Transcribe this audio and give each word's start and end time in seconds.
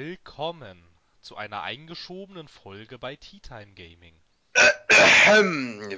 willkommen 0.00 0.82
zu 1.20 1.36
einer 1.36 1.60
eingeschobenen 1.60 2.48
Folge 2.48 2.98
bei 2.98 3.16
Tea 3.16 3.38
Time 3.40 3.74
Gaming. 3.74 4.14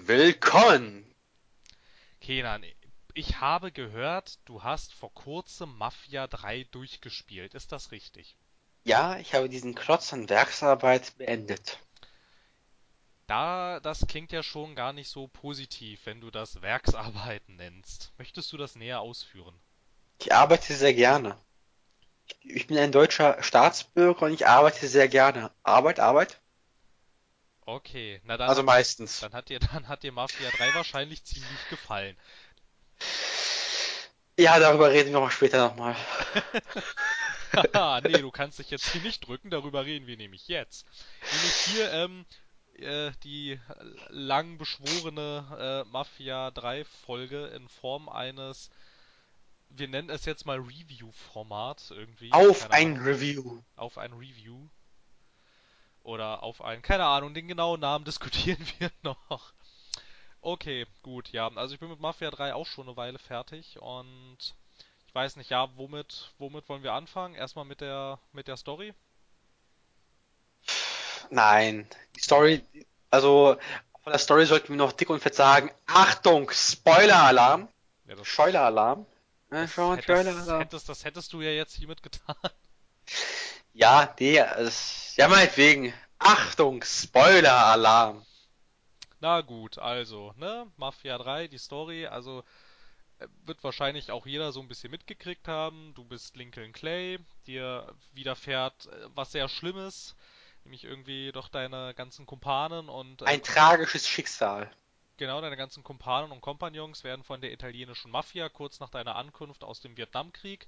willkommen! 0.09 1.14
Kenan, 2.20 2.65
ich 3.15 3.41
habe 3.41 3.70
gehört, 3.70 4.41
du 4.45 4.65
hast 4.65 4.93
vor 4.93 5.15
kurzem 5.15 5.79
Mafia 5.79 6.27
3 6.27 6.65
durchgespielt. 6.73 7.55
Ist 7.55 7.70
das 7.70 7.93
richtig? 7.93 8.37
Ja, 8.83 9.19
ich 9.19 9.34
habe 9.34 9.48
diesen 9.48 9.77
Klotz 9.77 10.12
an 10.12 10.29
Werksarbeit 10.29 11.16
beendet. 11.16 11.78
Da, 13.28 13.78
das 13.78 14.09
klingt 14.09 14.33
ja 14.33 14.42
schon 14.42 14.75
gar 14.75 14.92
nicht 14.92 15.11
so 15.11 15.28
positiv, 15.28 16.00
wenn 16.06 16.20
du 16.20 16.33
das 16.33 16.61
Werksarbeiten 16.61 17.55
nennst. 17.55 18.11
Möchtest 18.19 18.53
du 18.53 18.56
das 18.56 18.75
näher 18.75 18.98
ausführen? 18.98 19.55
Ich 20.19 20.34
arbeite 20.34 20.75
sehr 20.75 20.92
gerne. 20.92 21.39
Ich 22.41 22.66
bin 22.66 22.78
ein 22.78 22.92
deutscher 22.92 23.42
Staatsbürger 23.42 24.27
und 24.27 24.32
ich 24.32 24.46
arbeite 24.46 24.86
sehr 24.88 25.09
gerne. 25.09 25.50
Arbeit, 25.62 26.00
Arbeit? 26.00 26.41
Okay, 27.64 28.20
na 28.24 28.36
dann. 28.36 28.48
Also 28.48 28.62
meistens. 28.62 29.20
Dann 29.20 29.32
hat 29.32 29.48
dir, 29.48 29.60
dann 29.60 29.88
hat 29.88 30.02
dir 30.02 30.12
Mafia 30.12 30.50
3 30.50 30.74
wahrscheinlich 30.74 31.24
ziemlich 31.24 31.68
gefallen. 31.70 32.16
Ja, 34.38 34.58
darüber 34.58 34.91
reden 34.91 35.12
wir 35.12 35.20
mal 35.20 35.30
später 35.30 35.68
nochmal. 35.68 35.95
Haha, 37.52 38.00
nee, 38.05 38.18
du 38.18 38.30
kannst 38.30 38.58
dich 38.58 38.70
jetzt 38.70 38.88
hier 38.88 39.02
nicht 39.02 39.27
drücken, 39.27 39.50
darüber 39.50 39.84
reden 39.84 40.06
wir 40.06 40.16
nämlich 40.16 40.48
jetzt. 40.48 40.86
Nämlich 41.33 41.55
hier, 41.66 41.92
ähm, 41.92 42.24
äh, 42.78 43.12
die 43.22 43.61
lang 44.08 44.58
beschworene 44.58 45.84
äh, 45.86 45.91
Mafia 45.91 46.50
3 46.50 46.84
Folge 46.84 47.46
in 47.48 47.69
Form 47.69 48.08
eines 48.08 48.70
wir 49.77 49.89
nennen 49.89 50.11
es 50.11 50.25
jetzt 50.25 50.47
mal 50.47 50.59
Review-Format 50.59 51.91
irgendwie. 51.91 52.33
Auf 52.33 52.70
ein 52.70 52.95
Ahnung. 52.95 53.06
Review. 53.06 53.62
Auf 53.77 53.98
ein 53.98 54.12
Review. 54.12 54.69
Oder 56.03 56.42
auf 56.42 56.62
ein, 56.62 56.83
keine 56.83 57.05
Ahnung, 57.05 57.34
den 57.34 57.48
genauen 57.48 57.81
Namen 57.81 58.05
diskutieren 58.06 58.64
wir 58.79 58.91
noch. 59.03 59.53
Okay, 60.41 60.87
gut, 61.03 61.31
ja. 61.31 61.48
Also 61.55 61.75
ich 61.75 61.81
bin 61.81 61.89
mit 61.89 62.01
Mafia 62.01 62.31
3 62.31 62.55
auch 62.55 62.67
schon 62.67 62.89
eine 62.89 62.97
Weile 62.97 63.19
fertig 63.19 63.81
und 63.81 64.39
ich 65.06 65.14
weiß 65.14 65.37
nicht, 65.37 65.51
ja, 65.51 65.69
womit, 65.77 66.33
womit 66.39 66.69
wollen 66.69 66.83
wir 66.83 66.95
anfangen? 66.95 67.34
Erstmal 67.34 67.64
mit 67.64 67.81
der, 67.81 68.19
mit 68.33 68.48
der 68.48 68.57
Story? 68.57 68.92
Nein, 71.31 71.86
die 72.17 72.20
Story, 72.20 72.64
also 73.11 73.57
von 74.03 74.12
der 74.12 74.19
Story 74.19 74.47
sollten 74.47 74.70
wir 74.70 74.77
noch 74.77 74.92
dick 74.92 75.11
und 75.11 75.20
fett 75.20 75.34
sagen, 75.34 75.70
Achtung, 75.86 76.51
Spoiler-Alarm. 76.51 77.69
Ja, 78.07 78.25
Spoiler-Alarm. 78.25 79.07
Ja, 79.53 79.69
schon 79.69 79.97
hättest, 79.97 80.06
Trailer. 80.06 80.33
Das 80.34 80.48
hättest, 80.48 80.89
das 80.89 81.05
hättest 81.05 81.33
du 81.33 81.42
ja 81.42 81.50
jetzt 81.50 81.75
hiermit 81.75 82.03
getan. 82.03 82.36
Ja, 83.75 84.14
nee, 84.19 84.39
es, 84.39 85.14
ja 85.17 85.28
meinetwegen. 85.28 85.95
Achtung, 86.19 86.83
Spoiler-Alarm. 86.83 88.25
Na 89.20 89.41
gut, 89.41 89.78
also, 89.78 90.33
ne, 90.36 90.70
Mafia 90.77 91.17
3, 91.19 91.48
die 91.48 91.58
Story, 91.58 92.06
also 92.06 92.45
äh, 93.19 93.27
wird 93.45 93.62
wahrscheinlich 93.62 94.11
auch 94.11 94.27
jeder 94.27 94.53
so 94.53 94.61
ein 94.61 94.69
bisschen 94.69 94.91
mitgekriegt 94.91 95.48
haben. 95.48 95.92
Du 95.95 96.05
bist 96.05 96.36
Lincoln 96.36 96.73
Clay, 96.73 97.19
dir 97.47 97.95
widerfährt 98.12 98.86
äh, 98.86 99.08
was 99.14 99.33
sehr 99.33 99.48
Schlimmes, 99.48 100.17
nämlich 100.64 100.84
irgendwie 100.84 101.30
doch 101.33 101.48
deine 101.48 101.95
ganzen 101.95 102.27
Kumpanen 102.27 102.89
und... 102.89 103.23
Äh, 103.23 103.27
Ein 103.27 103.42
tragisches 103.42 104.08
Schicksal. 104.08 104.70
Genau, 105.23 105.41
deine 105.41 105.56
ganzen 105.56 105.84
Kumpanen 105.84 106.33
und 106.33 106.41
Kompagnons 106.41 107.05
werden 107.05 107.23
von 107.23 107.41
der 107.41 107.52
italienischen 107.52 108.11
Mafia 108.11 108.48
kurz 108.48 108.80
nach 108.80 108.89
deiner 108.91 109.14
Ankunft 109.14 109.63
aus 109.63 109.80
dem 109.80 109.96
Vietnamkrieg 109.96 110.67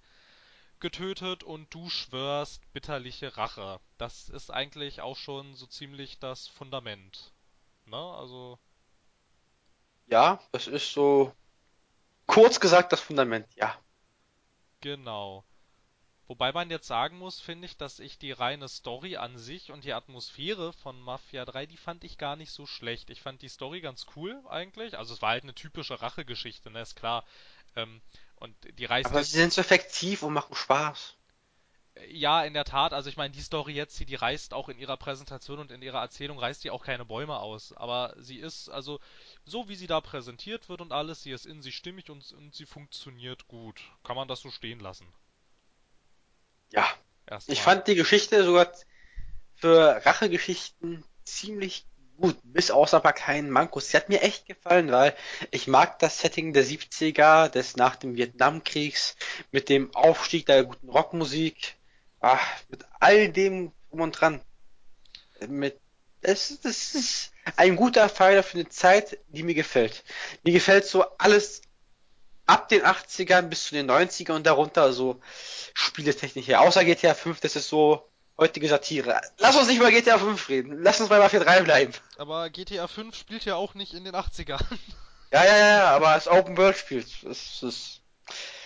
getötet 0.79 1.43
und 1.43 1.75
du 1.75 1.91
schwörst 1.91 2.63
bitterliche 2.73 3.37
Rache. 3.37 3.81
Das 3.99 4.29
ist 4.29 4.53
eigentlich 4.53 5.01
auch 5.01 5.17
schon 5.17 5.57
so 5.57 5.67
ziemlich 5.67 6.21
das 6.21 6.47
Fundament. 6.47 7.33
Ne? 7.87 7.97
Also. 7.97 8.61
Ja, 10.07 10.39
das 10.53 10.69
ist 10.69 10.93
so 10.93 11.35
kurz 12.29 12.61
gesagt 12.61 12.93
das 12.93 13.01
Fundament, 13.01 13.49
ja. 13.57 13.77
Genau. 14.83 15.43
Wobei 16.27 16.53
man 16.53 16.71
jetzt 16.71 16.87
sagen 16.87 17.19
muss, 17.19 17.39
finde 17.39 17.67
ich, 17.67 17.77
dass 17.77 17.99
ich 17.99 18.19
die 18.19 18.33
reine 18.33 18.69
Story 18.69 19.17
an 19.17 19.37
sich 19.37 19.71
und 19.71 19.85
die 19.85 19.93
Atmosphäre 19.93 20.73
von 20.73 20.99
Mafia 21.01 21.45
3, 21.45 21.67
die 21.67 21.77
fand 21.77 22.03
ich 22.03 22.17
gar 22.17 22.37
nicht 22.37 22.51
so 22.51 22.67
schlecht. 22.67 23.11
Ich 23.11 23.21
fand 23.21 23.43
die 23.43 23.49
Story 23.49 23.83
ganz 23.83 24.07
cool 24.17 24.41
eigentlich. 24.49 24.97
Also 24.97 25.13
es 25.13 25.21
war 25.21 25.31
halt 25.31 25.43
eine 25.43 25.55
typische 25.55 26.01
Rachegeschichte, 26.01 26.71
ne, 26.71 26.81
ist 26.81 26.97
klar. 26.97 27.25
Ähm, 27.77 28.01
und 28.37 28.57
die 28.79 28.87
reißt. 28.87 29.11
Aber 29.11 29.23
sie 29.23 29.37
sind 29.37 29.53
so 29.53 29.61
effektiv 29.61 30.23
und 30.23 30.33
machen 30.33 30.55
Spaß. 30.55 31.15
Ja, 32.09 32.43
in 32.43 32.55
der 32.55 32.65
Tat. 32.65 32.95
Also 32.95 33.11
ich 33.11 33.19
meine, 33.19 33.33
die 33.35 33.43
Story 33.43 33.73
jetzt, 33.75 34.01
die, 34.01 34.07
die 34.07 34.15
reißt 34.15 34.55
auch 34.55 34.71
in 34.71 34.79
ihrer 34.79 34.97
Präsentation 34.97 35.59
und 35.59 35.71
in 35.71 35.83
ihrer 35.83 36.01
Erzählung 36.01 36.39
reißt 36.39 36.65
die 36.65 36.71
auch 36.71 36.85
keine 36.85 37.05
Bäume 37.05 37.39
aus. 37.39 37.75
Aber 37.75 38.15
sie 38.17 38.39
ist, 38.39 38.71
also 38.71 38.99
so 39.45 39.69
wie 39.69 39.77
sie 39.77 39.87
da 39.87 40.01
präsentiert 40.01 40.71
wird 40.71 40.81
und 40.81 40.93
alles, 40.93 41.23
sie 41.23 41.33
ist 41.33 41.45
in 41.45 41.61
sich 41.61 41.77
stimmig 41.77 42.09
und, 42.09 42.33
und 42.33 42.55
sie 42.55 42.67
funktioniert 42.67 43.47
gut. 43.47 43.81
Kann 44.03 44.17
man 44.17 44.27
das 44.27 44.41
so 44.41 44.51
stehen 44.51 44.81
lassen? 44.81 45.07
Ja. 46.75 46.87
Ich 47.47 47.63
fand 47.63 47.87
die 47.87 47.95
Geschichte 47.95 48.45
sogar 48.45 48.73
für 49.55 50.05
Rachegeschichten 50.05 51.05
ziemlich 51.25 51.87
gut, 52.17 52.37
bis 52.43 52.71
außer 52.71 52.99
ein 52.99 53.03
paar 53.03 53.13
kleinen 53.13 53.51
Mankos. 53.51 53.89
Sie 53.89 53.97
hat 53.97 54.09
mir 54.09 54.23
echt 54.23 54.47
gefallen, 54.47 54.91
weil 54.93 55.15
ich 55.51 55.67
mag 55.67 55.99
das 55.99 56.19
Setting 56.19 56.53
der 56.53 56.65
70er, 56.65 57.49
des 57.49 57.77
nach 57.77 57.97
dem 57.97 58.17
Vietnamkriegs, 58.17 59.17
mit 59.53 59.69
dem 59.69 59.95
Aufstieg 59.95 60.47
der 60.47 60.65
guten 60.65 60.89
Rockmusik, 60.89 61.77
ach, 62.21 62.47
mit 62.69 62.85
all 63.01 63.29
dem 63.31 63.73
drum 63.89 64.01
und 64.01 64.13
dran. 64.13 64.41
Mit, 65.49 65.81
das, 66.21 66.61
das 66.63 66.95
ist 66.95 67.33
ein 67.57 67.77
guter 67.77 68.09
Pfeiler 68.09 68.43
für 68.43 68.59
eine 68.59 68.69
Zeit, 68.69 69.19
die 69.29 69.43
mir 69.43 69.55
gefällt. 69.55 70.05
Mir 70.43 70.53
gefällt 70.53 70.87
so 70.87 71.05
alles 71.19 71.63
ab 72.47 72.69
den 72.69 72.83
80ern 72.83 73.43
bis 73.43 73.65
zu 73.65 73.75
den 73.75 73.91
90ern 73.91 74.37
und 74.37 74.47
darunter 74.47 74.93
so 74.93 75.21
spieletechnisch 75.75 76.47
her. 76.47 76.61
Außer 76.61 76.85
GTA 76.85 77.15
5, 77.15 77.41
das 77.41 77.57
ist 77.57 77.69
so 77.69 78.09
heutige 78.37 78.69
Satire. 78.69 79.21
Lass 79.39 79.57
uns 79.57 79.69
nicht 79.69 79.79
über 79.79 79.91
GTA 79.91 80.19
5 80.19 80.49
reden. 80.49 80.83
Lass 80.83 81.01
uns 81.01 81.09
bei 81.09 81.19
Mafia 81.19 81.41
3 81.41 81.63
bleiben. 81.63 81.93
Aber 82.19 82.51
GTA 82.51 82.87
5 82.87 83.17
spielt 83.17 83.45
ja 83.45 83.57
auch 83.57 83.75
nicht 83.75 83.95
in 83.95 84.05
den 84.05 84.15
80ern. 84.15 84.63
Ja, 85.33 85.45
ja, 85.45 85.57
ja, 85.57 85.91
aber 85.91 86.09
als 86.09 86.29
Open 86.29 86.57
World 86.57 86.77
spielt. 86.77 87.09
Das 87.25 87.63
ist 87.63 88.03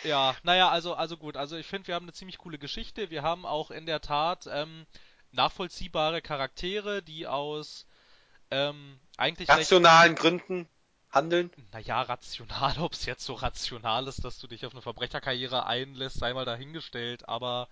ja, 0.05 0.37
naja, 0.43 0.69
also, 0.69 0.94
also 0.94 1.17
gut. 1.17 1.37
Also 1.37 1.56
ich 1.56 1.67
finde, 1.67 1.88
wir 1.88 1.94
haben 1.94 2.05
eine 2.05 2.12
ziemlich 2.12 2.38
coole 2.38 2.59
Geschichte. 2.59 3.11
Wir 3.11 3.22
haben 3.22 3.44
auch 3.44 3.71
in 3.71 3.87
der 3.87 4.00
Tat 4.00 4.49
ähm, 4.50 4.87
nachvollziehbare 5.33 6.22
Charaktere, 6.22 7.03
die 7.03 7.27
aus 7.27 7.87
ähm, 8.50 8.99
eigentlich 9.17 9.49
rationalen 9.49 10.15
Gründen 10.15 10.69
handeln? 11.11 11.51
Naja, 11.73 12.03
rational, 12.03 12.79
ob 12.81 12.93
es 12.93 13.07
jetzt 13.07 13.25
so 13.25 13.35
rational 13.35 14.07
ist, 14.09 14.25
dass 14.25 14.39
du 14.39 14.47
dich 14.47 14.67
auf 14.67 14.73
eine 14.73 14.83
Verbrecherkarriere 14.83 15.67
einlässt, 15.67 16.19
sei 16.19 16.33
mal 16.33 16.45
dahingestellt, 16.45 17.29
aber 17.29 17.69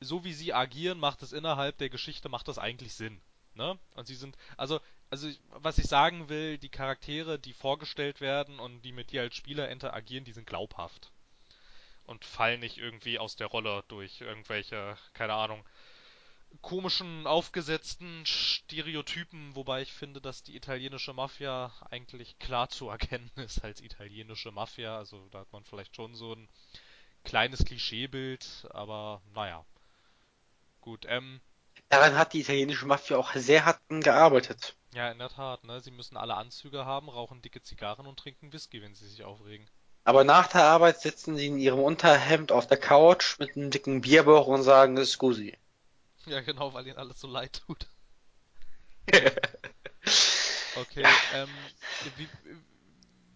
so 0.00 0.24
wie 0.24 0.32
sie 0.32 0.54
agieren, 0.54 0.98
macht 0.98 1.22
es 1.22 1.32
innerhalb 1.32 1.78
der 1.78 1.90
Geschichte, 1.90 2.28
macht 2.28 2.48
das 2.48 2.58
eigentlich 2.58 2.94
Sinn. 2.94 3.20
Ne? 3.54 3.78
Und 3.94 4.06
sie 4.06 4.14
sind, 4.14 4.36
also, 4.56 4.80
also 5.10 5.28
was 5.50 5.78
ich 5.78 5.86
sagen 5.86 6.28
will, 6.28 6.58
die 6.58 6.68
Charaktere, 6.68 7.38
die 7.38 7.52
vorgestellt 7.52 8.20
werden 8.20 8.60
und 8.60 8.82
die 8.82 8.92
mit 8.92 9.10
dir 9.10 9.22
als 9.22 9.34
Spieler 9.34 9.68
interagieren, 9.68 10.24
die 10.24 10.32
sind 10.32 10.46
glaubhaft. 10.46 11.10
Und 12.04 12.24
fallen 12.24 12.60
nicht 12.60 12.78
irgendwie 12.78 13.18
aus 13.18 13.36
der 13.36 13.48
Rolle 13.48 13.84
durch 13.88 14.20
irgendwelche, 14.20 14.96
keine 15.12 15.34
Ahnung, 15.34 15.62
komischen, 16.62 17.26
aufgesetzten 17.26 18.24
Stereotypen, 18.26 19.54
wobei 19.54 19.82
ich 19.82 19.92
finde, 19.92 20.20
dass 20.20 20.42
die 20.42 20.56
italienische 20.56 21.12
Mafia 21.12 21.72
eigentlich 21.90 22.38
klar 22.38 22.68
zu 22.68 22.88
erkennen 22.88 23.30
ist 23.36 23.64
als 23.64 23.80
italienische 23.80 24.52
Mafia. 24.52 24.96
Also 24.96 25.28
da 25.30 25.40
hat 25.40 25.52
man 25.52 25.64
vielleicht 25.64 25.94
schon 25.96 26.14
so 26.14 26.34
ein 26.34 26.48
kleines 27.24 27.64
Klischeebild, 27.64 28.66
aber 28.70 29.22
naja. 29.34 29.64
Gut, 30.80 31.04
ähm. 31.08 31.40
Daran 31.90 32.16
hat 32.16 32.32
die 32.32 32.40
italienische 32.40 32.86
Mafia 32.86 33.16
auch 33.16 33.34
sehr 33.34 33.64
hart 33.64 33.80
gearbeitet. 33.88 34.76
Ja, 34.94 35.10
in 35.10 35.18
der 35.18 35.28
Tat, 35.28 35.64
ne? 35.64 35.80
Sie 35.80 35.90
müssen 35.90 36.16
alle 36.16 36.34
Anzüge 36.34 36.84
haben, 36.84 37.08
rauchen 37.08 37.42
dicke 37.42 37.62
Zigarren 37.62 38.06
und 38.06 38.18
trinken 38.18 38.52
Whisky, 38.52 38.82
wenn 38.82 38.94
sie 38.94 39.06
sich 39.06 39.22
aufregen. 39.22 39.68
Aber 40.04 40.24
nach 40.24 40.46
der 40.48 40.64
Arbeit 40.64 41.00
sitzen 41.00 41.36
sie 41.36 41.48
in 41.48 41.58
ihrem 41.58 41.80
Unterhemd 41.80 42.50
auf 42.52 42.66
der 42.66 42.78
Couch 42.78 43.38
mit 43.38 43.56
einem 43.56 43.70
dicken 43.70 44.00
Bierbauch 44.00 44.46
und 44.46 44.62
sagen 44.62 45.04
Scusi. 45.04 45.56
Ja, 46.26 46.40
genau, 46.40 46.74
weil 46.74 46.86
ihnen 46.86 46.98
alles 46.98 47.20
so 47.20 47.26
leid 47.26 47.62
tut. 47.66 47.86
okay, 50.76 51.06
ähm, 51.34 51.48
wie, 52.16 52.28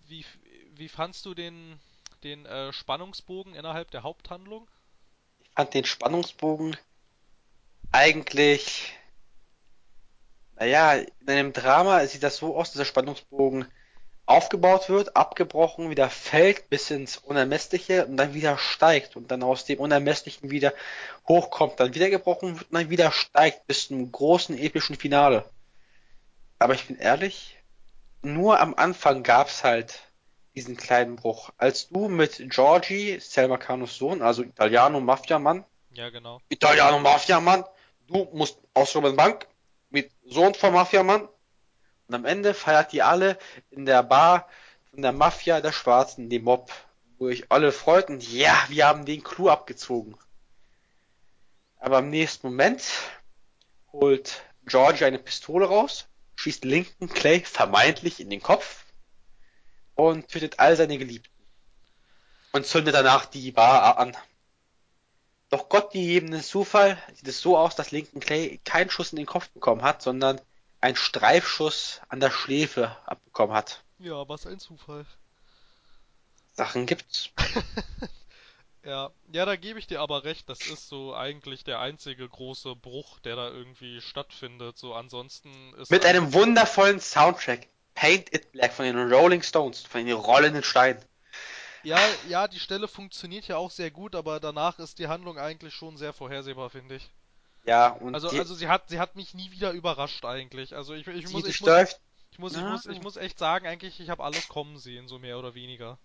wie, 0.09 0.27
wie 0.75 0.89
fandst 0.89 1.25
du 1.25 1.35
den, 1.35 1.81
den 2.23 2.45
äh, 2.45 2.73
Spannungsbogen 2.73 3.55
innerhalb 3.55 3.91
der 3.91 4.03
Haupthandlung? 4.03 4.69
Ich 5.41 5.51
fand 5.55 5.73
den 5.75 5.85
Spannungsbogen 5.85 6.77
eigentlich, 7.93 8.93
naja, 10.57 10.95
in 10.95 11.31
einem 11.31 11.53
Drama 11.53 12.07
sieht 12.07 12.23
das 12.23 12.37
so 12.37 12.57
aus, 12.57 12.73
dieser 12.73 12.85
Spannungsbogen, 12.85 13.67
aufgebaut 14.33 14.89
wird, 14.89 15.15
abgebrochen, 15.15 15.91
wieder 15.91 16.09
fällt 16.09 16.71
bis 16.71 16.91
ins 16.91 17.19
Unermessliche 17.19 18.07
und 18.07 18.17
dann 18.17 18.33
wieder 18.33 18.57
steigt 18.57 19.15
und 19.15 19.31
dann 19.31 19.43
aus 19.43 19.67
dem 19.67 19.79
Unermesslichen 19.79 20.51
wieder 20.51 20.73
hochkommt, 21.29 21.79
dann 21.79 21.95
wieder 21.95 22.09
gebrochen 22.09 22.59
wird 22.59 22.71
und 22.71 22.79
dann 22.79 22.89
wieder 22.89 23.13
steigt 23.13 23.67
bis 23.67 23.89
zum 23.89 24.11
großen 24.11 24.59
epischen 24.59 24.97
Finale. 24.97 25.45
Aber 26.59 26.73
ich 26.73 26.87
bin 26.87 26.97
ehrlich, 26.97 27.59
nur 28.23 28.59
am 28.59 28.75
Anfang 28.75 29.23
gab's 29.23 29.65
halt 29.65 30.01
diesen 30.55 30.79
kleinen 30.79 31.17
Bruch. 31.17 31.51
Als 31.59 31.91
du 31.91 32.09
mit 32.09 32.43
Georgie, 32.49 33.19
Selma 33.21 33.59
Canos 33.59 33.99
Sohn, 33.99 34.23
also 34.23 34.43
Italiano 34.43 34.99
Mafia-Mann, 35.01 35.65
ja 35.93 36.09
genau, 36.09 36.41
Italiano 36.49 36.99
Mafia-Mann, 37.01 37.65
du 38.07 38.27
musst 38.33 38.59
aus 38.73 38.97
Robin 38.97 39.15
Bank 39.15 39.47
mit 39.91 40.11
Sohn 40.25 40.55
vom 40.55 40.73
Mafia-Mann 40.73 41.29
und 42.13 42.17
am 42.17 42.25
Ende 42.27 42.53
feiert 42.53 42.93
die 42.93 43.01
alle 43.01 43.39
in 43.71 43.87
der 43.87 44.03
Bar 44.03 44.47
von 44.91 45.01
der 45.01 45.13
Mafia 45.13 45.63
der 45.63 45.73
Schwarzen, 45.73 46.29
dem 46.29 46.45
Mob, 46.45 46.71
wo 47.19 47.31
ich 47.31 47.51
alle 47.51 47.73
freuten, 47.73 48.21
ja, 48.21 48.55
wir 48.69 48.87
haben 48.87 49.07
den 49.07 49.25
Clou 49.25 49.49
abgezogen. 49.49 50.19
Aber 51.79 52.01
im 52.01 52.11
nächsten 52.11 52.49
Moment 52.49 52.83
holt 53.93 54.43
Georgie 54.67 55.07
eine 55.07 55.19
Pistole 55.19 55.65
raus, 55.65 56.07
schießt 56.37 56.67
Lincoln 56.67 57.09
Clay 57.09 57.41
vermeintlich 57.41 58.21
in 58.21 58.29
den 58.29 58.43
Kopf 58.43 58.85
und 59.95 60.29
tötet 60.29 60.59
all 60.59 60.77
seine 60.77 60.99
Geliebten. 60.99 61.33
Und 62.53 62.67
zündet 62.67 62.95
danach 62.95 63.25
die 63.25 63.53
Bar 63.53 63.97
an. 63.97 64.15
Doch 65.49 65.71
Gott 65.71 65.93
gegebenen 65.93 66.43
Zufall 66.43 66.99
sieht 67.15 67.29
es 67.29 67.41
so 67.41 67.57
aus, 67.57 67.75
dass 67.75 67.91
Lincoln 67.91 68.21
Clay 68.21 68.61
keinen 68.67 68.91
Schuss 68.91 69.13
in 69.13 69.17
den 69.17 69.25
Kopf 69.25 69.49
bekommen 69.49 69.81
hat, 69.81 70.03
sondern 70.03 70.39
einen 70.83 70.97
Streifschuss 70.97 72.01
an 72.09 72.21
der 72.21 72.31
Schläfe 72.31 72.97
abbekommen 73.07 73.55
hat. 73.55 73.83
Ja, 73.99 74.29
was 74.29 74.47
ein 74.47 74.59
Zufall. 74.59 75.07
Sachen 76.53 76.87
gibt's. 76.87 77.31
ja, 78.85 79.11
ja, 79.33 79.45
da 79.47 79.57
gebe 79.57 79.79
ich 79.79 79.87
dir 79.87 80.01
aber 80.01 80.25
recht. 80.25 80.49
Das 80.49 80.61
ist 80.67 80.89
so 80.89 81.15
eigentlich 81.15 81.65
der 81.65 81.79
einzige 81.79 82.29
große 82.29 82.75
Bruch, 82.75 83.21
der 83.21 83.37
da 83.37 83.49
irgendwie 83.49 84.01
stattfindet. 84.01 84.77
So 84.77 84.95
ansonsten 84.95 85.73
ist 85.75 85.91
mit 85.91 86.05
einem 86.05 86.35
wundervollen 86.35 87.01
Soundtrack. 87.01 87.69
Paint 87.95 88.35
It 88.35 88.53
Black 88.53 88.73
von 88.73 88.85
den 88.85 89.13
Rolling 89.13 89.43
Stones, 89.43 89.83
von 89.83 90.05
den 90.05 90.17
rollenden 90.17 90.63
Steinen. 90.63 91.03
Ja, 91.85 91.99
ja, 92.29 92.49
die 92.49 92.61
Stelle 92.61 92.89
funktioniert 92.89 93.47
ja 93.49 93.57
auch 93.57 93.71
sehr 93.71 93.91
gut, 93.91 94.15
aber 94.15 94.41
danach 94.41 94.79
ist 94.79 94.99
die 94.99 95.09
Handlung 95.09 95.39
eigentlich 95.39 95.75
schon 95.75 95.97
sehr 95.97 96.13
vorhersehbar, 96.13 96.71
finde 96.71 96.97
ich. 96.97 97.11
Ja, 97.65 97.89
und 97.89 98.15
also, 98.15 98.29
die, 98.29 98.39
also 98.39 98.55
sie 98.55 98.69
hat, 98.69 98.89
sie 98.89 98.99
hat 98.99 99.15
mich 99.15 99.35
nie 99.35 99.51
wieder 99.53 99.71
überrascht 99.71 100.25
eigentlich. 100.25 100.75
Also 100.75 100.95
ich, 100.95 101.07
ich 101.07 101.31
muss, 101.31 101.47
ich 101.47 101.61
muss, 101.61 101.97
ich 102.31 102.39
muss, 102.39 102.57
ich 102.57 102.63
muss, 102.63 102.87
ich 102.87 103.03
muss 103.03 103.17
echt 103.17 103.39
sagen, 103.39 103.67
eigentlich, 103.67 104.01
ich 104.01 104.11
habe 104.11 104.25
alles 104.25 104.49
kommen 104.49 104.79
sehen, 104.79 105.07
so 105.07 105.19
mehr 105.19 105.39
oder 105.39 105.55
weniger. 105.55 105.99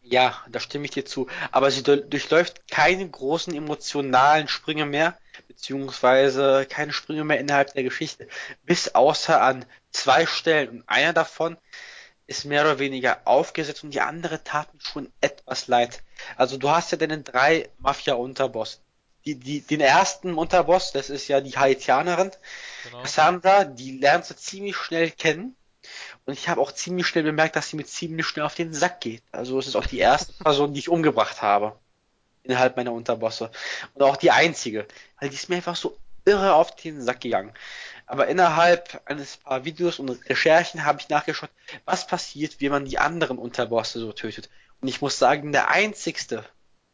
Ja, 0.00 0.42
da 0.48 0.60
stimme 0.60 0.84
ich 0.84 0.92
dir 0.92 1.04
zu. 1.04 1.28
Aber 1.50 1.70
sie 1.70 1.82
durchläuft 1.82 2.68
keine 2.68 3.08
großen 3.08 3.54
emotionalen 3.54 4.48
Sprünge 4.48 4.86
mehr, 4.86 5.18
beziehungsweise 5.48 6.66
keine 6.68 6.92
Sprünge 6.92 7.24
mehr 7.24 7.40
innerhalb 7.40 7.74
der 7.74 7.82
Geschichte. 7.82 8.28
Bis 8.64 8.94
außer 8.94 9.42
an 9.42 9.66
zwei 9.90 10.26
Stellen. 10.26 10.68
Und 10.68 10.88
einer 10.88 11.12
davon 11.12 11.58
ist 12.26 12.44
mehr 12.44 12.62
oder 12.62 12.78
weniger 12.78 13.22
aufgesetzt 13.24 13.84
und 13.84 13.92
die 13.92 14.00
andere 14.00 14.44
tat 14.44 14.72
mir 14.74 14.80
schon 14.80 15.12
etwas 15.20 15.66
leid. 15.66 16.02
Also 16.36 16.58
du 16.58 16.70
hast 16.70 16.92
ja 16.92 16.98
deinen 16.98 17.24
drei 17.24 17.68
Mafia-Unterboss. 17.78 18.80
Die, 19.24 19.34
die, 19.34 19.60
den 19.60 19.80
ersten 19.80 20.34
Unterboss, 20.34 20.92
das 20.92 21.10
ist 21.10 21.28
ja 21.28 21.40
die 21.40 21.56
Haitianerin, 21.56 22.30
genau. 22.84 23.02
Cassandra, 23.02 23.64
die 23.64 23.98
lernst 23.98 24.30
du 24.30 24.36
ziemlich 24.36 24.76
schnell 24.76 25.10
kennen. 25.10 25.56
Und 26.24 26.34
ich 26.34 26.48
habe 26.48 26.60
auch 26.60 26.72
ziemlich 26.72 27.06
schnell 27.06 27.24
bemerkt, 27.24 27.56
dass 27.56 27.68
sie 27.68 27.76
mir 27.76 27.84
ziemlich 27.84 28.26
schnell 28.26 28.44
auf 28.44 28.54
den 28.54 28.74
Sack 28.74 29.00
geht. 29.00 29.22
Also 29.32 29.58
es 29.58 29.66
ist 29.66 29.76
auch 29.76 29.86
die 29.86 29.98
erste 29.98 30.32
Person, 30.44 30.74
die 30.74 30.80
ich 30.80 30.88
umgebracht 30.88 31.42
habe. 31.42 31.78
Innerhalb 32.42 32.76
meiner 32.76 32.92
Unterbosse. 32.92 33.50
Und 33.94 34.02
auch 34.02 34.16
die 34.16 34.30
einzige. 34.30 34.86
Weil 35.20 35.30
die 35.30 35.36
ist 35.36 35.48
mir 35.48 35.56
einfach 35.56 35.76
so 35.76 35.98
irre 36.24 36.54
auf 36.54 36.74
den 36.76 37.02
Sack 37.02 37.20
gegangen. 37.20 37.52
Aber 38.06 38.26
innerhalb 38.26 39.02
eines 39.04 39.36
paar 39.38 39.64
Videos 39.64 39.98
und 39.98 40.10
Recherchen 40.28 40.84
habe 40.84 41.00
ich 41.00 41.08
nachgeschaut, 41.08 41.50
was 41.84 42.06
passiert, 42.06 42.60
wenn 42.60 42.70
man 42.70 42.84
die 42.86 42.98
anderen 42.98 43.38
Unterbosse 43.38 43.98
so 43.98 44.12
tötet. 44.12 44.48
Und 44.80 44.88
ich 44.88 45.00
muss 45.00 45.18
sagen, 45.18 45.52
der 45.52 45.70
einzigste 45.70 46.44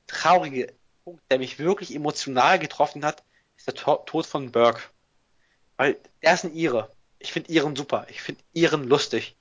traurige 0.06 0.72
Punkt, 1.04 1.22
der 1.30 1.38
mich 1.38 1.58
wirklich 1.58 1.94
emotional 1.94 2.58
getroffen 2.58 3.04
hat, 3.04 3.22
ist 3.56 3.66
der 3.66 3.74
Tod 3.74 4.26
von 4.26 4.52
Burke. 4.52 4.82
Weil 5.76 5.98
der 6.22 6.34
ist 6.34 6.44
ein 6.44 6.54
Ire. 6.54 6.90
Ich 7.18 7.32
finde 7.32 7.52
Iren 7.52 7.76
super. 7.76 8.06
Ich 8.08 8.22
finde 8.22 8.42
Iren 8.52 8.84
lustig. 8.84 9.36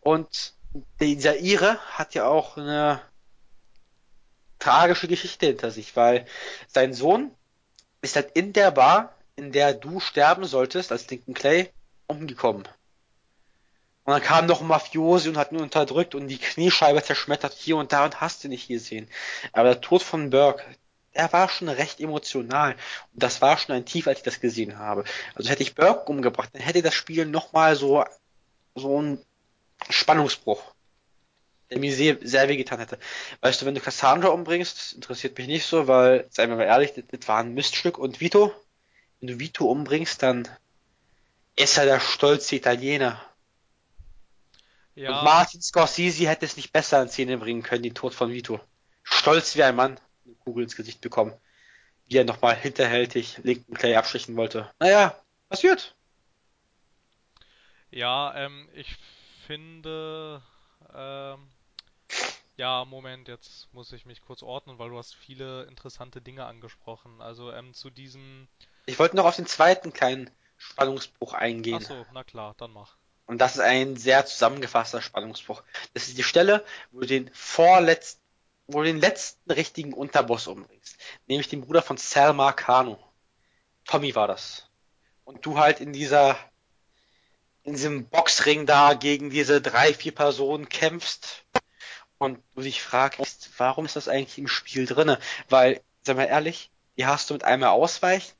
Und 0.00 0.54
dieser 1.00 1.38
Ire 1.38 1.78
hat 1.90 2.14
ja 2.14 2.26
auch 2.26 2.56
eine 2.56 3.00
tragische 4.58 5.08
Geschichte 5.08 5.46
hinter 5.46 5.70
sich, 5.70 5.96
weil 5.96 6.26
sein 6.68 6.92
Sohn 6.92 7.30
ist 8.02 8.16
halt 8.16 8.32
in 8.36 8.52
der 8.52 8.70
Bar 8.70 9.16
in 9.36 9.52
der 9.52 9.74
du 9.74 10.00
sterben 10.00 10.44
solltest, 10.44 10.90
als 10.90 11.08
Lincoln 11.08 11.34
Clay, 11.34 11.70
umgekommen. 12.06 12.66
Und 14.04 14.12
dann 14.12 14.22
kam 14.22 14.46
noch 14.46 14.60
ein 14.60 14.66
Mafiosi 14.66 15.28
und 15.28 15.36
hat 15.36 15.52
ihn 15.52 15.60
unterdrückt 15.60 16.14
und 16.14 16.28
die 16.28 16.38
Kniescheibe 16.38 17.02
zerschmettert 17.02 17.52
hier 17.52 17.76
und 17.76 17.92
da 17.92 18.04
und 18.04 18.20
hast 18.20 18.44
du 18.44 18.48
nicht 18.48 18.68
gesehen. 18.68 19.08
Aber 19.52 19.68
der 19.74 19.80
Tod 19.80 20.02
von 20.02 20.30
Burke, 20.30 20.64
der 21.16 21.32
war 21.32 21.48
schon 21.48 21.68
recht 21.68 22.00
emotional. 22.00 22.72
Und 22.72 23.22
das 23.22 23.40
war 23.40 23.58
schon 23.58 23.74
ein 23.74 23.86
Tief, 23.86 24.06
als 24.06 24.18
ich 24.18 24.24
das 24.24 24.40
gesehen 24.40 24.78
habe. 24.78 25.04
Also 25.34 25.48
hätte 25.48 25.62
ich 25.62 25.74
Burke 25.74 26.10
umgebracht, 26.10 26.50
dann 26.52 26.62
hätte 26.62 26.82
das 26.82 26.94
Spiel 26.94 27.26
nochmal 27.26 27.76
so, 27.76 28.04
so 28.74 29.00
ein 29.00 29.18
Spannungsbruch, 29.88 30.62
der 31.70 31.78
mir 31.78 31.94
sehr, 31.94 32.18
sehr 32.22 32.48
wehgetan 32.48 32.78
hätte. 32.78 32.98
Weißt 33.40 33.60
du, 33.60 33.66
wenn 33.66 33.74
du 33.74 33.80
Cassandra 33.80 34.28
umbringst, 34.28 34.76
das 34.76 34.92
interessiert 34.92 35.36
mich 35.38 35.46
nicht 35.46 35.66
so, 35.66 35.88
weil, 35.88 36.26
seien 36.30 36.50
wir 36.50 36.56
mal 36.56 36.64
ehrlich, 36.64 36.92
das, 36.94 37.04
das 37.10 37.26
war 37.28 37.38
ein 37.38 37.54
Miststück 37.54 37.98
und 37.98 38.20
Vito, 38.20 38.52
wenn 39.20 39.28
du 39.28 39.40
Vito 39.40 39.66
umbringst, 39.70 40.22
dann 40.22 40.48
ist 41.56 41.78
er 41.78 41.86
der 41.86 42.00
stolze 42.00 42.56
Italiener. 42.56 43.20
Ja. 44.94 45.18
Und 45.18 45.24
Martin 45.24 45.62
Scorsese 45.62 46.28
hätte 46.28 46.44
es 46.44 46.56
nicht 46.56 46.72
besser 46.72 47.02
in 47.02 47.08
Szene 47.08 47.38
bringen 47.38 47.62
können, 47.62 47.82
den 47.82 47.94
Tod 47.94 48.14
von 48.14 48.30
Vito. 48.30 48.60
Stolz 49.02 49.56
wie 49.56 49.62
ein 49.62 49.76
Mann, 49.76 50.00
Kugel 50.46 50.62
ins 50.62 50.76
Gesicht 50.76 51.00
bekommen. 51.00 51.34
Wie 52.06 52.16
er 52.16 52.24
nochmal 52.24 52.54
hinterhältig 52.54 53.38
linken 53.42 53.74
Clay 53.74 53.96
abstechen 53.96 54.36
wollte. 54.36 54.70
Naja, 54.78 55.20
passiert. 55.48 55.96
Ja, 57.90 58.32
ähm, 58.36 58.68
ich 58.74 58.96
finde, 59.46 60.40
ähm, 60.94 61.48
ja, 62.56 62.84
Moment, 62.84 63.26
jetzt 63.26 63.72
muss 63.72 63.92
ich 63.92 64.06
mich 64.06 64.22
kurz 64.22 64.42
ordnen, 64.42 64.78
weil 64.78 64.90
du 64.90 64.98
hast 64.98 65.16
viele 65.16 65.64
interessante 65.64 66.20
Dinge 66.20 66.46
angesprochen. 66.46 67.20
Also 67.20 67.52
ähm, 67.52 67.74
zu 67.74 67.90
diesem 67.90 68.48
ich 68.86 69.00
wollte 69.00 69.16
noch 69.16 69.24
auf 69.24 69.36
den 69.36 69.46
zweiten 69.46 69.92
kleinen 69.92 70.30
Spannungsbruch 70.56 71.34
eingehen. 71.34 71.80
Ach 71.82 71.88
so, 71.88 72.06
na 72.12 72.22
klar, 72.22 72.54
dann 72.56 72.72
mach. 72.72 72.96
Und 73.26 73.38
das 73.38 73.56
ist 73.56 73.60
ein 73.60 73.96
sehr 73.96 74.24
zusammengefasster 74.24 75.02
Spannungsbruch. 75.02 75.64
Das 75.92 76.06
ist 76.06 76.16
die 76.16 76.22
Stelle, 76.22 76.64
wo 76.92 77.00
du 77.00 77.06
den 77.06 77.28
vorletzten, 77.34 78.22
wo 78.66 78.80
du 78.80 78.84
den 78.84 79.00
letzten 79.00 79.50
richtigen 79.50 79.92
Unterboss 79.92 80.46
umbringst. 80.46 80.96
Nämlich 81.26 81.48
den 81.48 81.60
Bruder 81.62 81.82
von 81.82 81.96
Selma 81.96 82.52
Kano. 82.52 82.98
Tommy 83.84 84.14
war 84.14 84.26
das. 84.26 84.68
Und 85.24 85.44
du 85.46 85.58
halt 85.58 85.80
in 85.80 85.92
dieser, 85.92 86.36
in 87.62 87.74
diesem 87.74 88.06
Boxring 88.06 88.66
da 88.66 88.94
gegen 88.94 89.30
diese 89.30 89.60
drei, 89.60 89.94
vier 89.94 90.14
Personen 90.14 90.68
kämpfst. 90.68 91.44
Und 92.18 92.42
du 92.54 92.62
dich 92.62 92.82
fragst, 92.82 93.50
warum 93.58 93.84
ist 93.84 93.96
das 93.96 94.08
eigentlich 94.08 94.38
im 94.38 94.48
Spiel 94.48 94.86
drinne? 94.86 95.18
Weil, 95.48 95.82
sag 96.02 96.16
mal 96.16 96.24
ehrlich, 96.24 96.70
die 96.96 97.06
hast 97.06 97.28
du 97.28 97.34
mit 97.34 97.44
einmal 97.44 97.70
ausweichen, 97.70 98.32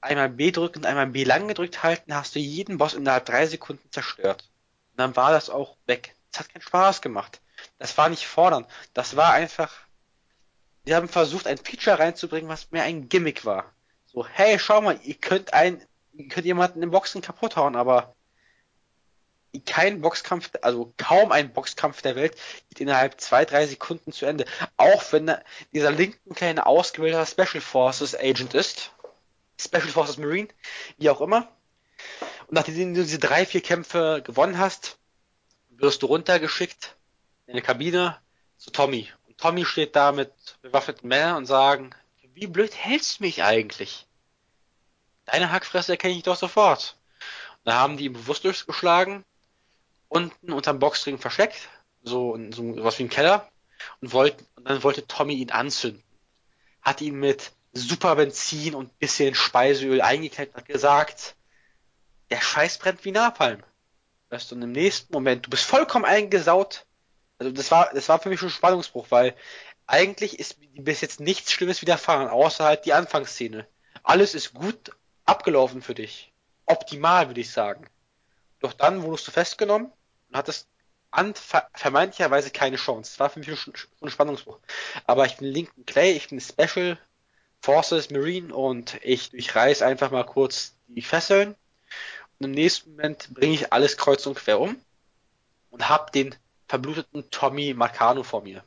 einmal 0.00 0.28
B 0.28 0.50
drücken 0.50 0.84
einmal 0.84 1.06
B 1.06 1.24
lang 1.24 1.48
gedrückt 1.48 1.82
halten, 1.82 2.14
hast 2.14 2.34
du 2.34 2.38
jeden 2.38 2.76
Boss 2.76 2.92
innerhalb 2.92 3.24
drei 3.24 3.46
Sekunden 3.46 3.90
zerstört. 3.90 4.50
Und 4.90 5.00
dann 5.00 5.16
war 5.16 5.32
das 5.32 5.48
auch 5.48 5.76
weg. 5.86 6.14
Das 6.30 6.40
hat 6.40 6.50
keinen 6.50 6.62
Spaß 6.62 7.00
gemacht. 7.00 7.40
Das 7.78 7.96
war 7.98 8.08
nicht 8.08 8.26
fordern. 8.26 8.66
Das 8.92 9.16
war 9.16 9.32
einfach. 9.32 9.72
Wir 10.84 10.96
haben 10.96 11.08
versucht, 11.08 11.46
ein 11.46 11.58
Feature 11.58 11.98
reinzubringen, 11.98 12.48
was 12.48 12.70
mehr 12.70 12.84
ein 12.84 13.08
Gimmick 13.08 13.44
war. 13.44 13.72
So, 14.06 14.26
hey, 14.26 14.58
schau 14.58 14.80
mal, 14.80 14.98
ihr 15.02 15.14
könnt 15.14 15.54
ein, 15.54 15.84
ihr 16.12 16.28
könnt 16.28 16.46
jemanden 16.46 16.82
im 16.82 16.90
Boxen 16.90 17.22
kaputt 17.22 17.56
hauen, 17.56 17.74
aber 17.74 18.14
kein 19.60 20.00
Boxkampf, 20.00 20.50
also 20.62 20.92
kaum 20.96 21.32
ein 21.32 21.52
Boxkampf 21.52 22.02
der 22.02 22.16
Welt 22.16 22.36
geht 22.68 22.80
innerhalb 22.80 23.20
zwei, 23.20 23.44
drei 23.44 23.66
Sekunden 23.66 24.12
zu 24.12 24.26
Ende. 24.26 24.44
Auch 24.76 25.12
wenn 25.12 25.34
dieser 25.72 25.92
linken 25.92 26.34
kleine 26.34 26.66
ausgewählter 26.66 27.26
Special 27.26 27.60
Forces 27.60 28.18
Agent 28.18 28.54
ist, 28.54 28.92
Special 29.60 29.88
Forces 29.88 30.18
Marine, 30.18 30.48
wie 30.98 31.10
auch 31.10 31.20
immer. 31.20 31.48
Und 32.46 32.54
nachdem 32.54 32.94
du 32.94 33.02
diese 33.02 33.18
drei, 33.18 33.46
vier 33.46 33.62
Kämpfe 33.62 34.22
gewonnen 34.24 34.58
hast, 34.58 34.98
wirst 35.70 36.02
du 36.02 36.06
runtergeschickt 36.06 36.96
in 37.46 37.52
eine 37.52 37.62
Kabine 37.62 38.18
zu 38.56 38.70
Tommy. 38.70 39.10
Und 39.26 39.38
Tommy 39.38 39.64
steht 39.64 39.96
da 39.96 40.12
mit 40.12 40.32
bewaffneten 40.62 41.08
Männern 41.08 41.36
und 41.36 41.46
sagen, 41.46 41.90
wie 42.34 42.46
blöd 42.46 42.74
hältst 42.74 43.18
du 43.18 43.24
mich 43.24 43.42
eigentlich? 43.42 44.06
Deine 45.26 45.52
Hackfresse 45.52 45.92
erkenne 45.92 46.14
ich 46.14 46.22
doch 46.22 46.36
sofort. 46.36 46.96
Und 47.64 47.70
da 47.70 47.74
haben 47.74 47.96
die 47.96 48.06
ihn 48.06 48.12
bewusstlos 48.12 48.66
geschlagen, 48.66 49.24
unten 50.08 50.52
unterm 50.52 50.78
Boxring 50.78 51.18
versteckt, 51.18 51.68
so, 52.02 52.38
so 52.50 52.84
was 52.84 52.98
wie 52.98 53.04
ein 53.04 53.08
Keller 53.08 53.48
und, 54.00 54.12
wollt, 54.12 54.36
und 54.56 54.68
dann 54.68 54.82
wollte 54.82 55.06
Tommy 55.06 55.34
ihn 55.34 55.50
anzünden. 55.50 56.02
Hat 56.82 57.00
ihn 57.00 57.18
mit 57.18 57.52
super 57.72 58.16
Benzin 58.16 58.74
und 58.74 58.96
bisschen 58.98 59.34
Speiseöl 59.34 60.00
eingeklemmt 60.00 60.54
und 60.54 60.66
gesagt, 60.66 61.34
der 62.30 62.40
Scheiß 62.40 62.78
brennt 62.78 63.04
wie 63.04 63.12
Napalm. 63.12 63.62
Weißt 64.30 64.50
du, 64.50 64.56
und 64.56 64.62
im 64.62 64.72
nächsten 64.72 65.12
Moment, 65.12 65.46
du 65.46 65.50
bist 65.50 65.64
vollkommen 65.64 66.04
eingesaut. 66.04 66.86
Also 67.38 67.52
das 67.52 67.70
war, 67.70 67.90
das 67.92 68.08
war 68.08 68.18
für 68.18 68.28
mich 68.28 68.40
schon 68.40 68.48
ein 68.48 68.52
Spannungsbruch, 68.52 69.06
weil 69.10 69.34
eigentlich 69.86 70.38
ist 70.38 70.56
bis 70.74 71.00
jetzt 71.00 71.20
nichts 71.20 71.52
Schlimmes 71.52 71.82
widerfahren, 71.82 72.28
außer 72.28 72.64
halt 72.64 72.84
die 72.84 72.92
Anfangsszene. 72.92 73.66
Alles 74.02 74.34
ist 74.34 74.54
gut 74.54 74.92
abgelaufen 75.24 75.82
für 75.82 75.94
dich. 75.94 76.32
Optimal, 76.66 77.28
würde 77.28 77.40
ich 77.40 77.50
sagen. 77.50 77.86
Doch 78.60 78.72
dann 78.72 79.02
wurdest 79.02 79.26
du 79.26 79.30
festgenommen 79.30 79.92
und 80.28 80.36
hattest 80.36 80.68
vermeintlicherweise 81.74 82.50
keine 82.50 82.76
Chance. 82.76 83.12
Das 83.12 83.20
war 83.20 83.30
für 83.30 83.38
mich 83.38 83.60
schon 83.60 83.74
ein 84.00 84.10
Spannungsbruch. 84.10 84.58
Aber 85.06 85.26
ich 85.26 85.36
bin 85.36 85.48
Lincoln 85.48 85.86
Clay, 85.86 86.12
ich 86.12 86.28
bin 86.28 86.40
Special 86.40 86.98
Forces 87.60 88.10
Marine 88.10 88.54
und 88.54 88.98
ich 89.02 89.30
durchreiß 89.30 89.82
einfach 89.82 90.10
mal 90.10 90.24
kurz 90.24 90.74
die 90.88 91.02
Fesseln. 91.02 91.54
Und 92.38 92.46
im 92.46 92.50
nächsten 92.50 92.90
Moment 92.90 93.32
bringe 93.32 93.54
ich 93.54 93.72
alles 93.72 93.96
kreuz 93.96 94.26
und 94.26 94.34
quer 94.34 94.60
um 94.60 94.80
und 95.70 95.88
hab 95.88 96.12
den 96.12 96.34
verbluteten 96.74 97.30
Tommy 97.30 97.72
Marcano 97.72 98.24
vor 98.24 98.42
mir. 98.42 98.64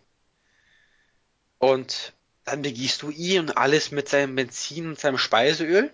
Und 1.57 2.13
dann 2.45 2.61
begießt 2.61 3.01
du 3.01 3.09
ihn 3.09 3.41
und 3.41 3.57
alles 3.57 3.91
mit 3.91 4.07
seinem 4.07 4.33
Benzin 4.33 4.87
und 4.87 4.99
seinem 4.99 5.17
Speiseöl. 5.17 5.91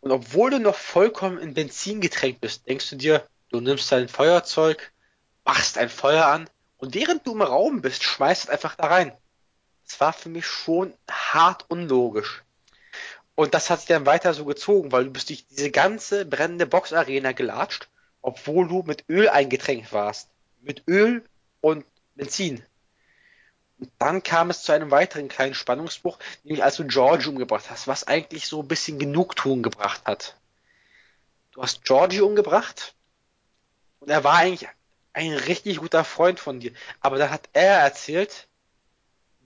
Und 0.00 0.12
obwohl 0.12 0.50
du 0.50 0.60
noch 0.60 0.74
vollkommen 0.74 1.38
in 1.38 1.54
Benzin 1.54 2.02
getränkt 2.02 2.42
bist, 2.42 2.68
denkst 2.68 2.90
du 2.90 2.96
dir, 2.96 3.26
du 3.48 3.62
nimmst 3.62 3.90
dein 3.90 4.10
Feuerzeug, 4.10 4.92
machst 5.46 5.78
ein 5.78 5.88
Feuer 5.88 6.26
an 6.26 6.50
und 6.76 6.94
während 6.94 7.26
du 7.26 7.32
im 7.32 7.40
Raum 7.40 7.80
bist, 7.80 8.04
schmeißt 8.04 8.44
es 8.44 8.50
einfach 8.50 8.76
da 8.76 8.88
rein. 8.88 9.16
Das 9.86 9.98
war 10.00 10.12
für 10.12 10.28
mich 10.28 10.44
schon 10.44 10.92
hart 11.10 11.64
unlogisch. 11.70 12.42
Und 13.34 13.54
das 13.54 13.70
hat 13.70 13.80
sich 13.80 13.88
dann 13.88 14.04
weiter 14.04 14.34
so 14.34 14.44
gezogen, 14.44 14.92
weil 14.92 15.04
du 15.04 15.10
bist 15.12 15.30
durch 15.30 15.46
diese 15.46 15.70
ganze 15.70 16.26
brennende 16.26 16.66
Boxarena 16.66 17.32
gelatscht, 17.32 17.88
obwohl 18.20 18.68
du 18.68 18.82
mit 18.82 19.08
Öl 19.08 19.30
eingetränkt 19.30 19.94
warst. 19.94 20.28
Mit 20.60 20.82
Öl 20.86 21.24
und 21.60 21.84
Benzin. 22.14 22.64
Und 23.78 23.92
dann 23.98 24.22
kam 24.22 24.50
es 24.50 24.62
zu 24.62 24.72
einem 24.72 24.90
weiteren 24.90 25.28
kleinen 25.28 25.54
Spannungsbruch, 25.54 26.18
nämlich 26.42 26.64
als 26.64 26.76
du 26.76 26.86
Georgie 26.86 27.28
umgebracht 27.28 27.70
hast, 27.70 27.86
was 27.86 28.06
eigentlich 28.06 28.48
so 28.48 28.62
ein 28.62 28.68
bisschen 28.68 28.98
Genugtuung 28.98 29.62
gebracht 29.62 30.02
hat. 30.04 30.36
Du 31.52 31.62
hast 31.62 31.84
Georgie 31.84 32.20
umgebracht 32.20 32.94
und 34.00 34.10
er 34.10 34.24
war 34.24 34.34
eigentlich 34.34 34.68
ein 35.12 35.32
richtig 35.32 35.78
guter 35.78 36.04
Freund 36.04 36.40
von 36.40 36.60
dir. 36.60 36.72
Aber 37.00 37.18
da 37.18 37.30
hat 37.30 37.48
er 37.52 37.78
erzählt, 37.78 38.48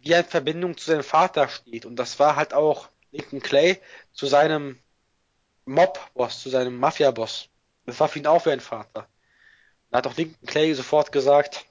wie 0.01 0.13
er 0.13 0.21
in 0.21 0.27
Verbindung 0.27 0.77
zu 0.77 0.87
seinem 0.87 1.05
Vater 1.05 1.49
steht. 1.49 1.87
Und 1.87 1.97
das 1.97 2.19
war 2.19 2.37
halt 2.37 2.55
auch 2.55 2.89
Lincoln 3.13 3.43
Clay 3.43 3.81
zu 4.13 4.27
seinem 4.27 4.79
Mob-Boss, 5.65 6.43
zu 6.43 6.51
seinem 6.51 6.79
Mafia-Boss. 6.79 7.49
Das 7.87 8.01
war 8.01 8.09
für 8.09 8.19
ihn 8.19 8.27
auch 8.27 8.45
wie 8.47 8.51
ein 8.51 8.61
Vater. 8.61 9.09
Da 9.91 9.99
hat 9.99 10.07
auch 10.07 10.17
Lincoln 10.17 10.47
Clay 10.47 10.75
sofort 10.75 11.13
gesagt, 11.13 11.67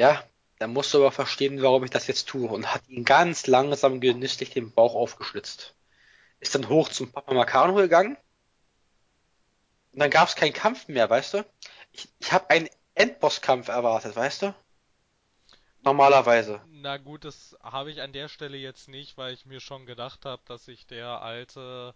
ja, 0.00 0.24
dann 0.58 0.72
musst 0.72 0.94
du 0.94 0.98
aber 0.98 1.12
verstehen, 1.12 1.60
warum 1.60 1.84
ich 1.84 1.90
das 1.90 2.06
jetzt 2.06 2.26
tue. 2.26 2.48
Und 2.48 2.72
hat 2.72 2.88
ihn 2.88 3.04
ganz 3.04 3.46
langsam 3.46 4.00
genüsslich 4.00 4.48
den 4.48 4.72
Bauch 4.72 4.94
aufgeschlitzt. 4.94 5.74
Ist 6.40 6.54
dann 6.54 6.70
hoch 6.70 6.88
zum 6.88 7.12
Papa 7.12 7.34
Marcano 7.34 7.74
gegangen. 7.74 8.16
Und 9.92 10.00
dann 10.00 10.08
gab 10.08 10.26
es 10.26 10.36
keinen 10.36 10.54
Kampf 10.54 10.88
mehr, 10.88 11.10
weißt 11.10 11.34
du? 11.34 11.44
Ich, 11.92 12.08
ich 12.18 12.32
habe 12.32 12.48
einen 12.48 12.70
Endbosskampf 12.94 13.68
erwartet, 13.68 14.16
weißt 14.16 14.42
du? 14.42 14.54
Normalerweise. 15.82 16.62
Na 16.68 16.96
gut, 16.96 17.26
das 17.26 17.54
habe 17.62 17.90
ich 17.90 18.00
an 18.00 18.14
der 18.14 18.28
Stelle 18.28 18.56
jetzt 18.56 18.88
nicht, 18.88 19.18
weil 19.18 19.34
ich 19.34 19.44
mir 19.44 19.60
schon 19.60 19.84
gedacht 19.84 20.24
habe, 20.24 20.40
dass 20.46 20.64
sich 20.64 20.86
der 20.86 21.20
alte 21.20 21.94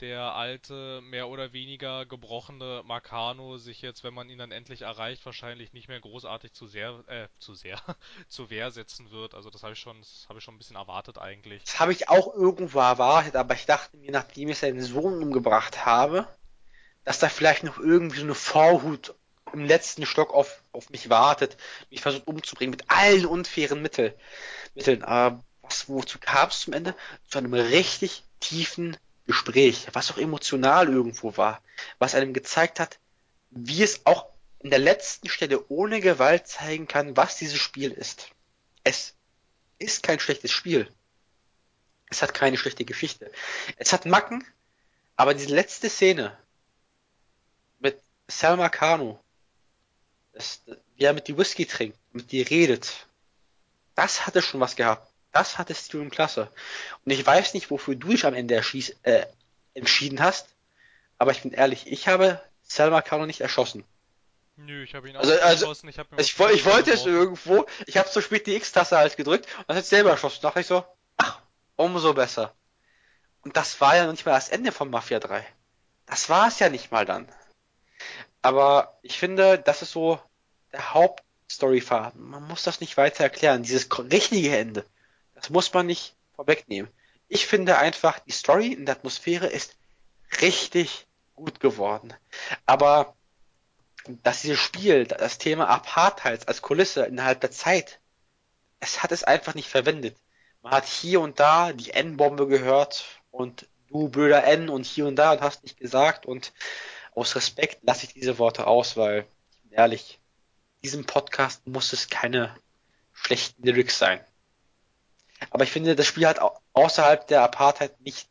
der 0.00 0.34
alte, 0.34 1.00
mehr 1.02 1.28
oder 1.28 1.52
weniger 1.52 2.06
gebrochene 2.06 2.82
Marcano 2.84 3.56
sich 3.58 3.82
jetzt, 3.82 4.04
wenn 4.04 4.14
man 4.14 4.28
ihn 4.28 4.38
dann 4.38 4.52
endlich 4.52 4.82
erreicht, 4.82 5.24
wahrscheinlich 5.24 5.72
nicht 5.72 5.88
mehr 5.88 6.00
großartig 6.00 6.52
zu 6.52 6.66
sehr, 6.66 7.02
äh, 7.06 7.28
zu 7.38 7.54
sehr, 7.54 7.80
zu 8.28 8.50
Wehr 8.50 8.70
setzen 8.70 9.10
wird. 9.10 9.34
Also 9.34 9.50
das 9.50 9.62
habe 9.62 9.72
ich 9.72 9.78
schon, 9.78 9.96
habe 10.28 10.38
ich 10.38 10.44
schon 10.44 10.54
ein 10.54 10.58
bisschen 10.58 10.76
erwartet 10.76 11.18
eigentlich. 11.18 11.64
Das 11.64 11.80
habe 11.80 11.92
ich 11.92 12.08
auch 12.08 12.34
irgendwo 12.34 12.80
erwartet, 12.80 13.36
aber 13.36 13.54
ich 13.54 13.66
dachte 13.66 13.96
mir, 13.96 14.10
nachdem 14.10 14.48
ich 14.48 14.58
seinen 14.58 14.82
Sohn 14.82 15.22
umgebracht 15.22 15.86
habe, 15.86 16.26
dass 17.04 17.18
da 17.18 17.28
vielleicht 17.28 17.64
noch 17.64 17.78
irgendwie 17.78 18.18
so 18.18 18.24
eine 18.24 18.34
Vorhut 18.34 19.14
im 19.52 19.64
letzten 19.64 20.06
Stock 20.06 20.34
auf, 20.34 20.62
auf 20.72 20.90
mich 20.90 21.08
wartet, 21.08 21.56
mich 21.90 22.00
versucht 22.00 22.26
umzubringen 22.26 22.72
mit 22.72 22.90
allen 22.90 23.26
unfairen 23.26 23.80
Mittel, 23.80 24.14
Mitteln. 24.74 25.04
Aber 25.04 25.42
was, 25.62 25.88
wozu 25.88 26.18
kam 26.18 26.48
es 26.48 26.60
zum 26.60 26.72
Ende? 26.72 26.94
Zu 27.28 27.38
einem 27.38 27.54
richtig 27.54 28.24
tiefen 28.40 28.96
Gespräch, 29.26 29.88
was 29.92 30.10
auch 30.10 30.18
emotional 30.18 30.88
irgendwo 30.88 31.36
war, 31.36 31.62
was 31.98 32.14
einem 32.14 32.32
gezeigt 32.32 32.80
hat, 32.80 32.98
wie 33.50 33.82
es 33.82 34.06
auch 34.06 34.26
in 34.60 34.70
der 34.70 34.78
letzten 34.78 35.28
Stelle 35.28 35.68
ohne 35.68 36.00
Gewalt 36.00 36.46
zeigen 36.46 36.88
kann, 36.88 37.16
was 37.16 37.36
dieses 37.36 37.58
Spiel 37.58 37.92
ist. 37.92 38.30
Es 38.84 39.14
ist 39.78 40.02
kein 40.02 40.20
schlechtes 40.20 40.52
Spiel. 40.52 40.88
Es 42.08 42.22
hat 42.22 42.34
keine 42.34 42.56
schlechte 42.56 42.84
Geschichte. 42.84 43.30
Es 43.76 43.92
hat 43.92 44.06
Macken, 44.06 44.44
aber 45.16 45.34
diese 45.34 45.54
letzte 45.54 45.90
Szene 45.90 46.36
mit 47.78 48.00
Selma 48.28 48.68
Kano, 48.68 49.22
wie 50.96 51.04
er 51.04 51.12
mit 51.12 51.28
die 51.28 51.36
Whisky 51.36 51.66
trinkt, 51.66 51.98
mit 52.12 52.30
die 52.32 52.42
redet, 52.42 53.06
das 53.94 54.26
hatte 54.26 54.42
schon 54.42 54.60
was 54.60 54.76
gehabt. 54.76 55.05
Das 55.36 55.58
hatte 55.58 55.74
Steven 55.74 56.08
klasse. 56.08 56.48
Und 57.04 57.12
ich 57.12 57.26
weiß 57.26 57.52
nicht, 57.52 57.70
wofür 57.70 57.94
du 57.94 58.08
dich 58.08 58.24
am 58.24 58.32
Ende 58.32 58.54
erschieß, 58.54 58.96
äh, 59.02 59.26
entschieden 59.74 60.20
hast, 60.20 60.48
aber 61.18 61.30
ich 61.30 61.42
bin 61.42 61.52
ehrlich, 61.52 61.86
ich 61.92 62.08
habe 62.08 62.40
Selma 62.62 63.02
Kano 63.02 63.26
nicht 63.26 63.42
erschossen. 63.42 63.84
Nö, 64.56 64.82
ich 64.82 64.94
habe 64.94 65.10
ihn 65.10 65.16
auch 65.16 65.20
also, 65.20 65.34
also, 65.34 65.64
erschossen. 65.66 65.90
Ich, 65.90 65.98
hab 65.98 66.18
ich, 66.18 66.40
ich 66.54 66.64
wollte 66.64 66.90
es 66.90 67.04
irgendwo, 67.04 67.66
ich 67.84 67.98
habe 67.98 68.08
so 68.08 68.22
spät 68.22 68.46
die 68.46 68.56
X-Taste 68.56 68.96
halt 68.96 69.18
gedrückt 69.18 69.46
und 69.58 69.68
dann 69.68 69.76
hat 69.76 69.84
selber 69.84 70.08
erschossen. 70.08 70.38
Da 70.40 70.48
dachte 70.48 70.60
ich 70.60 70.66
so, 70.66 70.86
ach, 71.18 71.42
umso 71.76 72.14
besser. 72.14 72.54
Und 73.42 73.58
das 73.58 73.78
war 73.82 73.94
ja 73.94 74.06
noch 74.06 74.12
nicht 74.12 74.24
mal 74.24 74.32
das 74.32 74.48
Ende 74.48 74.72
von 74.72 74.88
Mafia 74.88 75.20
3. 75.20 75.46
Das 76.06 76.30
war 76.30 76.48
es 76.48 76.58
ja 76.60 76.70
nicht 76.70 76.90
mal 76.90 77.04
dann. 77.04 77.28
Aber 78.40 78.98
ich 79.02 79.18
finde, 79.18 79.58
das 79.58 79.82
ist 79.82 79.92
so 79.92 80.18
der 80.72 80.94
Hauptstoryfaden. 80.94 82.22
Man 82.22 82.48
muss 82.48 82.62
das 82.62 82.80
nicht 82.80 82.96
weiter 82.96 83.24
erklären. 83.24 83.62
Dieses 83.62 83.86
richtige 83.98 84.56
Ende. 84.56 84.86
Das 85.46 85.52
muss 85.52 85.72
man 85.72 85.86
nicht 85.86 86.16
vorwegnehmen. 86.34 86.90
Ich 87.28 87.46
finde 87.46 87.78
einfach, 87.78 88.18
die 88.18 88.32
Story 88.32 88.72
in 88.72 88.84
der 88.84 88.96
Atmosphäre 88.96 89.46
ist 89.46 89.76
richtig 90.40 91.06
gut 91.36 91.60
geworden. 91.60 92.12
Aber 92.64 93.14
dass 94.24 94.42
dieses 94.42 94.58
Spiel, 94.58 95.06
das 95.06 95.38
Thema 95.38 95.68
Apartheid 95.68 96.48
als 96.48 96.62
Kulisse 96.62 97.06
innerhalb 97.06 97.40
der 97.42 97.52
Zeit, 97.52 98.00
es 98.80 99.04
hat 99.04 99.12
es 99.12 99.22
einfach 99.22 99.54
nicht 99.54 99.68
verwendet. 99.68 100.16
Man 100.62 100.72
hat 100.72 100.86
hier 100.86 101.20
und 101.20 101.38
da 101.38 101.72
die 101.72 101.92
N-Bombe 101.92 102.48
gehört 102.48 103.04
und 103.30 103.68
du 103.86 104.08
blöder 104.08 104.42
N 104.42 104.68
und 104.68 104.84
hier 104.84 105.06
und 105.06 105.14
da 105.14 105.30
und 105.30 105.42
hast 105.42 105.62
nicht 105.62 105.78
gesagt 105.78 106.26
und 106.26 106.52
aus 107.14 107.36
Respekt 107.36 107.84
lasse 107.84 108.06
ich 108.06 108.14
diese 108.14 108.40
Worte 108.40 108.66
aus, 108.66 108.96
weil, 108.96 109.28
ich 109.52 109.62
bin 109.62 109.78
ehrlich, 109.78 110.18
diesem 110.82 111.06
Podcast 111.06 111.68
muss 111.68 111.92
es 111.92 112.08
keine 112.08 112.52
schlechten 113.12 113.62
Lyrics 113.62 113.96
sein. 113.96 114.18
Aber 115.50 115.64
ich 115.64 115.72
finde, 115.72 115.96
das 115.96 116.06
Spiel 116.06 116.26
hat 116.26 116.40
außerhalb 116.72 117.26
der 117.26 117.42
Apartheid 117.42 118.00
nicht, 118.00 118.28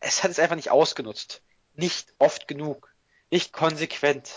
es 0.00 0.22
hat 0.22 0.30
es 0.30 0.38
einfach 0.38 0.56
nicht 0.56 0.70
ausgenutzt. 0.70 1.42
Nicht 1.74 2.14
oft 2.18 2.48
genug. 2.48 2.94
Nicht 3.30 3.52
konsequent. 3.52 4.30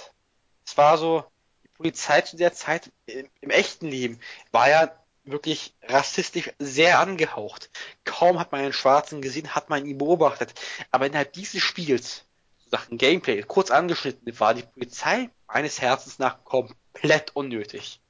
Es 0.65 0.77
war 0.77 0.97
so, 0.97 1.23
die 1.63 1.69
Polizei 1.69 2.21
zu 2.21 2.37
der 2.37 2.53
Zeit 2.53 2.91
im, 3.05 3.29
im 3.41 3.49
echten 3.49 3.87
Leben 3.87 4.19
war 4.51 4.69
ja 4.69 4.91
wirklich 5.23 5.75
rassistisch 5.83 6.51
sehr 6.59 6.99
angehaucht. 6.99 7.69
Kaum 8.03 8.39
hat 8.39 8.51
man 8.51 8.61
einen 8.61 8.73
Schwarzen 8.73 9.21
gesehen, 9.21 9.55
hat 9.55 9.69
man 9.69 9.85
ihn 9.85 9.97
beobachtet. 9.97 10.53
Aber 10.91 11.05
innerhalb 11.05 11.33
dieses 11.33 11.61
Spiels, 11.61 12.25
so 12.57 12.69
Sachen 12.71 12.97
Gameplay, 12.97 13.41
kurz 13.43 13.71
angeschnitten, 13.71 14.39
war 14.39 14.53
die 14.53 14.63
Polizei 14.63 15.29
meines 15.47 15.81
Herzens 15.81 16.19
nach 16.19 16.43
komplett 16.43 17.35
unnötig. 17.35 18.01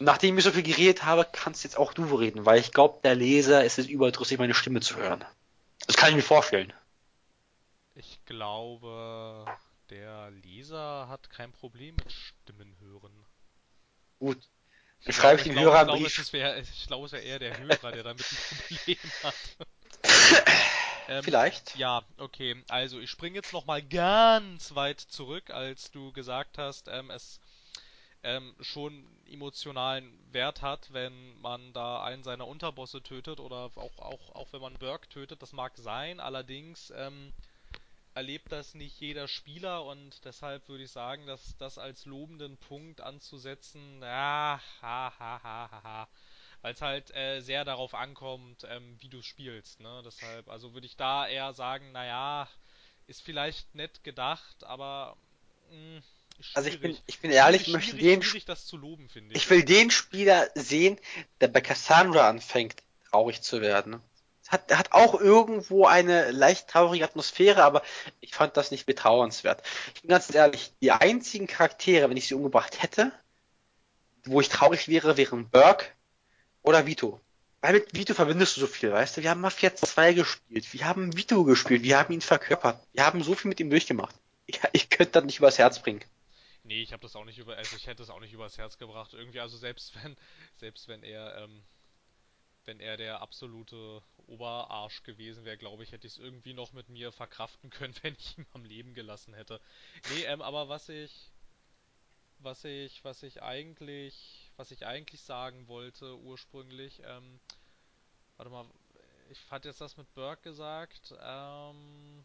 Nachdem 0.00 0.38
ich 0.38 0.44
so 0.44 0.52
viel 0.52 0.62
geredet 0.62 1.04
habe, 1.04 1.26
kannst 1.30 1.64
jetzt 1.64 1.76
auch 1.76 1.92
du 1.92 2.04
reden, 2.14 2.46
weil 2.46 2.60
ich 2.60 2.72
glaube, 2.72 3.00
der 3.02 3.14
Leser 3.14 3.64
ist 3.64 3.78
es 3.78 3.86
überdrüssig, 3.86 4.38
meine 4.38 4.54
Stimme 4.54 4.80
zu 4.80 4.96
hören. 4.96 5.24
Das 5.86 5.96
kann 5.96 6.10
ich 6.10 6.16
mir 6.16 6.22
vorstellen. 6.22 6.72
Ich 7.94 8.24
glaube, 8.26 9.46
der 9.90 10.30
Leser 10.30 11.08
hat 11.08 11.30
kein 11.30 11.50
Problem 11.50 11.96
mit 11.96 12.12
Stimmen 12.12 12.76
hören. 12.80 13.12
Gut. 14.20 14.38
Dann 15.04 15.14
schreibe 15.14 15.40
ich 15.40 15.44
den 15.44 15.58
Hörer 15.58 15.80
einen 15.80 15.90
Brief. 15.90 16.18
Ich 16.18 16.86
glaube, 16.86 17.06
es 17.06 17.12
ist 17.12 17.18
ja 17.18 17.24
eher 17.24 17.38
der 17.38 17.58
Hörer, 17.58 17.92
der 17.92 18.02
damit 18.02 18.24
ein 18.30 18.76
Problem 18.76 18.98
hat. 19.22 19.34
ähm, 21.08 21.22
Vielleicht. 21.24 21.76
Ja, 21.76 22.02
okay. 22.18 22.62
Also 22.68 23.00
ich 23.00 23.10
springe 23.10 23.36
jetzt 23.36 23.52
nochmal 23.52 23.82
ganz 23.82 24.74
weit 24.74 25.00
zurück, 25.00 25.50
als 25.50 25.90
du 25.90 26.12
gesagt 26.12 26.58
hast, 26.58 26.88
ähm, 26.88 27.10
es 27.10 27.40
ähm, 28.22 28.54
schon 28.60 29.06
emotionalen 29.26 30.18
Wert 30.32 30.62
hat, 30.62 30.92
wenn 30.92 31.38
man 31.40 31.72
da 31.72 32.02
einen 32.04 32.24
seiner 32.24 32.46
Unterbosse 32.46 33.02
tötet 33.02 33.40
oder 33.40 33.70
auch, 33.76 33.98
auch, 33.98 34.34
auch 34.34 34.52
wenn 34.52 34.60
man 34.60 34.74
Burke 34.78 35.08
tötet, 35.08 35.42
das 35.42 35.52
mag 35.52 35.76
sein, 35.76 36.20
allerdings 36.20 36.92
ähm, 36.96 37.32
erlebt 38.14 38.50
das 38.52 38.74
nicht 38.74 39.00
jeder 39.00 39.28
Spieler 39.28 39.84
und 39.84 40.24
deshalb 40.24 40.68
würde 40.68 40.84
ich 40.84 40.90
sagen, 40.90 41.26
dass 41.26 41.56
das 41.58 41.78
als 41.78 42.04
lobenden 42.06 42.56
Punkt 42.58 43.00
anzusetzen, 43.00 44.00
ja, 44.02 44.60
ha, 44.82 45.12
ha, 45.18 45.40
ha, 45.42 45.70
ha, 45.70 45.82
ha. 45.82 46.08
Weil 46.62 46.74
es 46.74 46.82
halt 46.82 47.14
äh, 47.14 47.40
sehr 47.40 47.64
darauf 47.64 47.94
ankommt, 47.94 48.64
ähm, 48.68 48.96
wie 49.00 49.08
du 49.08 49.22
spielst, 49.22 49.80
ne? 49.80 50.02
Deshalb, 50.04 50.48
also 50.48 50.74
würde 50.74 50.86
ich 50.86 50.96
da 50.96 51.26
eher 51.28 51.52
sagen, 51.54 51.92
naja, 51.92 52.48
ist 53.06 53.22
vielleicht 53.22 53.74
nett 53.76 54.02
gedacht, 54.04 54.64
aber 54.64 55.16
mh, 55.70 56.02
also 56.54 56.68
ich 56.68 56.80
bin, 56.80 56.96
ich 57.06 57.20
bin 57.20 57.30
ehrlich, 57.30 57.62
schwierig, 57.62 57.74
möchte 57.74 57.96
den, 57.96 58.22
schwierig, 58.22 58.46
loben, 58.72 59.08
ich. 59.14 59.36
Ich 59.36 59.50
will 59.50 59.64
den 59.64 59.90
Spieler 59.90 60.48
sehen, 60.54 60.98
der 61.40 61.48
bei 61.48 61.60
Cassandra 61.60 62.28
anfängt, 62.28 62.82
traurig 63.10 63.42
zu 63.42 63.60
werden. 63.60 64.00
Hat, 64.48 64.72
hat 64.74 64.92
auch 64.92 65.20
irgendwo 65.20 65.86
eine 65.86 66.30
leicht 66.30 66.68
traurige 66.68 67.04
Atmosphäre, 67.04 67.64
aber 67.64 67.82
ich 68.20 68.34
fand 68.34 68.56
das 68.56 68.70
nicht 68.70 68.86
betrauenswert. 68.86 69.62
Ich 69.94 70.02
bin 70.02 70.08
ganz 70.08 70.32
ehrlich, 70.34 70.72
die 70.80 70.90
einzigen 70.92 71.46
Charaktere, 71.46 72.08
wenn 72.08 72.16
ich 72.16 72.28
sie 72.28 72.34
umgebracht 72.34 72.82
hätte, 72.82 73.12
wo 74.24 74.40
ich 74.40 74.48
traurig 74.48 74.88
wäre, 74.88 75.16
wären 75.16 75.50
Burke 75.50 75.86
oder 76.62 76.86
Vito. 76.86 77.20
Weil 77.60 77.74
mit 77.74 77.94
Vito 77.94 78.14
verbindest 78.14 78.56
du 78.56 78.60
so 78.60 78.66
viel, 78.66 78.92
weißt 78.92 79.16
du? 79.16 79.22
Wir 79.22 79.30
haben 79.30 79.40
Mafia 79.40 79.74
2 79.74 80.12
gespielt, 80.14 80.72
wir 80.72 80.86
haben 80.86 81.16
Vito 81.16 81.44
gespielt, 81.44 81.82
wir 81.82 81.98
haben 81.98 82.14
ihn 82.14 82.20
verkörpert, 82.20 82.80
wir 82.92 83.04
haben 83.04 83.22
so 83.22 83.34
viel 83.34 83.48
mit 83.48 83.60
ihm 83.60 83.68
durchgemacht. 83.68 84.14
Ich, 84.46 84.60
ich 84.72 84.88
könnte 84.88 85.12
das 85.12 85.24
nicht 85.24 85.38
übers 85.38 85.58
Herz 85.58 85.80
bringen. 85.80 86.00
Nee, 86.64 86.82
ich 86.82 86.92
habe 86.92 87.02
das 87.02 87.16
auch 87.16 87.24
nicht 87.24 87.38
über, 87.38 87.56
also 87.56 87.76
ich 87.76 87.86
hätte 87.86 88.02
es 88.02 88.10
auch 88.10 88.20
nicht 88.20 88.32
übers 88.32 88.58
Herz 88.58 88.78
gebracht. 88.78 89.14
Irgendwie, 89.14 89.40
also 89.40 89.56
selbst 89.56 89.94
wenn, 90.02 90.16
selbst 90.56 90.88
wenn 90.88 91.02
er, 91.02 91.36
ähm, 91.38 91.62
wenn 92.64 92.80
er 92.80 92.96
der 92.96 93.20
absolute 93.22 94.02
Oberarsch 94.26 95.02
gewesen 95.02 95.44
wäre, 95.44 95.56
glaube 95.56 95.84
ich, 95.84 95.92
hätte 95.92 96.06
ich 96.06 96.14
es 96.14 96.18
irgendwie 96.18 96.52
noch 96.52 96.72
mit 96.72 96.88
mir 96.88 97.12
verkraften 97.12 97.70
können, 97.70 97.94
wenn 98.02 98.14
ich 98.14 98.38
ihn 98.38 98.46
am 98.52 98.64
Leben 98.64 98.94
gelassen 98.94 99.34
hätte. 99.34 99.60
Nee, 100.14 100.24
ähm, 100.24 100.42
aber 100.42 100.68
was 100.68 100.88
ich, 100.88 101.30
was 102.40 102.64
ich, 102.64 103.02
was 103.04 103.22
ich 103.22 103.42
eigentlich, 103.42 104.50
was 104.56 104.70
ich 104.70 104.86
eigentlich 104.86 105.22
sagen 105.22 105.66
wollte 105.68 106.18
ursprünglich, 106.18 107.00
ähm, 107.04 107.40
warte 108.36 108.50
mal, 108.50 108.66
ich 109.30 109.50
hatte 109.50 109.68
jetzt 109.68 109.80
das 109.80 109.96
mit 109.96 110.12
Burke 110.14 110.42
gesagt, 110.42 111.14
ähm, 111.20 112.24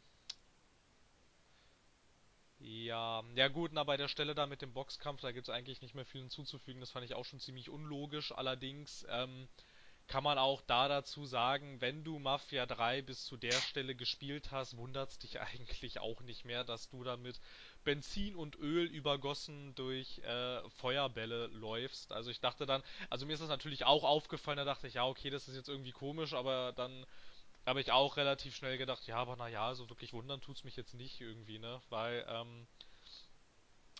ja, 2.64 3.24
ja 3.36 3.48
gut, 3.50 3.72
na 3.74 3.84
bei 3.84 3.98
der 3.98 4.08
Stelle 4.08 4.36
da 4.36 4.46
mit 4.46 4.62
dem 4.62 4.74
Boxkampf, 4.74 5.22
da 5.22 5.32
gibt 5.32 5.50
es 5.50 5.54
eigentlich 5.54 5.82
nicht 5.82 5.96
mehr 5.96 6.06
viel 6.06 6.22
hinzuzufügen. 6.22 6.80
Das 6.80 6.92
fand 6.92 7.06
ich 7.06 7.14
auch 7.14 7.26
schon 7.26 7.40
ziemlich 7.40 7.70
unlogisch. 7.70 8.32
Allerdings 8.32 9.06
ähm, 9.10 9.50
kann 10.08 10.24
man 10.24 10.38
auch 10.38 10.62
da 10.62 10.88
dazu 10.88 11.26
sagen, 11.26 11.82
wenn 11.82 12.06
du 12.06 12.20
Mafia 12.20 12.66
3 12.66 13.02
bis 13.02 13.26
zu 13.26 13.36
der 13.36 13.52
Stelle 13.52 13.96
gespielt 13.96 14.52
hast, 14.52 14.78
wundert's 14.78 15.20
dich 15.20 15.42
eigentlich 15.42 16.00
auch 16.00 16.22
nicht 16.22 16.46
mehr, 16.46 16.64
dass 16.64 16.90
du 16.90 17.04
damit 17.04 17.42
Benzin 17.84 18.36
und 18.36 18.56
Öl 18.58 18.86
übergossen 18.86 19.76
durch 19.76 20.20
äh, 20.20 20.62
Feuerbälle 20.70 21.48
läufst. 21.48 22.14
Also 22.14 22.30
ich 22.32 22.40
dachte 22.40 22.66
dann, 22.66 22.82
also 23.10 23.26
mir 23.26 23.34
ist 23.34 23.42
das 23.42 23.50
natürlich 23.50 23.84
auch 23.84 24.06
aufgefallen, 24.06 24.58
da 24.58 24.66
dachte 24.66 24.88
ich, 24.88 24.94
ja 24.94 25.06
okay, 25.06 25.30
das 25.30 25.50
ist 25.50 25.56
jetzt 25.58 25.70
irgendwie 25.70 25.92
komisch, 25.92 26.34
aber 26.34 26.72
dann 26.72 27.06
habe 27.66 27.82
ich 27.82 27.92
auch 27.92 28.18
relativ 28.18 28.56
schnell 28.56 28.78
gedacht, 28.78 29.06
ja, 29.08 29.18
aber 29.18 29.36
naja, 29.36 29.74
so 29.76 29.90
wirklich 29.90 30.14
wundern 30.14 30.42
tut's 30.42 30.64
mich 30.64 30.76
jetzt 30.76 30.94
nicht 30.94 31.22
irgendwie, 31.22 31.60
ne? 31.60 31.82
Weil, 31.90 32.26
ähm, 32.28 32.68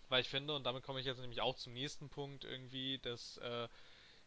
weil 0.10 0.22
ich 0.22 0.30
finde, 0.30 0.56
und 0.56 0.64
damit 0.64 0.84
komme 0.84 1.00
ich 1.00 1.06
jetzt 1.06 1.20
nämlich 1.20 1.42
auch 1.42 1.56
zum 1.56 1.74
nächsten 1.74 2.10
Punkt 2.10 2.44
irgendwie, 2.44 3.00
dass, 3.00 3.38
äh, 3.38 3.68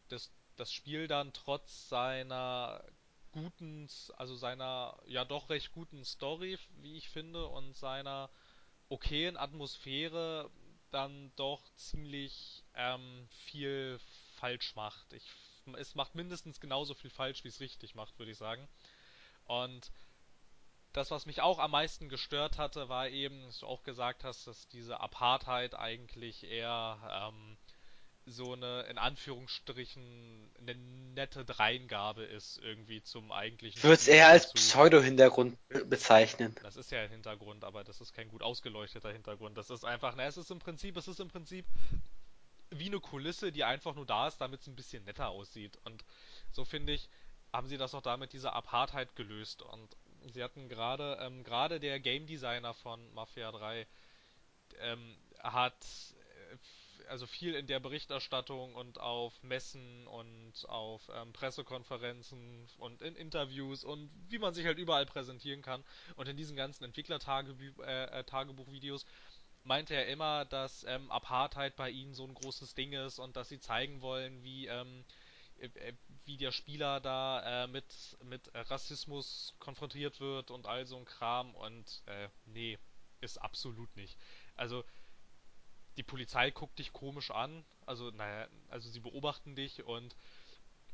dass 0.09 0.31
das 0.57 0.73
Spiel 0.73 1.07
dann 1.07 1.33
trotz 1.33 1.89
seiner 1.89 2.83
guten, 3.33 3.89
also 4.17 4.35
seiner 4.35 4.99
ja 5.07 5.25
doch 5.25 5.51
recht 5.51 5.73
guten 5.73 6.05
Story, 6.05 6.59
wie 6.81 6.97
ich 6.97 7.11
finde, 7.11 7.47
und 7.47 7.77
seiner 7.77 8.31
okayen 8.89 9.37
Atmosphäre 9.37 10.51
dann 10.91 11.33
doch 11.37 11.63
ziemlich 11.75 12.65
ähm, 12.75 13.29
viel 13.31 13.99
falsch 14.37 14.75
macht. 14.77 15.13
Ich, 15.13 15.25
es 15.77 15.95
macht 15.95 16.15
mindestens 16.15 16.61
genauso 16.61 16.95
viel 16.95 17.11
falsch, 17.11 17.45
wie 17.45 17.49
es 17.49 17.61
richtig 17.61 17.95
macht, 17.95 18.19
würde 18.19 18.33
ich 18.33 18.39
sagen. 18.39 18.67
Und 19.47 19.91
das, 20.93 21.11
was 21.11 21.27
mich 21.27 21.43
auch 21.43 21.59
am 21.59 21.73
meisten 21.73 22.09
gestört 22.09 22.59
hatte, 22.59 22.89
war 22.89 23.09
eben, 23.09 23.43
dass 23.45 23.61
du 23.61 23.67
auch 23.67 23.83
gesagt 23.83 24.25
hast, 24.25 24.47
dass 24.47 24.69
diese 24.69 25.01
Apartheid 25.01 25.75
eigentlich 25.75 26.45
eher 26.45 27.33
ähm, 27.33 27.57
so 28.25 28.55
eine, 28.55 28.83
in 28.91 28.99
Anführungsstrichen, 28.99 30.51
eine 30.59 30.75
nette 30.75 31.45
Dreingabe 31.45 32.25
ist 32.25 32.59
irgendwie 32.59 33.03
zum 33.03 33.31
eigentlichen. 33.31 33.79
Ich 33.79 33.85
würde 33.85 33.95
es 33.95 34.09
eher 34.09 34.29
als 34.29 34.53
Pseudo-Hintergrund 34.53 35.57
bezeichnen. 35.87 36.55
Das 36.63 36.77
ist 36.77 36.91
ja 36.91 37.01
ein 37.01 37.11
Hintergrund, 37.11 37.63
aber 37.63 37.85
das 37.85 38.01
ist 38.01 38.13
kein 38.13 38.29
gut 38.29 38.43
ausgeleuchteter 38.43 39.13
Hintergrund. 39.13 39.57
Das 39.57 39.71
ist 39.71 39.85
einfach, 39.85 40.15
na, 40.17 40.25
es 40.25 40.37
ist 40.37 40.51
im 40.51 40.59
Prinzip, 40.59 40.97
es 40.97 41.07
ist 41.07 41.21
im 41.21 41.29
Prinzip 41.29 41.67
wie 42.71 42.87
eine 42.87 42.99
Kulisse, 42.99 43.53
die 43.53 43.63
einfach 43.63 43.95
nur 43.95 44.07
da 44.07 44.27
ist, 44.27 44.39
damit 44.39 44.61
es 44.61 44.67
ein 44.67 44.75
bisschen 44.75 45.05
netter 45.05 45.29
aussieht. 45.29 45.79
Und 45.85 46.05
so 46.51 46.65
finde 46.65 46.95
ich, 46.95 47.09
haben 47.57 47.69
sie 47.69 47.79
das 47.79 47.95
auch 47.95 48.03
damit 48.03 48.35
dieser 48.35 48.53
Apartheid 48.53 49.17
gelöst. 49.17 49.63
Und 49.63 49.97
sie 50.33 50.45
hatten 50.45 50.69
gerade, 50.69 51.17
ähm, 51.21 51.43
gerade 51.43 51.81
der 51.81 51.99
Game 52.01 52.27
Designer 52.27 52.75
von 52.75 53.01
Mafia 53.15 53.51
3 53.51 53.87
ähm, 54.81 55.17
hat 55.43 55.87
äh, 56.53 56.59
also 57.09 57.27
viel 57.27 57.55
in 57.55 57.67
der 57.67 57.81
Berichterstattung 57.81 58.75
und 58.75 59.01
auf 59.01 59.43
Messen 59.43 60.07
und 60.09 60.53
auf 60.69 61.11
ähm, 61.15 61.33
Pressekonferenzen 61.33 62.69
und 62.79 63.01
in 63.01 63.17
Interviews 63.17 63.85
und 63.85 64.11
wie 64.29 64.39
man 64.39 64.53
sich 64.55 64.67
halt 64.67 64.79
überall 64.79 65.07
präsentieren 65.07 65.63
kann 65.63 65.85
und 66.17 66.29
in 66.29 66.37
diesen 66.37 66.57
ganzen 66.57 66.85
Entwickler-Tagebuchvideos 66.85 69.03
äh, 69.05 69.07
meinte 69.63 69.95
er 69.95 70.09
immer, 70.09 70.45
dass 70.47 70.85
ähm, 70.89 71.09
Apartheid 71.13 71.77
bei 71.77 71.91
ihnen 71.91 72.15
so 72.15 72.25
ein 72.25 72.35
großes 72.35 72.75
Ding 72.75 72.93
ist 72.93 73.21
und 73.21 73.37
dass 73.37 73.49
sie 73.49 73.61
zeigen 73.61 74.03
wollen, 74.03 74.43
wie 74.43 74.67
ähm, 74.67 75.05
äh, 75.59 75.67
äh, 75.67 75.93
wie 76.27 76.37
der 76.37 76.53
Spieler 76.53 77.01
da 77.01 77.65
äh, 77.65 77.67
mit, 77.69 78.19
mit 78.25 78.51
Rassismus 78.55 79.55
konfrontiert 79.59 80.21
wird 80.21 80.51
und 80.51 80.67
all 80.67 80.85
so 80.87 80.97
ein 80.97 81.05
Kram 81.05 81.55
und 81.55 82.03
äh, 82.07 82.29
nee, 82.47 82.79
ist 83.21 83.39
absolut 83.39 83.95
nicht. 83.97 84.19
Also 84.57 84.85
die 85.97 86.03
Polizei 86.03 86.51
guckt 86.51 86.79
dich 86.79 86.93
komisch 86.93 87.31
an, 87.31 87.65
also 87.87 88.11
naja, 88.11 88.49
also 88.69 88.91
sie 88.91 89.01
beobachten 89.01 89.55
dich 89.55 89.85
und 89.85 90.17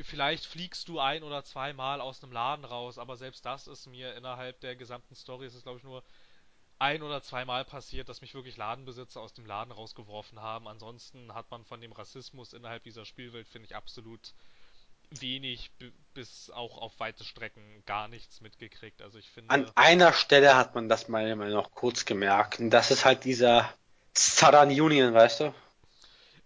vielleicht 0.00 0.46
fliegst 0.46 0.88
du 0.88 1.00
ein 1.00 1.22
oder 1.22 1.44
zweimal 1.44 2.00
aus 2.00 2.22
einem 2.22 2.32
Laden 2.32 2.64
raus, 2.64 2.98
aber 2.98 3.16
selbst 3.16 3.44
das 3.44 3.66
ist 3.66 3.86
mir 3.86 4.14
innerhalb 4.14 4.60
der 4.60 4.76
gesamten 4.76 5.14
Story, 5.14 5.46
ist 5.46 5.54
es 5.54 5.62
glaube 5.62 5.78
ich 5.78 5.84
nur 5.84 6.04
ein 6.78 7.02
oder 7.02 7.22
zweimal 7.22 7.64
passiert, 7.64 8.08
dass 8.08 8.22
mich 8.22 8.34
wirklich 8.34 8.56
Ladenbesitzer 8.56 9.20
aus 9.20 9.32
dem 9.34 9.46
Laden 9.46 9.70
rausgeworfen 9.70 10.40
haben. 10.40 10.66
Ansonsten 10.66 11.32
hat 11.32 11.48
man 11.48 11.64
von 11.64 11.80
dem 11.80 11.92
Rassismus 11.92 12.52
innerhalb 12.52 12.82
dieser 12.82 13.04
Spielwelt, 13.04 13.46
finde 13.46 13.66
ich, 13.66 13.76
absolut 13.76 14.34
wenig 15.20 15.70
bis 16.14 16.50
auch 16.50 16.78
auf 16.78 16.98
weite 17.00 17.24
Strecken 17.24 17.82
gar 17.86 18.08
nichts 18.08 18.40
mitgekriegt. 18.40 19.02
Also 19.02 19.18
ich 19.18 19.30
finde. 19.30 19.50
An 19.50 19.70
einer 19.74 20.12
Stelle 20.12 20.56
hat 20.56 20.74
man 20.74 20.88
das 20.88 21.08
mal 21.08 21.34
noch 21.36 21.72
kurz 21.72 22.04
gemerkt. 22.04 22.60
Und 22.60 22.70
das 22.70 22.90
ist 22.90 23.04
halt 23.04 23.24
dieser 23.24 23.72
Southern 24.16 24.68
Union, 24.68 25.14
weißt 25.14 25.40
du? 25.40 25.54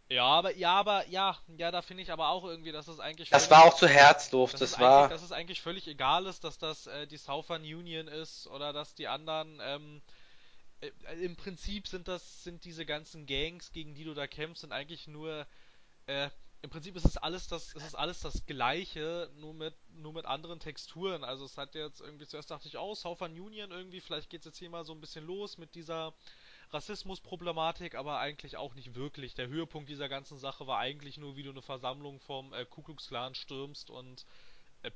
Ja, 0.08 0.24
aber 0.24 0.54
ja, 0.54 0.74
aber 0.74 1.08
ja, 1.08 1.36
ja, 1.56 1.72
da 1.72 1.82
finde 1.82 2.04
ich 2.04 2.12
aber 2.12 2.28
auch 2.28 2.44
irgendwie, 2.44 2.70
dass 2.70 2.86
es 2.86 3.00
eigentlich. 3.00 3.30
Das 3.30 3.50
war 3.50 3.64
auch 3.64 3.74
zu 3.74 3.88
herzlos. 3.88 4.52
Das, 4.52 4.60
das 4.60 4.80
war. 4.80 5.08
Dass 5.08 5.22
es 5.22 5.32
eigentlich 5.32 5.60
völlig 5.62 5.88
egal 5.88 6.26
ist, 6.26 6.44
dass 6.44 6.58
das 6.58 6.86
äh, 6.86 7.08
die 7.08 7.16
Southern 7.16 7.62
Union 7.62 8.06
ist 8.06 8.46
oder 8.46 8.72
dass 8.72 8.94
die 8.94 9.08
anderen. 9.08 9.60
Ähm, 9.60 10.02
äh, 10.80 11.24
Im 11.24 11.34
Prinzip 11.34 11.88
sind 11.88 12.06
das 12.06 12.44
sind 12.44 12.64
diese 12.64 12.86
ganzen 12.86 13.26
Gangs, 13.26 13.72
gegen 13.72 13.94
die 13.94 14.04
du 14.04 14.14
da 14.14 14.28
kämpfst, 14.28 14.60
sind 14.60 14.72
eigentlich 14.72 15.08
nur 15.08 15.44
äh, 16.06 16.30
im 16.66 16.70
Prinzip 16.70 16.96
ist 16.96 17.04
es 17.04 17.16
alles 17.16 17.46
das, 17.46 17.74
ist 17.74 17.86
es 17.86 17.94
alles 17.94 18.18
das 18.18 18.44
Gleiche, 18.44 19.30
nur 19.36 19.54
mit, 19.54 19.74
nur 19.94 20.12
mit 20.12 20.24
anderen 20.26 20.58
Texturen. 20.58 21.22
Also 21.22 21.44
es 21.44 21.56
hat 21.56 21.76
jetzt 21.76 22.00
irgendwie, 22.00 22.26
zuerst 22.26 22.50
dachte 22.50 22.66
ich, 22.66 22.76
oh, 22.76 22.92
Southern 22.92 23.38
Union 23.40 23.70
irgendwie, 23.70 24.00
vielleicht 24.00 24.30
geht 24.30 24.40
es 24.40 24.46
jetzt 24.46 24.58
hier 24.58 24.68
mal 24.68 24.84
so 24.84 24.92
ein 24.92 25.00
bisschen 25.00 25.24
los 25.24 25.58
mit 25.58 25.76
dieser 25.76 26.12
Rassismusproblematik, 26.72 27.94
aber 27.94 28.18
eigentlich 28.18 28.56
auch 28.56 28.74
nicht 28.74 28.96
wirklich. 28.96 29.34
Der 29.34 29.46
Höhepunkt 29.46 29.88
dieser 29.88 30.08
ganzen 30.08 30.38
Sache 30.38 30.66
war 30.66 30.78
eigentlich 30.80 31.18
nur, 31.18 31.36
wie 31.36 31.44
du 31.44 31.50
eine 31.50 31.62
Versammlung 31.62 32.18
vom 32.18 32.52
äh, 32.52 32.64
Ku 32.64 32.82
Klux 32.82 33.06
Klan 33.06 33.36
stürmst 33.36 33.88
und 33.88 34.26
äh, 34.82 34.90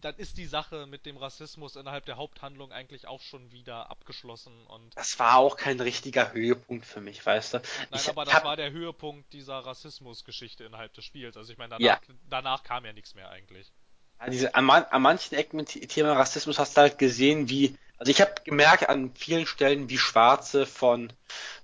dann 0.00 0.14
ist 0.16 0.38
die 0.38 0.46
Sache 0.46 0.86
mit 0.86 1.06
dem 1.06 1.16
Rassismus 1.16 1.76
innerhalb 1.76 2.06
der 2.06 2.16
Haupthandlung 2.16 2.72
eigentlich 2.72 3.06
auch 3.06 3.20
schon 3.20 3.50
wieder 3.52 3.90
abgeschlossen 3.90 4.66
und. 4.66 4.96
Das 4.96 5.18
war 5.18 5.36
auch 5.36 5.56
kein 5.56 5.80
richtiger 5.80 6.32
Höhepunkt 6.32 6.86
für 6.86 7.00
mich, 7.00 7.24
weißt 7.24 7.54
du? 7.54 7.58
Nein, 7.58 8.00
ich 8.00 8.08
aber 8.08 8.24
das 8.24 8.34
hab... 8.34 8.44
war 8.44 8.56
der 8.56 8.70
Höhepunkt 8.70 9.32
dieser 9.32 9.58
Rassismusgeschichte 9.58 10.64
innerhalb 10.64 10.92
des 10.94 11.04
Spiels. 11.04 11.36
Also 11.36 11.52
ich 11.52 11.58
meine, 11.58 11.70
danach, 11.70 12.02
ja. 12.02 12.14
danach 12.28 12.62
kam 12.62 12.84
ja 12.84 12.92
nichts 12.92 13.14
mehr 13.14 13.30
eigentlich. 13.30 13.72
Ja, 14.20 14.30
diese, 14.30 14.54
an, 14.54 14.68
an 14.70 15.02
manchen 15.02 15.36
Ecken 15.36 15.56
mit 15.56 15.68
Thema 15.88 16.14
Rassismus 16.14 16.58
hast 16.58 16.76
du 16.76 16.80
halt 16.80 16.98
gesehen, 16.98 17.48
wie, 17.48 17.76
also 17.98 18.10
ich 18.10 18.20
habe 18.20 18.34
gemerkt 18.44 18.88
an 18.88 19.12
vielen 19.14 19.46
Stellen, 19.46 19.88
wie 19.88 19.98
Schwarze 19.98 20.66
von 20.66 21.12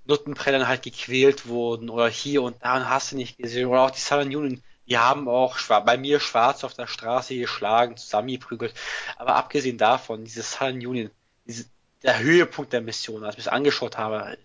Nuttenprellern 0.05 0.67
halt 0.67 0.83
gequält 0.83 1.47
wurden 1.47 1.89
oder 1.89 2.07
hier 2.07 2.43
und 2.43 2.63
da 2.63 2.77
und 2.77 2.89
hast 2.89 3.11
du 3.11 3.17
nicht 3.17 3.37
gesehen. 3.37 3.67
Oder 3.67 3.81
auch 3.81 3.91
die 3.91 3.99
Southern 3.99 4.27
Union, 4.27 4.63
die 4.87 4.97
haben 4.97 5.27
auch 5.27 5.57
bei 5.83 5.97
mir 5.97 6.19
schwarz 6.19 6.63
auf 6.63 6.73
der 6.73 6.87
Straße 6.87 7.35
geschlagen, 7.35 7.97
zusammengeprügelt. 7.97 8.73
Aber 9.17 9.35
abgesehen 9.35 9.77
davon, 9.77 10.25
diese 10.25 10.43
Southern 10.43 10.85
Union, 10.85 11.11
diese, 11.45 11.65
der 12.03 12.19
Höhepunkt 12.19 12.73
der 12.73 12.81
Mission, 12.81 13.23
als 13.23 13.35
ich 13.35 13.41
es 13.41 13.47
angeschaut 13.47 13.97
habe, 13.97 14.37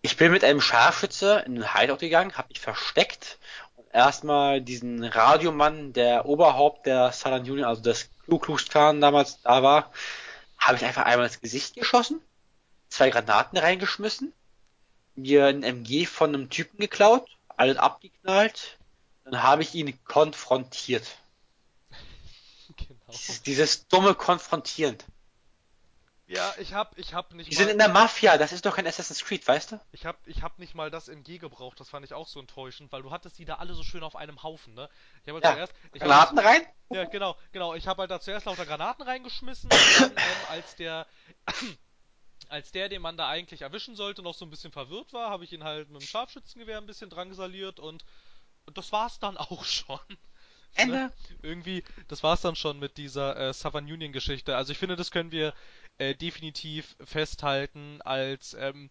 ich 0.00 0.16
bin 0.16 0.32
mit 0.32 0.42
einem 0.42 0.60
Scharfschütze 0.60 1.44
in 1.46 1.54
den 1.54 1.74
Hideout 1.74 1.98
gegangen, 1.98 2.36
habe 2.36 2.48
mich 2.48 2.58
versteckt 2.58 3.38
und 3.76 3.86
erstmal 3.92 4.60
diesen 4.60 5.04
Radiomann, 5.04 5.92
der 5.92 6.26
Oberhaupt 6.26 6.86
der 6.86 7.12
Southern 7.12 7.42
Union, 7.42 7.64
also 7.64 7.82
des 7.82 8.10
Ku 8.26 8.38
Klux 8.38 8.68
Klan 8.68 9.00
damals 9.00 9.40
da 9.42 9.62
war, 9.62 9.92
habe 10.58 10.76
ich 10.76 10.84
einfach 10.84 11.04
einmal 11.04 11.26
ins 11.26 11.40
Gesicht 11.40 11.76
geschossen, 11.76 12.20
zwei 12.88 13.10
Granaten 13.10 13.58
reingeschmissen, 13.58 14.32
mir 15.14 15.46
ein 15.46 15.62
MG 15.62 16.06
von 16.06 16.34
einem 16.34 16.50
Typen 16.50 16.78
geklaut, 16.78 17.28
alles 17.56 17.76
abgeknallt, 17.76 18.78
dann 19.24 19.42
habe 19.42 19.62
ich 19.62 19.74
ihn 19.74 19.98
konfrontiert. 20.04 21.06
Genau. 22.74 23.12
Dieses, 23.12 23.42
dieses 23.42 23.88
dumme 23.88 24.14
Konfrontieren. 24.14 24.96
Ja, 26.32 26.54
ich 26.58 26.72
hab, 26.72 26.96
ich 26.98 27.12
hab 27.12 27.34
nicht 27.34 27.50
Die 27.50 27.56
mal, 27.56 27.58
sind 27.58 27.68
in 27.68 27.78
der 27.78 27.90
Mafia, 27.90 28.38
das 28.38 28.52
ist 28.52 28.64
doch 28.64 28.76
kein 28.76 28.86
Assassin's 28.86 29.22
Creed, 29.22 29.46
weißt 29.46 29.72
du? 29.72 29.80
Ich 29.92 30.06
hab, 30.06 30.16
ich 30.26 30.42
hab 30.42 30.58
nicht 30.58 30.74
mal 30.74 30.90
das 30.90 31.08
MG 31.08 31.36
gebraucht, 31.36 31.78
das 31.78 31.90
fand 31.90 32.06
ich 32.06 32.14
auch 32.14 32.26
so 32.26 32.40
enttäuschend, 32.40 32.90
weil 32.90 33.02
du 33.02 33.10
hattest 33.10 33.38
die 33.38 33.44
da 33.44 33.56
alle 33.56 33.74
so 33.74 33.82
schön 33.82 34.02
auf 34.02 34.16
einem 34.16 34.42
Haufen, 34.42 34.72
ne? 34.72 34.88
Ich 35.24 35.28
hab 35.28 35.34
halt 35.34 35.44
ja. 35.44 35.52
zuerst. 35.52 35.74
Ich 35.92 36.00
Granaten 36.00 36.38
hab, 36.38 36.46
rein? 36.46 36.62
Ja, 36.90 37.04
genau, 37.04 37.36
genau. 37.52 37.74
Ich 37.74 37.86
hab 37.86 37.98
halt 37.98 38.10
da 38.10 38.18
zuerst 38.18 38.46
lauter 38.46 38.64
Granaten 38.64 39.04
reingeschmissen 39.04 39.70
und 39.70 40.00
dann, 40.00 40.10
ähm, 40.12 40.16
als 40.48 40.74
der, 40.76 41.06
als 42.48 42.72
der, 42.72 42.88
den 42.88 43.02
man 43.02 43.18
da 43.18 43.28
eigentlich 43.28 43.60
erwischen 43.60 43.94
sollte, 43.94 44.22
noch 44.22 44.34
so 44.34 44.46
ein 44.46 44.50
bisschen 44.50 44.72
verwirrt 44.72 45.12
war, 45.12 45.28
habe 45.28 45.44
ich 45.44 45.52
ihn 45.52 45.64
halt 45.64 45.90
mit 45.90 46.00
dem 46.00 46.06
Scharfschützengewehr 46.06 46.78
ein 46.78 46.86
bisschen 46.86 47.10
drangsaliert 47.10 47.78
und 47.78 48.06
das 48.74 48.92
war's 48.92 49.18
dann 49.18 49.36
auch 49.36 49.64
schon. 49.64 49.98
Ende. 50.74 50.94
Ne? 50.94 51.12
Irgendwie, 51.42 51.84
das 52.08 52.22
war's 52.22 52.40
dann 52.40 52.56
schon 52.56 52.78
mit 52.78 52.96
dieser 52.96 53.36
äh, 53.36 53.52
Southern 53.52 53.84
Union 53.84 54.12
Geschichte. 54.12 54.56
Also 54.56 54.72
ich 54.72 54.78
finde, 54.78 54.96
das 54.96 55.10
können 55.10 55.30
wir 55.30 55.54
äh, 55.98 56.14
definitiv 56.14 56.96
festhalten 57.04 58.00
als 58.02 58.54
ähm, 58.54 58.90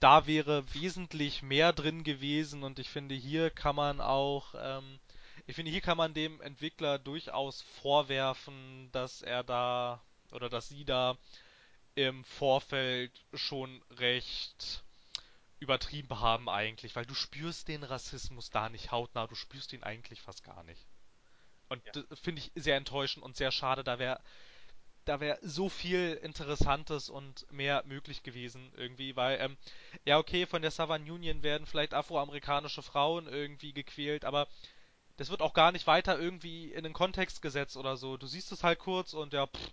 da 0.00 0.26
wäre 0.26 0.74
wesentlich 0.74 1.42
mehr 1.42 1.72
drin 1.72 2.04
gewesen 2.04 2.62
und 2.62 2.78
ich 2.78 2.90
finde 2.90 3.14
hier 3.14 3.50
kann 3.50 3.76
man 3.76 4.00
auch 4.00 4.54
ähm, 4.58 4.98
ich 5.46 5.56
finde 5.56 5.70
hier 5.70 5.80
kann 5.80 5.96
man 5.96 6.14
dem 6.14 6.40
Entwickler 6.40 6.98
durchaus 6.98 7.62
vorwerfen, 7.80 8.90
dass 8.92 9.22
er 9.22 9.44
da 9.44 10.02
oder 10.32 10.48
dass 10.48 10.68
sie 10.68 10.84
da 10.84 11.16
im 11.94 12.24
Vorfeld 12.24 13.12
schon 13.34 13.82
recht 13.90 14.83
übertrieben 15.60 16.20
haben 16.20 16.48
eigentlich, 16.48 16.96
weil 16.96 17.06
du 17.06 17.14
spürst 17.14 17.68
den 17.68 17.82
Rassismus 17.82 18.50
da 18.50 18.68
nicht 18.68 18.90
hautnah, 18.90 19.26
du 19.26 19.34
spürst 19.34 19.72
ihn 19.72 19.82
eigentlich 19.82 20.20
fast 20.20 20.44
gar 20.44 20.62
nicht. 20.64 20.86
Und 21.68 21.82
ja. 21.94 22.02
finde 22.22 22.40
ich 22.40 22.52
sehr 22.54 22.76
enttäuschend 22.76 23.24
und 23.24 23.36
sehr 23.36 23.50
schade, 23.50 23.84
da 23.84 23.98
wäre 23.98 24.20
da 25.04 25.20
wäre 25.20 25.38
so 25.42 25.68
viel 25.68 26.18
Interessantes 26.22 27.10
und 27.10 27.50
mehr 27.52 27.82
möglich 27.86 28.22
gewesen 28.22 28.72
irgendwie, 28.76 29.16
weil, 29.16 29.38
ähm, 29.40 29.56
ja 30.04 30.18
okay, 30.18 30.46
von 30.46 30.62
der 30.62 30.70
Southern 30.70 31.02
Union 31.02 31.42
werden 31.42 31.66
vielleicht 31.66 31.92
afroamerikanische 31.94 32.82
Frauen 32.82 33.28
irgendwie 33.28 33.72
gequält, 33.72 34.24
aber 34.24 34.48
das 35.16 35.30
wird 35.30 35.42
auch 35.42 35.54
gar 35.54 35.72
nicht 35.72 35.86
weiter 35.86 36.18
irgendwie 36.18 36.72
in 36.72 36.84
den 36.84 36.92
Kontext 36.92 37.42
gesetzt 37.42 37.76
oder 37.76 37.96
so. 37.96 38.16
Du 38.16 38.26
siehst 38.26 38.50
es 38.52 38.64
halt 38.64 38.78
kurz 38.78 39.12
und 39.12 39.32
ja, 39.32 39.46
pff. 39.46 39.72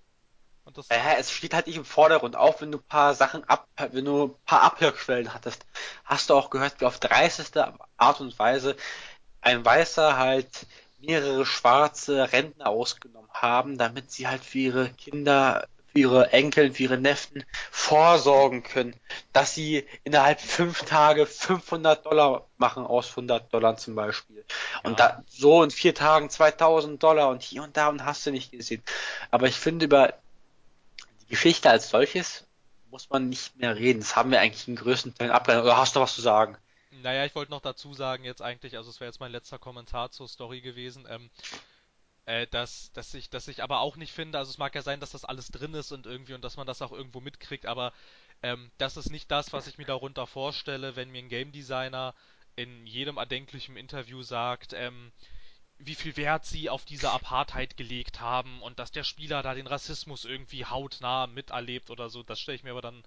Und 0.64 0.78
das 0.78 0.88
äh, 0.90 1.00
es 1.18 1.32
steht 1.32 1.54
halt 1.54 1.68
nicht 1.68 1.78
im 1.78 1.86
Vordergrund, 1.86 2.36
auch 2.36 2.62
wenn 2.62 2.72
du 2.72 2.78
ein 2.78 2.84
paar 2.84 3.14
Sachen 3.16 3.44
ab, 3.46 3.68
wenn 3.92 4.06
du 4.06 4.26
ein 4.26 4.46
paar 4.46 4.62
Abhörquellen 4.62 5.34
hattest, 5.34 5.66
hast 6.06 6.30
du 6.30 6.36
auch 6.36 6.50
gehört, 6.50 6.80
wie 6.80 6.86
auf 6.86 7.00
dreisteste 7.00 7.74
Art 7.98 8.22
und 8.22 8.38
Weise 8.38 8.76
ein 9.42 9.66
Weißer 9.66 10.18
halt 10.18 10.68
mehrere 11.00 11.46
schwarze 11.46 12.32
Rentner 12.32 12.68
ausgenommen 12.68 13.30
haben, 13.34 13.78
damit 13.78 14.12
sie 14.12 14.28
halt 14.28 14.44
für 14.44 14.60
ihre 14.60 14.90
Kinder, 14.92 15.68
für 15.88 16.00
ihre 16.00 16.32
Enkel, 16.32 16.74
für 16.74 16.84
ihre 16.84 16.98
Neffen 17.00 17.44
vorsorgen 17.72 18.62
können, 18.62 18.96
dass 19.34 19.56
sie 19.56 19.86
innerhalb 20.04 20.40
fünf 20.40 20.84
Tage 20.84 21.26
500 21.26 22.06
Dollar 22.06 22.46
machen 22.58 22.86
aus 22.86 23.10
100 23.10 23.52
Dollar 23.52 23.78
zum 23.78 23.96
Beispiel. 23.96 24.46
Und 24.84 25.00
da, 25.00 25.24
so 25.28 25.64
in 25.64 25.72
vier 25.72 25.96
Tagen 25.96 26.30
2000 26.30 27.02
Dollar 27.02 27.30
und 27.30 27.42
hier 27.42 27.64
und 27.64 27.76
da 27.76 27.88
und 27.88 28.06
hast 28.06 28.26
du 28.26 28.32
nicht 28.32 28.52
gesehen. 28.52 28.84
Aber 29.32 29.48
ich 29.48 29.56
finde 29.56 29.86
über 29.86 30.14
Geschichte 31.32 31.70
als 31.70 31.90
solches 31.90 32.46
muss 32.92 33.10
man 33.10 33.30
nicht 33.30 33.58
mehr 33.58 33.76
reden. 33.76 34.02
Das 34.02 34.16
haben 34.16 34.32
wir 34.32 34.42
eigentlich 34.42 34.68
in 34.68 34.76
größten 34.76 35.16
Teilen 35.16 35.32
abgeleitet. 35.32 35.66
Oder 35.66 35.78
hast 35.78 35.96
du 35.96 36.02
was 36.02 36.14
zu 36.14 36.22
sagen? 36.22 36.58
Naja, 36.92 37.26
ich 37.26 37.34
wollte 37.34 37.52
noch 37.52 37.62
dazu 37.62 37.94
sagen, 37.94 38.26
jetzt 38.26 38.42
eigentlich, 38.42 38.78
also 38.78 38.90
es 38.90 39.00
wäre 39.00 39.10
jetzt 39.10 39.22
mein 39.22 39.32
letzter 39.32 39.58
Kommentar 39.58 40.12
zur 40.12 40.28
Story 40.28 40.60
gewesen, 40.60 41.08
ähm, 41.10 41.30
äh, 42.26 42.48
dass, 42.48 42.92
dass 42.92 43.14
ich, 43.14 43.30
dass 43.30 43.48
ich 43.48 43.64
aber 43.64 43.80
auch 43.80 43.96
nicht 43.96 44.12
finde, 44.12 44.38
also 44.38 44.52
es 44.52 44.58
mag 44.58 44.76
ja 44.76 44.82
sein, 44.82 45.00
dass 45.00 45.12
das 45.12 45.26
alles 45.26 45.48
drin 45.48 45.74
ist 45.74 45.94
und 45.94 46.06
irgendwie 46.06 46.34
und 46.34 46.44
dass 46.44 46.58
man 46.58 46.68
das 46.68 46.82
auch 46.82 46.92
irgendwo 46.92 47.22
mitkriegt, 47.22 47.66
aber 47.66 47.94
ähm, 48.44 48.72
das 48.78 48.98
ist 48.98 49.10
nicht 49.10 49.32
das, 49.32 49.54
was 49.54 49.68
ich 49.68 49.78
mir 49.78 49.86
darunter 49.86 50.28
vorstelle, 50.28 50.98
wenn 50.98 51.12
mir 51.12 51.20
ein 51.20 51.30
Game 51.30 51.54
Designer 51.54 52.14
in 52.58 52.86
jedem 52.86 53.18
erdenklichen 53.18 53.78
Interview 53.78 54.22
sagt, 54.22 54.74
ähm, 54.74 55.14
wie 55.86 55.96
viel 55.96 56.18
Wert 56.18 56.46
sie 56.46 56.70
auf 56.70 56.86
diese 56.86 57.12
Apartheid 57.12 57.78
gelegt 57.78 58.20
haben 58.20 58.62
und 58.62 58.80
dass 58.80 58.92
der 58.92 59.04
Spieler 59.04 59.42
da 59.44 59.54
den 59.54 59.68
Rassismus 59.68 60.26
irgendwie 60.26 60.66
hautnah 60.66 61.28
miterlebt 61.28 61.90
oder 61.90 62.10
so, 62.10 62.24
das 62.24 62.40
stelle 62.40 62.56
ich 62.56 62.64
mir 62.64 62.72
aber 62.72 62.82
dann 62.82 63.04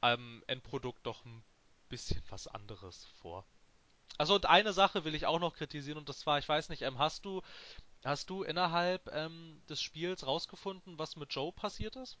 am 0.00 0.42
Endprodukt 0.46 1.06
doch 1.06 1.24
ein 1.24 1.42
bisschen 1.88 2.22
was 2.28 2.46
anderes 2.46 3.06
vor. 3.20 3.44
Also 4.18 4.34
und 4.34 4.46
eine 4.46 4.72
Sache 4.72 5.04
will 5.04 5.14
ich 5.14 5.26
auch 5.26 5.40
noch 5.40 5.54
kritisieren 5.54 5.98
und 5.98 6.08
das 6.08 6.26
war, 6.26 6.38
ich 6.38 6.48
weiß 6.48 6.68
nicht, 6.68 6.82
ähm, 6.82 6.98
hast 6.98 7.24
du 7.24 7.42
hast 8.04 8.30
du 8.30 8.42
innerhalb 8.42 9.10
ähm, 9.12 9.62
des 9.68 9.80
Spiels 9.80 10.26
rausgefunden, 10.26 10.98
was 10.98 11.16
mit 11.16 11.32
Joe 11.32 11.52
passiert 11.52 11.96
ist? 11.96 12.18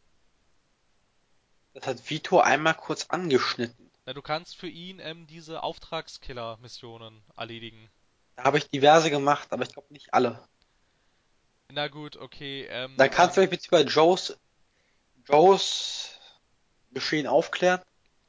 Das 1.74 1.86
hat 1.86 2.10
Vito 2.10 2.40
einmal 2.40 2.74
kurz 2.74 3.06
angeschnitten. 3.10 3.90
Na, 4.06 4.12
du 4.12 4.22
kannst 4.22 4.56
für 4.56 4.68
ihn 4.68 5.00
ähm, 5.00 5.26
diese 5.26 5.62
Auftragskiller-Missionen 5.62 7.22
erledigen. 7.36 7.90
Da 8.36 8.44
habe 8.44 8.58
ich 8.58 8.68
diverse 8.68 9.10
gemacht, 9.10 9.52
aber 9.52 9.62
ich 9.62 9.72
glaube 9.72 9.92
nicht 9.92 10.12
alle. 10.12 10.38
Na 11.72 11.88
gut, 11.88 12.16
okay. 12.16 12.66
Ähm, 12.70 12.94
Dann 12.96 13.10
kannst 13.10 13.36
du 13.36 13.40
mich 13.40 13.50
bitte 13.50 13.68
über 13.68 13.80
Joes, 13.82 14.36
Joes 15.28 16.18
Geschehen 16.92 17.26
aufklären? 17.26 17.80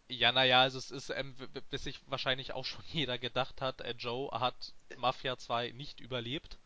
Ja, 0.08 0.32
naja, 0.32 0.62
also 0.62 0.78
es 0.78 0.92
ist, 0.92 1.10
ähm, 1.10 1.36
bis 1.70 1.84
sich 1.84 2.00
wahrscheinlich 2.08 2.54
auch 2.54 2.66
schon 2.66 2.84
jeder 2.92 3.18
gedacht 3.18 3.62
hat, 3.62 3.82
äh, 3.82 3.94
Joe 3.98 4.32
hat 4.32 4.74
Mafia 4.98 5.38
2 5.38 5.72
nicht 5.72 6.00
überlebt. 6.00 6.58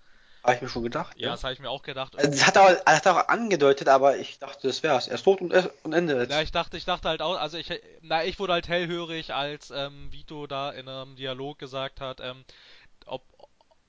Habe 0.44 0.56
ich 0.56 0.62
mir 0.62 0.70
schon 0.70 0.84
gedacht. 0.84 1.18
Ja, 1.18 1.28
ja. 1.28 1.32
das 1.34 1.44
habe 1.44 1.54
ich 1.54 1.60
mir 1.60 1.70
auch 1.70 1.84
gedacht. 1.84 2.16
Also, 2.16 2.32
das 2.32 2.48
hat 2.48 2.56
er, 2.56 2.64
auch, 2.64 2.86
hat 2.86 3.08
auch 3.08 3.28
angedeutet, 3.28 3.90
aber 3.90 4.18
ich 4.18 4.40
dachte, 4.40 4.68
das 4.68 4.84
wär's. 4.84 5.10
Er 5.10 5.16
ist 5.16 5.24
tot 5.24 5.42
und, 5.42 5.54
und 5.84 5.94
Ende 5.94 6.18
jetzt. 6.18 6.32
Ja, 6.32 6.42
ich 6.42 6.54
dachte, 6.54 6.78
ich 6.78 6.86
dachte 6.86 7.10
halt 7.10 7.22
auch, 7.22 7.38
also 7.38 7.58
ich, 7.58 7.70
na, 8.02 8.24
ich 8.24 8.40
wurde 8.40 8.54
halt 8.54 8.70
hellhörig, 8.70 9.34
als 9.34 9.70
ähm, 9.70 10.10
Vito 10.14 10.48
da 10.48 10.72
in 10.72 10.88
einem 10.88 11.18
Dialog 11.18 11.60
gesagt 11.60 12.00
hat, 12.00 12.22
ähm, 12.22 12.46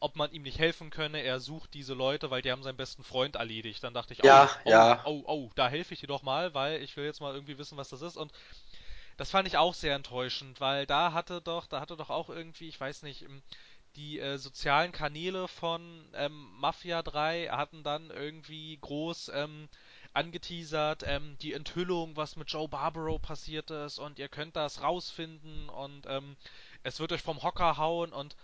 ob, 0.00 0.16
man 0.16 0.32
ihm 0.32 0.42
nicht 0.42 0.58
helfen 0.58 0.90
könne. 0.90 1.20
Er 1.22 1.40
sucht 1.40 1.74
diese 1.74 1.94
Leute, 1.94 2.30
weil 2.30 2.42
die 2.42 2.50
haben 2.50 2.62
seinen 2.62 2.76
besten 2.76 3.04
Freund 3.04 3.36
erledigt. 3.36 3.84
Dann 3.84 3.94
dachte 3.94 4.14
ich, 4.14 4.24
oh, 4.24 4.26
ja, 4.26 4.50
oh, 4.64 4.70
ja. 4.70 5.02
oh, 5.04 5.22
oh, 5.24 5.32
oh, 5.32 5.50
da 5.54 5.68
helfe 5.68 5.94
ich 5.94 6.00
dir 6.00 6.06
doch 6.06 6.22
mal, 6.22 6.54
weil 6.54 6.82
ich 6.82 6.96
will 6.96 7.04
jetzt 7.04 7.20
mal 7.20 7.34
irgendwie 7.34 7.58
wissen, 7.58 7.76
was 7.76 7.90
das 7.90 8.02
ist. 8.02 8.16
Und 8.16 8.32
das 9.16 9.30
fand 9.30 9.46
ich 9.46 9.56
auch 9.56 9.74
sehr 9.74 9.94
enttäuschend, 9.94 10.60
weil 10.60 10.86
da 10.86 11.12
hatte 11.12 11.40
doch, 11.40 11.66
da 11.66 11.80
hatte 11.80 11.96
doch 11.96 12.10
auch 12.10 12.30
irgendwie, 12.30 12.68
ich 12.68 12.80
weiß 12.80 13.02
nicht, 13.02 13.26
die 13.96 14.20
äh, 14.20 14.38
sozialen 14.38 14.92
Kanäle 14.92 15.48
von 15.48 16.08
ähm, 16.14 16.48
Mafia 16.58 17.02
3 17.02 17.48
hatten 17.48 17.82
dann 17.82 18.10
irgendwie 18.10 18.78
groß 18.80 19.30
ähm, 19.34 19.68
angeteasert, 20.12 21.04
ähm, 21.06 21.36
die 21.40 21.52
Enthüllung, 21.52 22.16
was 22.16 22.36
mit 22.36 22.50
Joe 22.50 22.68
Barbaro 22.68 23.18
passiert 23.18 23.70
ist 23.70 23.98
und 23.98 24.18
ihr 24.18 24.28
könnt 24.28 24.56
das 24.56 24.82
rausfinden 24.82 25.68
und 25.68 26.06
ähm, 26.08 26.36
es 26.82 26.98
wird 27.00 27.12
euch 27.12 27.22
vom 27.22 27.42
Hocker 27.42 27.76
hauen 27.76 28.12
und 28.12 28.36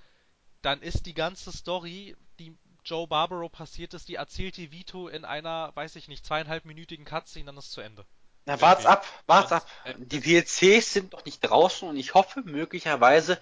dann 0.63 0.83
ist 0.83 1.07
die 1.07 1.15
ganze 1.15 1.53
Story, 1.53 2.17
die 2.39 2.57
Joe 2.85 3.07
Barbaro 3.07 3.49
passiert 3.49 3.95
ist, 3.95 4.09
die 4.09 4.15
erzählt 4.15 4.57
die 4.57 4.71
Vito 4.71 5.09
in 5.09 5.25
einer, 5.25 5.73
weiß 5.75 5.97
ich 5.97 6.09
nicht, 6.09 6.25
zweieinhalbminütigen 6.25 7.05
Cutscene, 7.05 7.47
dann 7.47 7.57
ist 7.57 7.67
es 7.67 7.71
zu 7.73 7.81
Ende. 7.81 8.07
Na, 8.47 8.61
wart's 8.61 8.87
ab, 8.87 9.05
wart's 9.27 9.51
ab. 9.51 9.67
Die 9.99 10.21
DLCs 10.21 10.93
sind 10.93 11.13
noch 11.13 11.25
nicht 11.25 11.41
draußen 11.41 11.89
und 11.89 11.97
ich 11.97 12.15
hoffe, 12.15 12.43
möglicherweise 12.45 13.41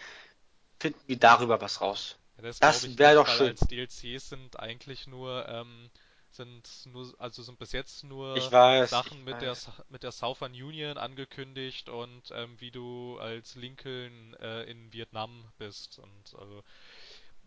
finden 0.80 1.00
wir 1.06 1.18
darüber 1.18 1.60
was 1.60 1.82
raus. 1.82 2.16
Ja, 2.36 2.44
das 2.44 2.58
das 2.58 2.98
wäre 2.98 3.16
doch 3.16 3.28
schön. 3.28 3.48
Als 3.48 3.60
DLCs 3.60 4.30
sind 4.30 4.58
eigentlich 4.58 5.06
nur, 5.06 5.46
ähm, 5.46 5.90
sind 6.30 6.68
nur, 6.86 7.14
also 7.18 7.42
sind 7.42 7.58
bis 7.58 7.72
jetzt 7.72 8.02
nur 8.02 8.34
weiß, 8.34 8.88
Sachen 8.90 9.24
mit 9.24 9.42
der 9.42 9.56
mit 9.90 10.02
der 10.02 10.10
Southern 10.10 10.52
Union 10.52 10.96
angekündigt 10.96 11.90
und 11.90 12.22
ähm, 12.32 12.56
wie 12.58 12.70
du 12.70 13.18
als 13.18 13.54
Lincoln 13.56 14.34
äh, 14.40 14.62
in 14.64 14.92
Vietnam 14.92 15.44
bist 15.58 15.98
und 15.98 16.34
also 16.40 16.64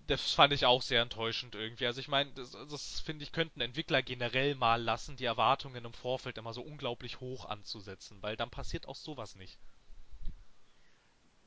das 0.07 0.33
fand 0.33 0.53
ich 0.53 0.65
auch 0.65 0.81
sehr 0.81 1.01
enttäuschend 1.01 1.55
irgendwie. 1.55 1.85
Also 1.85 1.99
ich 1.99 2.07
meine, 2.07 2.31
das, 2.31 2.51
das 2.51 2.99
finde 3.01 3.23
ich, 3.23 3.31
könnten 3.31 3.61
Entwickler 3.61 4.01
generell 4.01 4.55
mal 4.55 4.81
lassen, 4.81 5.17
die 5.17 5.25
Erwartungen 5.25 5.85
im 5.85 5.93
Vorfeld 5.93 6.37
immer 6.37 6.53
so 6.53 6.61
unglaublich 6.61 7.19
hoch 7.19 7.45
anzusetzen, 7.45 8.21
weil 8.21 8.35
dann 8.35 8.49
passiert 8.49 8.87
auch 8.87 8.95
sowas 8.95 9.35
nicht. 9.35 9.57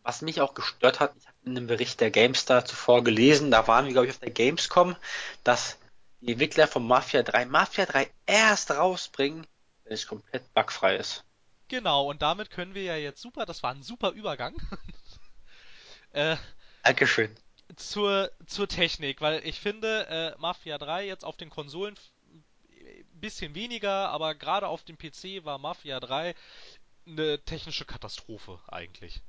was 0.03 0.23
mich 0.23 0.41
auch 0.41 0.55
gestört 0.55 1.01
hat, 1.01 1.15
ich 1.19 1.27
habe 1.27 1.37
in 1.45 1.57
einem 1.57 1.67
Bericht 1.67 2.01
der 2.01 2.11
GameStar 2.11 2.65
zuvor 2.65 3.05
gelesen, 3.05 3.51
da 3.51 3.67
waren 3.67 3.87
wir, 3.87 3.93
glaube 3.93 4.07
ich, 4.07 4.15
auf 4.15 4.21
der 4.21 4.31
Gamescom, 4.31 4.97
dass 5.45 5.79
die 6.21 6.33
Entwickler 6.33 6.69
von 6.69 6.87
Mafia 6.87 7.23
3 7.23 7.47
Mafia 7.47 7.87
3 7.87 8.11
erst 8.27 8.71
rausbringen, 8.71 9.47
wenn 9.85 9.93
es 9.93 10.07
komplett 10.07 10.53
bugfrei 10.55 10.97
ist. 10.97 11.25
Genau, 11.69 12.11
und 12.11 12.23
damit 12.23 12.51
können 12.51 12.75
wir 12.75 12.83
ja 12.83 12.97
jetzt 12.97 13.21
super, 13.21 13.47
das 13.47 13.63
war 13.63 13.73
ein 13.73 13.83
super 13.83 14.11
Übergang. 14.11 14.55
äh, 16.13 16.37
Dankeschön. 16.83 17.37
Zur, 17.77 18.33
zur 18.47 18.69
Technik, 18.69 19.21
weil 19.21 19.47
ich 19.47 19.61
finde, 19.61 20.07
äh, 20.09 20.41
Mafia 20.41 20.77
3 20.77 21.07
jetzt 21.07 21.25
auf 21.25 21.37
den 21.37 21.51
Konsolen 21.51 21.97
bisschen 23.21 23.55
weniger, 23.55 24.09
aber 24.09 24.35
gerade 24.35 24.69
auf 24.69 24.85
dem 24.85 24.97
PC 24.97 25.45
war 25.45 25.59
Mafia 25.59 26.01
3 26.01 26.35
eine 27.07 27.43
technische 27.45 27.85
Katastrophe 27.85 28.61
eigentlich. 28.69 29.23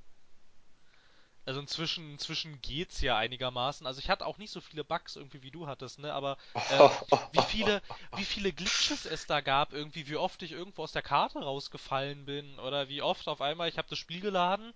Also 1.45 1.59
inzwischen, 1.59 2.11
inzwischen 2.11 2.61
geht's 2.61 3.01
ja 3.01 3.17
einigermaßen. 3.17 3.87
Also 3.87 3.99
ich 3.99 4.09
hatte 4.09 4.27
auch 4.27 4.37
nicht 4.37 4.51
so 4.51 4.61
viele 4.61 4.83
Bugs 4.83 5.15
irgendwie 5.15 5.41
wie 5.41 5.49
du 5.49 5.65
hattest, 5.65 5.97
ne? 5.97 6.13
Aber 6.13 6.37
äh, 6.69 6.89
wie 7.31 7.41
viele, 7.41 7.81
wie 8.15 8.25
viele 8.25 8.53
Glitches 8.53 9.05
es 9.05 9.25
da 9.25 9.41
gab, 9.41 9.73
irgendwie, 9.73 10.07
wie 10.07 10.17
oft 10.17 10.43
ich 10.43 10.51
irgendwo 10.51 10.83
aus 10.83 10.91
der 10.91 11.01
Karte 11.01 11.39
rausgefallen 11.39 12.25
bin 12.25 12.59
oder 12.59 12.89
wie 12.89 13.01
oft 13.01 13.27
auf 13.27 13.41
einmal 13.41 13.69
ich 13.69 13.79
habe 13.79 13.89
das 13.89 13.97
Spiel 13.97 14.21
geladen 14.21 14.71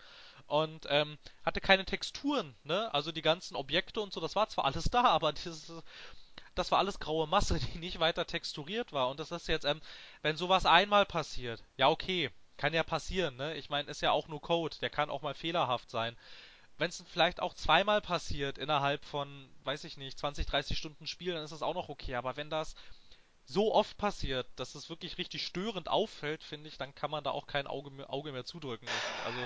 und 0.48 0.88
ähm, 0.90 1.20
hatte 1.46 1.62
keine 1.62 1.86
Texturen, 1.86 2.56
ne? 2.64 2.92
Also 2.94 3.12
die 3.12 3.22
ganzen 3.22 3.56
Objekte 3.56 4.02
und 4.02 4.12
so, 4.12 4.20
das 4.20 4.36
war 4.36 4.50
zwar 4.50 4.66
alles 4.66 4.86
da, 4.86 5.04
aber 5.04 5.34
das, 5.34 5.72
das 6.56 6.72
war 6.72 6.80
alles 6.80 7.00
graue 7.00 7.28
Masse, 7.28 7.60
die 7.74 7.78
nicht 7.78 8.00
weiter 8.00 8.26
texturiert 8.26 8.92
war. 8.92 9.10
Und 9.10 9.20
das 9.20 9.32
ist 9.32 9.48
jetzt, 9.48 9.66
ähm, 9.66 9.82
wenn 10.24 10.36
sowas 10.36 10.66
einmal 10.66 11.06
passiert, 11.06 11.64
ja 11.78 11.90
okay, 11.90 12.32
kann 12.58 12.74
ja 12.74 12.84
passieren, 12.84 13.36
ne? 13.36 13.56
Ich 13.56 13.70
meine, 13.70 13.90
ist 13.92 14.02
ja 14.02 14.12
auch 14.12 14.28
nur 14.28 14.42
Code, 14.42 14.78
der 14.82 14.90
kann 14.90 15.10
auch 15.12 15.22
mal 15.22 15.34
fehlerhaft 15.36 15.90
sein 15.92 16.16
wenn 16.78 16.90
es 16.90 17.04
vielleicht 17.08 17.40
auch 17.40 17.54
zweimal 17.54 18.02
passiert 18.02 18.58
innerhalb 18.58 19.06
von, 19.06 19.50
weiß 19.64 19.84
ich 19.86 19.98
nicht, 19.98 20.20
20, 20.20 20.46
30 20.46 20.78
Stunden 20.78 21.08
Spiel, 21.08 21.34
dann 21.34 21.44
ist 21.44 21.52
das 21.52 21.62
auch 21.62 21.74
noch 21.74 21.90
okay. 21.90 22.16
Aber 22.16 22.38
wenn 22.38 22.50
das 22.50 22.76
so 23.46 23.74
oft 23.74 23.98
passiert, 23.98 24.48
dass 24.56 24.76
es 24.76 24.90
wirklich 24.90 25.18
richtig 25.18 25.46
störend 25.46 25.88
auffällt, 25.88 26.44
finde 26.44 26.68
ich, 26.68 26.78
dann 26.78 26.96
kann 26.96 27.12
man 27.12 27.24
da 27.24 27.32
auch 27.32 27.48
kein 27.48 27.68
Auge 27.68 27.92
mehr, 27.92 28.12
Auge 28.12 28.32
mehr 28.32 28.46
zudrücken. 28.46 28.88
Also, 29.26 29.40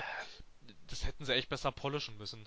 das 0.88 1.04
hätten 1.04 1.24
sie 1.24 1.34
echt 1.34 1.48
besser 1.48 1.70
polischen 1.70 2.16
müssen. 2.18 2.46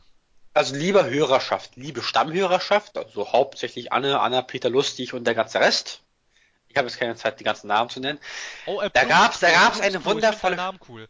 Also 0.55 0.75
liebe 0.75 1.09
Hörerschaft, 1.09 1.75
liebe 1.77 2.03
Stammhörerschaft, 2.03 2.97
also 2.97 3.31
hauptsächlich 3.31 3.91
Anne, 3.91 4.19
Anna, 4.19 4.43
Peter 4.43 4.69
Lustig 4.69 5.13
und 5.13 5.25
der 5.25 5.33
ganze 5.33 5.59
Rest. 5.59 6.01
Ich 6.69 6.77
habe 6.77 6.87
jetzt 6.87 6.99
keine 6.99 7.15
Zeit, 7.15 7.39
die 7.39 7.43
ganzen 7.43 7.67
Namen 7.67 7.89
zu 7.89 7.99
nennen. 7.99 8.19
Oh, 8.65 8.79
äh, 8.79 8.89
da 8.91 9.03
gab's, 9.05 9.39
da 9.39 9.51
gab's 9.51 9.79
eine 9.79 10.03
wundervolle. 10.05 10.55
Namen 10.55 10.79
cool. 10.87 11.07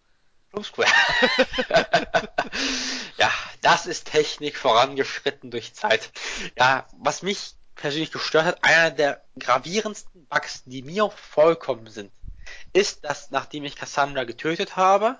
Blue 0.54 0.63
Square. 0.63 0.88
ja, 3.18 3.32
das 3.62 3.88
ist 3.88 4.06
Technik 4.06 4.56
vorangeschritten 4.56 5.50
durch 5.50 5.74
Zeit. 5.74 6.12
Ja, 6.56 6.88
was 7.00 7.24
mich 7.24 7.56
persönlich 7.74 8.12
gestört 8.12 8.46
hat, 8.46 8.63
einer 8.63 8.92
der 8.92 9.24
gravierendsten 9.39 10.28
Bugs, 10.28 10.62
die 10.66 10.84
mir 10.84 11.10
vollkommen 11.10 11.88
sind, 11.88 12.12
ist, 12.72 13.04
dass 13.04 13.32
nachdem 13.32 13.63
ich 13.63 13.76
Cassandra 13.76 14.26
getötet 14.26 14.76
habe, 14.76 15.18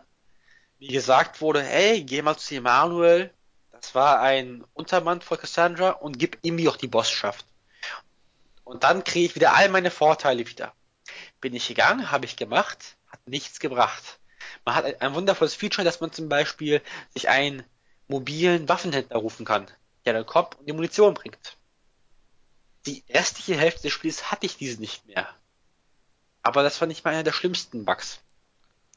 wie 0.78 0.90
gesagt 0.90 1.42
wurde, 1.42 1.64
hey, 1.64 2.04
geh 2.04 2.22
mal 2.22 2.38
zu 2.38 2.54
Emanuel, 2.54 3.34
das 3.72 3.96
war 3.96 4.22
ein 4.22 4.64
Untermann 4.74 5.22
von 5.22 5.40
Cassandra 5.40 5.90
und 5.90 6.20
gib 6.20 6.38
ihm 6.44 6.64
doch 6.64 6.78
die 6.78 6.88
Bosschaft. 6.88 7.48
Und 8.64 8.84
dann 8.84 9.04
kriege 9.04 9.26
ich 9.26 9.36
wieder 9.36 9.56
all 9.56 9.70
meine 9.70 9.90
Vorteile 9.90 10.48
wieder. 10.48 10.74
Bin 11.42 11.56
ich 11.56 11.68
gegangen, 11.68 12.12
habe 12.12 12.26
ich 12.26 12.36
gemacht, 12.36 12.98
hat 13.08 13.28
nichts 13.28 13.60
gebracht. 13.60 14.20
Man 14.66 14.76
hat 14.76 15.02
ein 15.02 15.16
wundervolles 15.16 15.56
Feature, 15.56 15.84
dass 15.84 16.00
man 16.00 16.12
zum 16.12 16.30
Beispiel 16.30 16.82
sich 17.14 17.30
einen 17.30 17.64
mobilen 18.08 18.70
Waffenhändler 18.70 19.18
rufen 19.18 19.46
kann, 19.46 19.68
der 20.06 20.14
dann 20.14 20.26
kommt 20.26 20.56
und 20.60 20.68
die 20.68 20.74
Munition 20.74 21.14
bringt. 21.14 21.58
Die 22.86 23.04
restliche 23.10 23.56
Hälfte 23.56 23.84
des 23.84 23.94
Spiels 23.94 24.32
hatte 24.32 24.46
ich 24.46 24.58
diese 24.58 24.80
nicht 24.80 25.06
mehr. 25.08 25.28
Aber 26.42 26.64
das 26.64 26.80
war 26.82 26.88
nicht 26.88 27.06
mal 27.06 27.12
einer 27.12 27.24
der 27.24 27.32
schlimmsten 27.32 27.86
Bugs. 27.86 28.20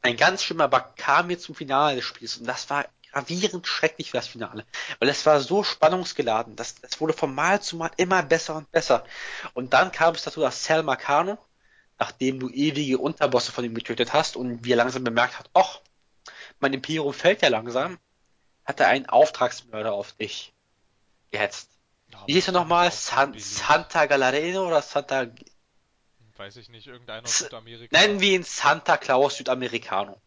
Ein 0.02 0.16
ganz 0.16 0.42
schlimmer 0.42 0.68
Bug 0.68 0.96
kam 0.96 1.28
mir 1.28 1.38
zum 1.38 1.54
Finale 1.54 1.96
des 1.96 2.04
Spiels 2.04 2.36
und 2.36 2.46
das 2.46 2.68
war 2.70 2.86
gravierend 3.12 3.66
schrecklich 3.66 4.10
für 4.10 4.18
das 4.18 4.26
Finale. 4.26 4.66
Weil 4.98 5.08
es 5.08 5.24
war 5.24 5.40
so 5.40 5.62
spannungsgeladen. 5.62 6.56
Das, 6.56 6.74
das 6.76 7.00
wurde 7.00 7.12
von 7.12 7.34
Mal 7.34 7.62
zu 7.62 7.76
Mal 7.76 7.90
immer 7.96 8.22
besser 8.22 8.56
und 8.56 8.70
besser. 8.72 9.04
Und 9.54 9.72
dann 9.72 9.92
kam 9.92 10.14
es 10.14 10.22
dazu, 10.22 10.40
dass 10.40 10.64
Sal 10.64 10.82
Marcano 10.82 11.38
nachdem 11.98 12.40
du 12.40 12.48
ewige 12.50 12.98
Unterbosse 12.98 13.52
von 13.52 13.64
ihm 13.64 13.74
getötet 13.74 14.12
hast 14.12 14.36
und 14.36 14.64
wie 14.64 14.72
er 14.72 14.76
langsam 14.76 15.04
bemerkt 15.04 15.38
hat, 15.38 15.50
ach, 15.54 15.80
mein 16.60 16.72
Imperium 16.72 17.12
fällt 17.12 17.42
ja 17.42 17.48
langsam, 17.48 17.98
hat 18.64 18.80
er 18.80 18.88
einen 18.88 19.06
Auftragsmörder 19.06 19.92
auf 19.92 20.12
dich 20.12 20.54
gehetzt. 21.30 21.70
Ja, 22.12 22.26
wie 22.26 22.34
hieß 22.34 22.48
er 22.48 22.52
nochmal? 22.52 22.90
San 22.92 23.38
Santa 23.38 24.06
Galareno 24.06 24.66
oder 24.66 24.82
Santa... 24.82 25.26
Weiß 26.36 26.56
ich 26.56 26.68
nicht, 26.68 26.86
irgendeiner 26.86 27.24
aus 27.24 27.38
Südamerika. 27.38 27.98
Nennen 27.98 28.20
wir 28.20 28.32
ihn 28.32 28.42
Santa 28.42 28.98
Claus 28.98 29.36
Südamericano. 29.36 30.20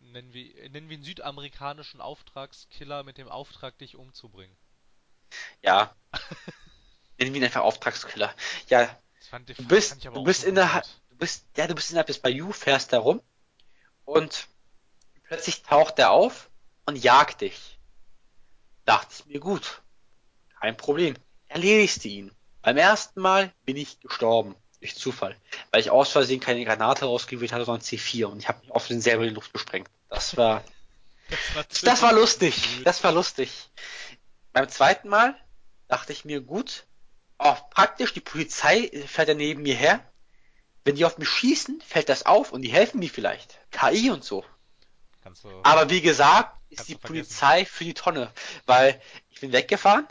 Nennen 0.00 0.32
wir, 0.34 0.68
nennen 0.70 0.88
wir 0.88 0.96
ihn 0.96 1.04
südamerikanischen 1.04 2.00
Auftragskiller 2.00 3.04
mit 3.04 3.16
dem 3.16 3.28
Auftrag, 3.28 3.78
dich 3.78 3.96
umzubringen. 3.96 4.56
Ja. 5.62 5.94
nennen 7.18 7.32
wir 7.32 7.40
ihn 7.40 7.44
einfach 7.44 7.62
Auftragskiller. 7.62 8.34
Ja, 8.68 8.98
Fand, 9.30 9.48
du 9.48 9.54
bist, 9.64 10.04
du 10.04 10.24
bist 10.24 10.44
innerhalb, 10.44 10.84
du 11.10 11.16
bist, 11.16 11.46
ja, 11.56 11.66
du 11.66 11.74
bist 11.74 11.90
innerhalb 11.90 12.06
des 12.06 12.18
Bayou, 12.18 12.52
fährst 12.52 12.92
da 12.92 12.98
rum 12.98 13.22
und 14.04 14.48
plötzlich 15.24 15.62
taucht 15.62 15.98
er 15.98 16.10
auf 16.10 16.50
und 16.86 16.96
jagt 16.96 17.40
dich. 17.40 17.78
Dachte 18.84 19.14
ich 19.18 19.26
mir, 19.26 19.40
gut, 19.40 19.82
kein 20.60 20.76
Problem, 20.76 21.14
erledigst 21.48 22.04
du 22.04 22.08
ihn. 22.08 22.32
Beim 22.62 22.76
ersten 22.76 23.20
Mal 23.20 23.52
bin 23.64 23.76
ich 23.76 24.00
gestorben, 24.00 24.54
durch 24.80 24.96
Zufall, 24.96 25.36
weil 25.70 25.80
ich 25.80 25.90
aus 25.90 26.10
Versehen 26.10 26.40
keine 26.40 26.64
Granate 26.64 27.04
rausgewählt 27.04 27.52
hatte, 27.52 27.64
sondern 27.64 27.82
C4 27.82 28.26
und 28.26 28.40
ich 28.40 28.48
habe 28.48 28.60
mich 28.60 28.70
auf 28.70 28.86
den 28.88 29.00
selber 29.00 29.22
in 29.22 29.30
die 29.30 29.34
Luft 29.34 29.52
gesprengt. 29.52 29.88
Das 30.08 30.36
war, 30.36 30.62
das 31.30 31.54
war, 31.54 31.64
das 31.82 32.02
war 32.02 32.12
lustig, 32.12 32.82
das 32.84 33.02
war 33.04 33.12
lustig. 33.12 33.70
Beim 34.52 34.68
zweiten 34.68 35.08
Mal 35.08 35.36
dachte 35.88 36.12
ich 36.12 36.24
mir, 36.24 36.40
gut, 36.40 36.84
auch 37.42 37.70
praktisch, 37.70 38.12
die 38.14 38.20
Polizei 38.20 38.90
fährt 39.06 39.28
ja 39.28 39.34
neben 39.34 39.62
mir 39.62 39.74
her. 39.74 40.00
Wenn 40.84 40.96
die 40.96 41.04
auf 41.04 41.18
mich 41.18 41.28
schießen, 41.28 41.80
fällt 41.80 42.08
das 42.08 42.26
auf 42.26 42.52
und 42.52 42.62
die 42.62 42.72
helfen 42.72 42.98
mir 42.98 43.10
vielleicht. 43.10 43.60
KI 43.70 44.10
und 44.10 44.24
so. 44.24 44.44
Aber 45.62 45.90
wie 45.90 46.00
gesagt, 46.00 46.56
ist 46.70 46.88
die 46.88 46.96
Polizei 46.96 47.64
für 47.64 47.84
die 47.84 47.94
Tonne. 47.94 48.32
Weil 48.66 49.00
ich 49.30 49.40
bin 49.40 49.52
weggefahren, 49.52 50.08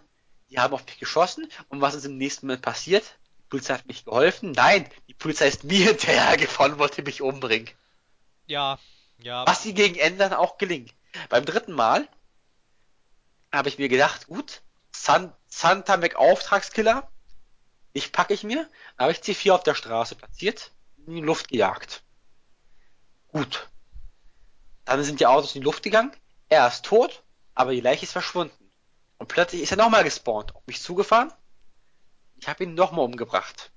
die 0.49 0.59
haben 0.59 0.73
auf 0.73 0.85
mich 0.85 0.99
geschossen 0.99 1.49
und 1.69 1.81
was 1.81 1.95
ist 1.95 2.05
im 2.05 2.17
nächsten 2.17 2.47
Moment 2.47 2.61
passiert? 2.61 3.03
Die 3.39 3.49
Polizei 3.49 3.73
hat 3.73 3.85
mich 3.85 4.05
geholfen. 4.05 4.51
Nein, 4.51 4.89
die 5.07 5.13
Polizei 5.13 5.47
ist 5.47 5.63
mir 5.63 5.87
hinterhergefahren 5.89 6.73
und 6.73 6.79
wollte 6.79 7.01
mich 7.03 7.21
umbringen. 7.21 7.69
Ja, 8.47 8.79
ja. 9.17 9.45
Was 9.45 9.63
sie 9.63 9.73
gegen 9.73 9.95
Ende 9.95 10.37
auch 10.39 10.57
gelingt. 10.57 10.93
Beim 11.29 11.45
dritten 11.45 11.73
Mal 11.73 12.07
habe 13.51 13.67
ich 13.67 13.77
mir 13.77 13.89
gedacht, 13.89 14.27
gut, 14.27 14.61
San 14.91 15.33
Santa 15.47 15.97
Mac 15.97 16.15
Auftragskiller, 16.15 17.09
ich 17.93 18.11
packe 18.11 18.33
ich 18.33 18.43
mir, 18.43 18.69
habe 18.97 19.11
ich 19.11 19.19
C4 19.19 19.53
auf 19.53 19.63
der 19.63 19.75
Straße 19.75 20.15
platziert, 20.15 20.71
in 21.05 21.15
die 21.15 21.21
Luft 21.21 21.49
gejagt. 21.49 22.03
Gut. 23.27 23.69
Dann 24.85 25.03
sind 25.03 25.19
die 25.19 25.27
Autos 25.27 25.55
in 25.55 25.61
die 25.61 25.65
Luft 25.65 25.83
gegangen, 25.83 26.11
er 26.49 26.67
ist 26.67 26.85
tot, 26.85 27.23
aber 27.53 27.71
die 27.71 27.81
Leiche 27.81 28.03
ist 28.03 28.11
verschwunden. 28.11 28.71
Und 29.17 29.27
plötzlich 29.27 29.61
ist 29.61 29.71
er 29.71 29.77
nochmal 29.77 30.03
gespawnt, 30.03 30.55
auf 30.55 30.65
mich 30.65 30.81
zugefahren. 30.81 31.31
Ich 32.37 32.47
habe 32.47 32.63
ihn 32.63 32.73
nochmal 32.73 33.05
umgebracht. 33.05 33.71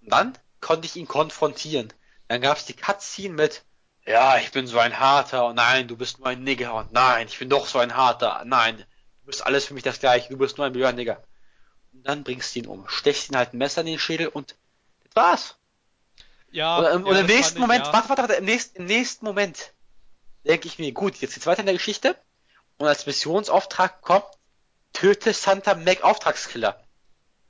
Und 0.00 0.12
dann 0.12 0.38
konnte 0.60 0.86
ich 0.86 0.96
ihn 0.96 1.08
konfrontieren. 1.08 1.92
Dann 2.28 2.40
gab 2.40 2.56
es 2.56 2.64
die 2.64 2.76
Cutscene 2.76 3.34
mit, 3.34 3.64
ja, 4.06 4.38
ich 4.38 4.52
bin 4.52 4.66
so 4.66 4.78
ein 4.78 4.98
harter, 4.98 5.46
und 5.46 5.56
nein, 5.56 5.88
du 5.88 5.96
bist 5.96 6.18
nur 6.18 6.28
ein 6.28 6.44
Nigger, 6.44 6.74
und 6.74 6.92
nein, 6.92 7.26
ich 7.26 7.38
bin 7.38 7.48
doch 7.48 7.66
so 7.66 7.78
ein 7.78 7.96
harter, 7.96 8.42
nein, 8.44 8.78
du 8.78 9.26
bist 9.26 9.44
alles 9.44 9.66
für 9.66 9.74
mich 9.74 9.82
das 9.82 10.00
gleiche, 10.00 10.28
du 10.28 10.38
bist 10.38 10.56
nur 10.56 10.66
ein 10.66 10.72
blöder 10.72 10.92
Nigger. 10.92 11.22
Und 11.92 12.06
dann 12.06 12.24
bringst 12.24 12.54
du 12.54 12.60
ihn 12.60 12.66
um. 12.66 12.88
Stechst 12.88 13.30
ihn 13.30 13.36
halt 13.36 13.52
ein 13.52 13.58
Messer 13.58 13.82
in 13.82 13.86
den 13.88 13.98
Schädel 13.98 14.28
und 14.28 14.56
das 15.04 15.16
war's. 15.16 15.56
Ja. 16.50 16.78
Oder, 16.78 16.92
im, 16.92 17.04
ja, 17.04 17.10
oder 17.10 17.20
im 17.20 17.26
nächsten 17.26 17.60
Moment, 17.60 17.86
ja. 17.86 17.92
warte, 17.92 18.08
warte, 18.08 18.22
warte, 18.22 18.34
im 18.34 18.44
nächsten, 18.44 18.78
im 18.78 18.84
nächsten 18.86 19.24
Moment 19.24 19.72
denke 20.44 20.68
ich 20.68 20.78
mir, 20.78 20.92
gut, 20.92 21.16
jetzt 21.16 21.34
geht's 21.34 21.46
weiter 21.46 21.60
in 21.60 21.66
der 21.66 21.74
Geschichte. 21.74 22.16
Und 22.78 22.86
als 22.88 23.06
Missionsauftrag 23.06 24.02
kommt, 24.02 24.26
töte 24.92 25.32
Santa 25.32 25.74
Mac 25.74 26.02
Auftragskiller. 26.02 26.82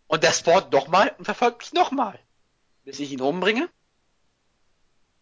Und 0.06 0.22
der 0.22 0.32
spawnt 0.32 0.72
nochmal 0.72 1.14
und 1.18 1.24
verfolgt 1.24 1.60
mich 1.60 1.72
nochmal. 1.72 2.18
Bis 2.84 3.00
ich 3.00 3.12
ihn 3.12 3.20
umbringe. 3.20 3.68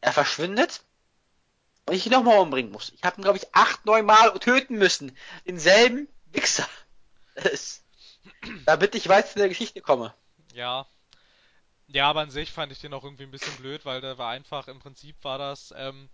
Er 0.00 0.12
verschwindet. 0.12 0.82
Und 1.86 1.94
ich 1.94 2.06
ihn 2.06 2.12
nochmal 2.12 2.38
umbringen 2.38 2.72
muss. 2.72 2.92
Ich 2.94 3.02
habe 3.04 3.20
ihn, 3.20 3.22
glaube 3.22 3.38
ich, 3.38 3.54
acht, 3.54 3.84
neun 3.86 4.04
Mal 4.04 4.36
töten 4.38 4.76
müssen. 4.76 5.16
Denselben 5.46 6.08
Wichser. 6.32 6.66
Das 7.34 7.80
damit 8.66 8.94
ich 8.94 9.08
weiter 9.08 9.34
in 9.34 9.40
der 9.40 9.48
Geschichte 9.48 9.80
komme. 9.80 10.14
Ja. 10.54 10.86
Ja, 11.88 12.08
aber 12.08 12.20
an 12.20 12.30
sich 12.30 12.52
fand 12.52 12.70
ich 12.70 12.80
den 12.80 12.94
auch 12.94 13.02
irgendwie 13.02 13.24
ein 13.24 13.32
bisschen 13.32 13.56
blöd, 13.56 13.84
weil 13.84 14.00
der 14.00 14.16
war 14.16 14.30
einfach, 14.30 14.68
im 14.68 14.78
Prinzip 14.78 15.16
war 15.22 15.38
das, 15.38 15.74
ähm, 15.76 16.08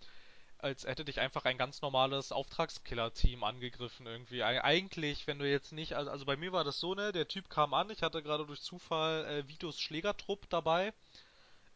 als 0.58 0.86
hätte 0.86 1.04
dich 1.04 1.20
einfach 1.20 1.44
ein 1.44 1.58
ganz 1.58 1.82
normales 1.82 2.32
Auftragskiller-Team 2.32 3.44
angegriffen 3.44 4.06
irgendwie. 4.06 4.42
Eigentlich, 4.42 5.26
wenn 5.26 5.38
du 5.38 5.48
jetzt 5.48 5.72
nicht, 5.72 5.94
also, 5.94 6.10
also 6.10 6.24
bei 6.24 6.36
mir 6.36 6.52
war 6.52 6.64
das 6.64 6.80
so, 6.80 6.94
ne, 6.94 7.12
der 7.12 7.28
Typ 7.28 7.50
kam 7.50 7.74
an, 7.74 7.90
ich 7.90 8.02
hatte 8.02 8.22
gerade 8.22 8.46
durch 8.46 8.62
Zufall 8.62 9.26
äh, 9.26 9.48
Vitos 9.48 9.78
Schlägertrupp 9.78 10.48
dabei. 10.48 10.94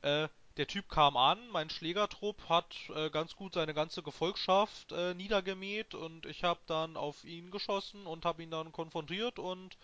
Äh, 0.01 0.29
der 0.57 0.67
Typ 0.67 0.89
kam 0.89 1.17
an, 1.17 1.39
mein 1.51 1.71
Schlägertrupp 1.71 2.49
hat 2.49 2.75
äh, 2.95 3.11
ganz 3.11 3.37
gut 3.37 3.55
seine 3.55 3.75
ganze 3.75 4.03
Gefolgschaft 4.03 4.93
äh, 4.93 5.15
niedergemäht 5.15 5.95
und 5.95 6.27
ich 6.27 6.43
habe 6.43 6.61
dann 6.67 6.97
auf 6.97 7.25
ihn 7.25 7.51
geschossen 7.51 8.07
und 8.07 8.25
habe 8.25 8.43
ihn 8.43 8.51
dann 8.51 8.73
konfrontiert 8.73 9.39
und 9.39 9.77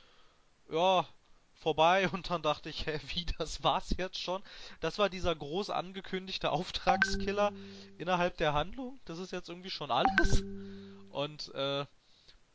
ja, 0.71 1.07
vorbei 1.55 2.09
und 2.13 2.31
dann 2.31 2.43
dachte 2.43 2.69
ich, 2.69 2.87
hä, 2.87 3.01
wie, 3.09 3.27
das 3.39 3.63
war's 3.63 3.95
jetzt 3.97 4.19
schon? 4.19 4.43
Das 4.81 4.99
war 4.99 5.09
dieser 5.09 5.35
groß 5.35 5.71
angekündigte 5.71 6.51
Auftragskiller 6.51 7.53
innerhalb 7.99 8.37
der 8.37 8.53
Handlung? 8.53 9.01
Das 9.05 9.19
ist 9.19 9.33
jetzt 9.33 9.49
irgendwie 9.49 9.71
schon 9.71 9.91
alles? 9.91 10.43
Und 11.11 11.55
äh, 11.55 11.87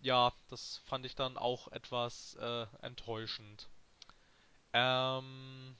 ja, 0.01 0.31
das 0.49 0.81
fand 0.85 1.05
ich 1.05 1.15
dann 1.15 1.37
auch 1.37 1.67
etwas 1.69 2.35
äh, 2.35 2.65
enttäuschend. 2.81 3.67
Ähm, 4.73 5.75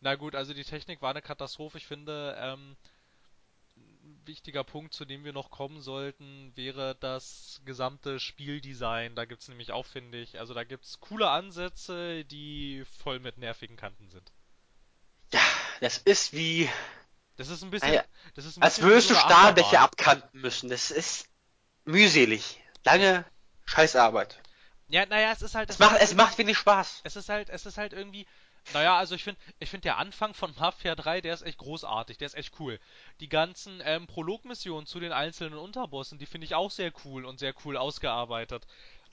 na 0.00 0.14
gut, 0.14 0.34
also 0.34 0.54
die 0.54 0.64
Technik 0.64 1.02
war 1.02 1.10
eine 1.10 1.22
Katastrophe. 1.22 1.78
Ich 1.78 1.86
finde, 1.86 2.36
ähm, 2.38 2.76
wichtiger 4.26 4.64
Punkt, 4.64 4.94
zu 4.94 5.04
dem 5.04 5.24
wir 5.24 5.32
noch 5.32 5.50
kommen 5.50 5.80
sollten, 5.80 6.52
wäre 6.56 6.96
das 6.96 7.60
gesamte 7.64 8.20
Spieldesign. 8.20 9.14
Da 9.14 9.24
gibt 9.24 9.42
es 9.42 9.48
nämlich 9.48 9.72
auch, 9.72 9.86
finde 9.86 10.18
ich, 10.18 10.38
also 10.38 10.54
da 10.54 10.64
gibt 10.64 10.84
es 10.84 11.00
coole 11.00 11.28
Ansätze, 11.28 12.24
die 12.24 12.84
voll 13.02 13.20
mit 13.20 13.38
nervigen 13.38 13.76
Kanten 13.76 14.10
sind. 14.10 14.32
Ja, 15.32 15.40
das 15.80 15.98
ist 15.98 16.32
wie. 16.32 16.68
Das 17.36 17.48
ist 17.48 17.62
ein 17.62 17.70
bisschen. 17.70 18.00
das 18.34 18.44
ist 18.44 18.58
ein 18.58 18.62
als 18.62 18.82
würdest 18.82 19.08
so 19.08 19.14
du 19.14 19.20
Stahlbäche 19.20 19.80
abkanten 19.80 20.40
müssen. 20.40 20.68
Das 20.68 20.90
ist 20.90 21.26
mühselig. 21.84 22.60
Lange 22.84 23.24
Scheißarbeit. 23.64 24.40
Ja, 24.88 25.06
naja, 25.06 25.32
es 25.32 25.42
ist 25.42 25.54
halt. 25.54 25.70
Es, 25.70 25.78
macht, 25.78 26.00
es 26.00 26.14
macht 26.14 26.36
wenig 26.38 26.58
Spaß. 26.58 27.00
Es 27.04 27.16
ist 27.16 27.28
halt, 27.28 27.48
es 27.48 27.64
ist 27.64 27.78
halt 27.78 27.92
irgendwie 27.92 28.26
naja, 28.72 28.96
also 28.96 29.14
ich 29.14 29.24
finde, 29.24 29.40
ich 29.58 29.70
finde 29.70 29.82
der 29.82 29.98
Anfang 29.98 30.34
von 30.34 30.54
Mafia 30.58 30.94
3, 30.94 31.20
der 31.20 31.34
ist 31.34 31.42
echt 31.42 31.58
großartig, 31.58 32.18
der 32.18 32.26
ist 32.26 32.34
echt 32.34 32.58
cool. 32.60 32.78
Die 33.20 33.28
ganzen 33.28 33.80
ähm, 33.84 34.06
Prologmissionen 34.06 34.86
zu 34.86 35.00
den 35.00 35.12
einzelnen 35.12 35.58
Unterbossen, 35.58 36.18
die 36.18 36.26
finde 36.26 36.46
ich 36.46 36.54
auch 36.54 36.70
sehr 36.70 36.92
cool 37.04 37.24
und 37.24 37.38
sehr 37.38 37.54
cool 37.64 37.76
ausgearbeitet. 37.76 38.66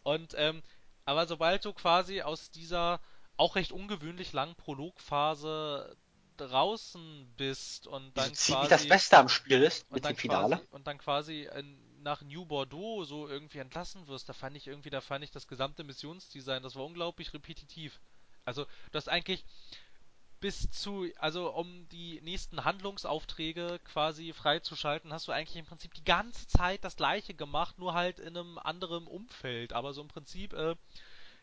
Und 0.03 0.33
ähm, 0.37 0.61
aber 1.05 1.25
sobald 1.25 1.63
du 1.63 1.73
quasi 1.73 2.21
aus 2.21 2.51
dieser 2.51 2.99
auch 3.37 3.55
recht 3.55 3.71
ungewöhnlich 3.71 4.33
langen 4.33 4.55
Prologphase 4.55 5.95
draußen 6.37 7.33
bist 7.37 7.87
und 7.87 8.15
dann 8.17 8.31
quasi 8.33 8.65
wie 8.65 8.69
das 8.69 8.87
Beste 8.87 9.17
am 9.17 9.29
Spiel 9.29 9.63
ist 9.63 9.91
mit 9.91 10.05
dem 10.05 10.15
Finale 10.15 10.57
quasi, 10.57 10.67
und 10.71 10.87
dann 10.87 10.97
quasi 10.97 11.49
nach 12.01 12.21
New 12.21 12.45
Bordeaux 12.45 13.05
so 13.05 13.27
irgendwie 13.27 13.59
entlassen 13.59 14.07
wirst, 14.07 14.29
da 14.29 14.33
fand 14.33 14.55
ich 14.55 14.67
irgendwie, 14.67 14.89
da 14.89 15.01
fand 15.01 15.23
ich 15.23 15.31
das 15.31 15.47
gesamte 15.47 15.83
Missionsdesign, 15.83 16.63
das 16.63 16.75
war 16.75 16.85
unglaublich 16.85 17.33
repetitiv. 17.33 17.99
Also, 18.47 18.65
du 18.91 18.97
hast 18.97 19.09
eigentlich 19.09 19.43
bis 20.39 20.69
zu, 20.71 21.07
also 21.17 21.51
um 21.51 21.89
die 21.89 22.21
nächsten 22.21 22.63
Handlungsaufträge 22.63 23.79
quasi 23.83 24.31
freizuschalten, 24.31 25.11
hast 25.11 25.27
du 25.27 25.33
eigentlich 25.33 25.57
im 25.57 25.65
Prinzip 25.65 25.93
die 25.93 26.03
ganze 26.03 26.47
Zeit 26.47 26.83
das 26.83 26.95
gleiche 26.95 27.33
gemacht, 27.33 27.77
nur 27.77 27.93
halt 27.93 28.19
in 28.19 28.37
einem 28.37 28.57
anderen 28.57 29.05
Umfeld. 29.05 29.73
Aber 29.73 29.93
so 29.93 30.01
im 30.01 30.07
Prinzip. 30.07 30.53
Äh, 30.53 30.75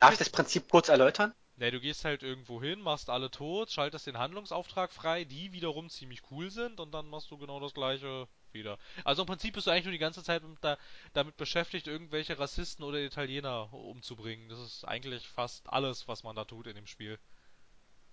Darf 0.01 0.13
ich 0.13 0.19
das 0.19 0.31
Prinzip 0.31 0.71
kurz 0.71 0.89
erläutern? 0.89 1.35
Ne, 1.57 1.71
du 1.71 1.81
gehst 1.81 2.05
halt 2.05 2.23
irgendwo 2.23 2.63
hin, 2.63 2.81
machst 2.81 3.11
alle 3.11 3.31
tot, 3.31 3.71
schaltest 3.71 4.07
den 4.07 4.19
Handlungsauftrag 4.19 4.91
frei, 4.91 5.25
die 5.25 5.53
wiederum 5.53 5.91
ziemlich 5.91 6.23
cool 6.31 6.51
sind 6.51 6.81
und 6.81 6.93
dann 6.93 7.07
machst 7.09 7.31
du 7.31 7.37
genau 7.37 7.61
das 7.61 7.75
gleiche 7.75 8.27
wieder. 8.55 8.79
Also 9.05 9.23
im 9.23 9.27
Prinzip 9.27 9.55
bist 9.55 9.67
du 9.67 9.71
eigentlich 9.71 9.85
nur 9.85 9.93
die 9.93 9.99
ganze 9.99 10.23
Zeit 10.23 10.43
da, 10.61 10.79
damit 11.13 11.37
beschäftigt, 11.37 11.87
irgendwelche 11.87 12.39
Rassisten 12.39 12.85
oder 12.85 12.99
Italiener 12.99 13.73
umzubringen. 13.73 14.49
Das 14.49 14.59
ist 14.59 14.85
eigentlich 14.85 15.29
fast 15.29 15.69
alles, 15.73 16.09
was 16.09 16.23
man 16.23 16.37
da 16.37 16.45
tut 16.45 16.67
in 16.67 16.77
dem 16.77 16.87
Spiel. 16.87 17.19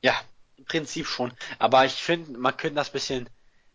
Ja, 0.02 0.20
im 0.58 0.66
Prinzip 0.66 1.08
schon. 1.08 1.34
Aber 1.60 1.86
ich 1.86 1.94
finde, 1.94 2.38
man 2.38 2.58
könnte 2.58 2.76
das 2.76 2.92
bisschen 2.92 3.30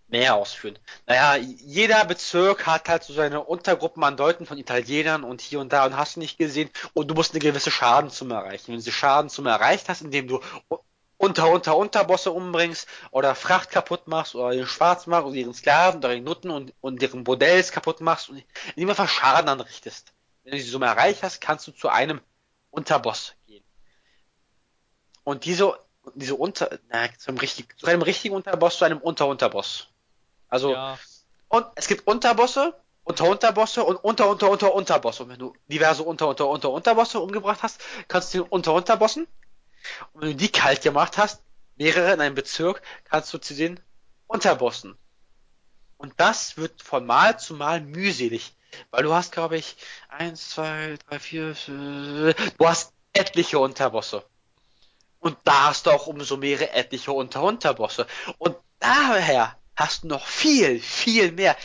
mehr 0.09 0.37
ausführen. 0.37 0.79
Naja, 1.07 1.37
jeder 1.37 2.05
Bezirk 2.05 2.67
hat 2.67 2.89
halt 2.89 3.03
so 3.03 3.13
seine 3.13 3.43
Untergruppen 3.43 4.05
an 4.05 4.17
Leuten 4.17 4.47
von 4.47 4.59
Italienern 4.59 5.25
und 5.25 5.41
hier 5.41 5.61
und 5.61 5.73
da 5.73 5.85
und 5.85 5.97
hast 5.97 6.17
du 6.17 6.21
nicht 6.21 6.39
gesehen 6.39 6.71
und 6.95 7.09
du 7.09 7.15
musst 7.15 7.33
eine 7.33 7.41
gewisse 7.41 7.71
Schadensumme 7.71 8.35
erreichen. 8.35 8.69
Wenn 8.69 8.75
du 8.75 8.81
diese 8.81 8.93
Schadensumme 8.93 9.51
erreicht 9.51 9.89
hast, 9.89 10.03
indem 10.03 10.29
du 10.29 10.41
unter 11.19 11.49
unter 11.51 11.77
Unterbosse 11.77 12.31
umbringst 12.31 12.89
oder 13.11 13.35
Fracht 13.35 13.71
kaputt 13.71 14.07
machst 14.07 14.35
oder 14.35 14.51
den 14.51 14.67
Schwarzmarkt 14.67 15.27
oder 15.27 15.37
ihren 15.37 15.55
Sklaven 15.55 15.99
oder 15.99 16.13
ihren 16.13 16.25
Nutten 16.25 16.51
und, 16.51 16.75
und 16.81 17.01
deren 17.01 17.25
Bordells 17.25 17.73
kaputt 17.73 18.01
machst 18.01 18.29
und 18.29 18.45
indem 18.75 18.91
einfach 18.91 19.09
Schaden 19.09 19.49
anrichtest. 19.49 20.13
Wenn 20.45 20.53
du 20.53 20.59
diese 20.59 20.71
Summe 20.71 20.87
erreicht 20.87 21.23
hast, 21.23 21.41
kannst 21.41 21.67
du 21.67 21.73
zu 21.73 21.89
einem 21.89 22.21
Unterboss 22.71 23.35
gehen. 23.47 23.65
Und 25.25 25.45
diese 25.45 25.79
diese 26.15 26.35
Unter 26.35 26.79
na, 26.89 27.09
zu 27.19 27.29
einem, 27.29 27.39
richtig, 27.39 27.79
zu 27.79 27.87
einem 27.87 28.03
richtigen 28.03 28.35
Unterboss 28.35 28.79
zu 28.79 28.85
einem 28.85 28.99
Unter-Unterboss. 28.99 29.89
Also 30.49 30.73
ja. 30.73 30.99
und 31.49 31.67
es 31.75 31.89
gibt 31.89 32.07
Unterbosse, 32.07 32.75
Unter-Unterbosse 33.05 33.85
und 33.85 33.97
Unter-Unter-Unter-Unterbosse. 33.97 35.25
Und 35.25 35.31
wenn 35.31 35.39
du 35.39 35.55
diverse 35.67 36.03
Unter-Unter-Unter-Unterbosse 36.03 37.19
umgebracht 37.19 37.63
hast, 37.63 37.81
kannst 38.09 38.33
du 38.35 38.43
den 38.43 38.49
Unter-Unterbossen 38.49 39.27
und 40.13 40.23
wenn 40.23 40.31
du 40.31 40.37
die 40.37 40.51
kalt 40.51 40.83
gemacht 40.83 41.19
hast, 41.19 41.43
mehrere 41.77 42.13
in 42.13 42.21
einem 42.21 42.35
Bezirk, 42.35 42.83
kannst 43.05 43.33
du 43.33 43.39
zu 43.39 43.55
den 43.55 43.81
Unterbossen. 44.27 44.97
Und 45.99 46.15
das 46.19 46.57
wird 46.57 46.83
von 46.83 47.07
Mal 47.07 47.39
zu 47.39 47.55
Mal 47.55 47.81
mühselig. 47.81 48.55
Weil 48.91 49.05
du 49.05 49.15
hast, 49.15 49.33
glaube 49.33 49.57
ich, 49.57 49.77
eins, 50.09 50.51
zwei, 50.51 50.99
drei, 51.09 51.19
vier, 51.19 51.55
du 51.55 52.35
hast 52.69 52.93
etliche 53.13 53.59
Unterbosse. 53.59 54.25
Und 55.19 55.39
da 55.45 55.69
hast 55.69 55.87
du 55.87 55.91
auch 55.91 56.07
umso 56.07 56.37
mehrere 56.37 56.71
etliche 56.73 57.13
Unter-Unterbosse. 57.13 58.07
Und 58.39 58.57
daher 58.79 59.57
hast 59.75 60.05
du 60.05 60.09
noch 60.09 60.27
viel, 60.27 60.81
viel 60.81 61.33
mehr 61.33 61.57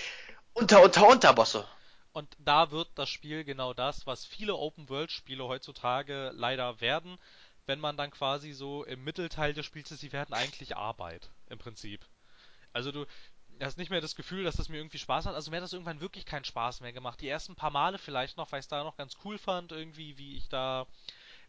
Unter-Unter-Unterbosse. 0.53 1.67
Und 2.13 2.27
da 2.39 2.71
wird 2.71 2.89
das 2.95 3.09
Spiel 3.09 3.43
genau 3.43 3.73
das, 3.73 4.05
was 4.05 4.25
viele 4.25 4.55
Open-World-Spiele 4.55 5.47
heutzutage 5.47 6.31
leider 6.33 6.81
werden 6.81 7.17
wenn 7.67 7.79
man 7.79 7.97
dann 7.97 8.11
quasi 8.11 8.53
so 8.53 8.83
im 8.83 9.03
Mittelteil 9.03 9.53
des 9.53 9.65
Spiels 9.65 9.91
ist, 9.91 10.01
sie 10.01 10.11
werden 10.11 10.33
eigentlich 10.33 10.75
Arbeit, 10.77 11.29
im 11.47 11.57
Prinzip. 11.57 12.05
Also 12.73 12.91
du 12.91 13.05
hast 13.59 13.77
nicht 13.77 13.91
mehr 13.91 14.01
das 14.01 14.15
Gefühl, 14.15 14.43
dass 14.43 14.55
das 14.55 14.69
mir 14.69 14.77
irgendwie 14.77 14.97
Spaß 14.97 15.25
macht. 15.25 15.35
Also 15.35 15.51
mir 15.51 15.57
hat 15.57 15.63
das 15.63 15.73
irgendwann 15.73 16.01
wirklich 16.01 16.25
keinen 16.25 16.45
Spaß 16.45 16.81
mehr 16.81 16.93
gemacht. 16.93 17.21
Die 17.21 17.27
ersten 17.27 17.55
paar 17.55 17.71
Male 17.71 17.97
vielleicht 17.97 18.37
noch, 18.37 18.51
weil 18.51 18.59
ich 18.59 18.65
es 18.65 18.69
da 18.69 18.83
noch 18.83 18.97
ganz 18.97 19.17
cool 19.23 19.37
fand, 19.37 19.71
irgendwie, 19.71 20.17
wie 20.17 20.37
ich 20.37 20.49
da 20.49 20.87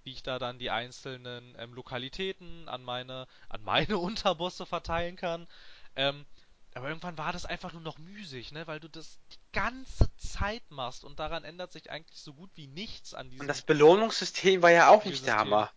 wie 0.05 0.11
ich 0.11 0.25
da 0.25 0.40
dann 0.40 0.59
die 0.59 0.70
einzelnen 0.70 1.55
ähm, 1.59 1.75
Lokalitäten 1.75 2.68
an 2.68 2.83
meine 2.83 3.29
an 3.48 3.62
meine 3.62 3.98
Unterbosse 3.98 4.66
verteilen 4.66 5.16
kann. 5.16 5.46
Ähm, 5.94 6.27
aber 6.75 6.88
irgendwann 6.88 7.18
war 7.18 7.33
das 7.33 7.44
einfach 7.44 7.72
nur 7.72 7.83
noch 7.83 7.98
müßig, 7.98 8.53
ne, 8.53 8.66
weil 8.66 8.81
du 8.81 8.88
das 8.88 9.18
die 9.31 9.38
ganze 9.53 10.14
Zeit 10.16 10.62
machst 10.70 11.05
und 11.05 11.18
daran 11.18 11.44
ändert 11.44 11.70
sich 11.70 11.90
eigentlich 11.90 12.18
so 12.18 12.33
gut 12.33 12.51
wie 12.55 12.66
nichts 12.66 13.12
an 13.14 13.29
diesem. 13.29 13.42
Und 13.42 13.48
das 13.48 13.62
Belohnungssystem 13.62 14.62
war 14.62 14.70
ja 14.70 14.88
auch 14.88 15.05
nicht 15.05 15.27
der 15.27 15.37
Hammer. 15.37 15.70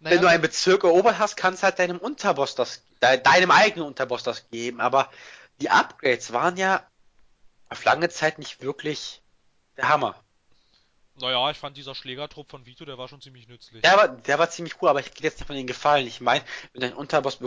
Naja, 0.00 0.16
Wenn 0.16 0.22
du 0.22 0.28
einen 0.28 0.42
Bezirk 0.42 0.84
erobert 0.84 1.18
hast, 1.18 1.36
kannst 1.36 1.62
du 1.62 1.64
halt 1.64 1.78
deinem 1.78 1.98
Unterboss 1.98 2.54
das, 2.54 2.82
deinem 3.00 3.50
eigenen 3.50 3.86
Unterboss 3.86 4.22
das 4.22 4.48
geben. 4.50 4.80
Aber 4.80 5.10
die 5.60 5.68
Upgrades 5.68 6.32
waren 6.32 6.56
ja 6.56 6.82
auf 7.68 7.84
lange 7.84 8.08
Zeit 8.08 8.38
nicht 8.38 8.62
wirklich 8.62 9.22
der 9.76 9.88
Hammer. 9.90 10.16
Naja, 11.20 11.50
ich 11.50 11.58
fand 11.58 11.76
dieser 11.76 11.94
Schlägertrupp 11.94 12.50
von 12.50 12.64
Vito, 12.64 12.86
der 12.86 12.96
war 12.96 13.08
schon 13.08 13.20
ziemlich 13.20 13.46
nützlich. 13.46 13.82
Der 13.82 13.94
war, 13.94 14.08
der 14.08 14.38
war 14.38 14.48
ziemlich 14.48 14.80
cool, 14.80 14.88
aber 14.88 15.00
ich 15.00 15.12
gehe 15.12 15.24
jetzt 15.24 15.38
nicht 15.38 15.46
von 15.46 15.56
den 15.56 15.66
Gefallen. 15.66 16.06
Ich 16.06 16.22
meine, 16.22 16.42
wenn 16.72 16.80
du 16.80 16.86
einen 16.86 16.96
Unterboss 16.96 17.38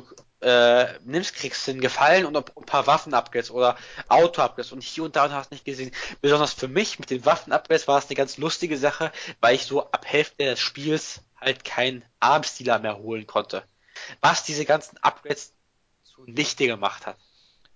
äh, 0.41 0.99
nimmst, 0.99 1.36
kriegst 1.36 1.68
du 1.68 1.72
den 1.72 1.82
Gefallen 1.82 2.26
und 2.28 2.38
ein 2.38 2.66
paar 2.66 2.86
Waffen-Upgrades 2.86 3.49
oder 3.49 3.76
Auto-Upgrades 4.10 4.74
und 4.74 4.84
hier 4.84 5.04
und 5.04 5.16
da 5.16 5.26
und 5.26 5.32
hast 5.32 5.51
nicht 5.51 5.66
gesehen. 5.66 5.91
Besonders 6.22 6.54
für 6.54 6.68
mich 6.68 6.99
mit 6.99 7.10
den 7.10 7.26
Waffen-Upgrades 7.26 7.88
war 7.88 7.97
es 7.97 8.06
eine 8.06 8.16
ganz 8.16 8.38
lustige 8.38 8.78
Sache, 8.78 9.12
weil 9.41 9.56
ich 9.56 9.66
so 9.66 9.89
ab 9.91 10.06
Hälfte 10.06 10.43
des 10.43 10.60
Spiels 10.60 11.22
halt 11.44 11.64
keinen 11.64 12.04
Armstealer 12.20 12.80
mehr 12.80 12.98
holen 12.98 13.28
konnte. 13.28 13.64
Was 14.22 14.44
diese 14.44 14.66
ganzen 14.66 14.98
Upgrades 14.98 15.54
zunichte 16.04 16.68
gemacht 16.68 17.06
hat. 17.06 17.18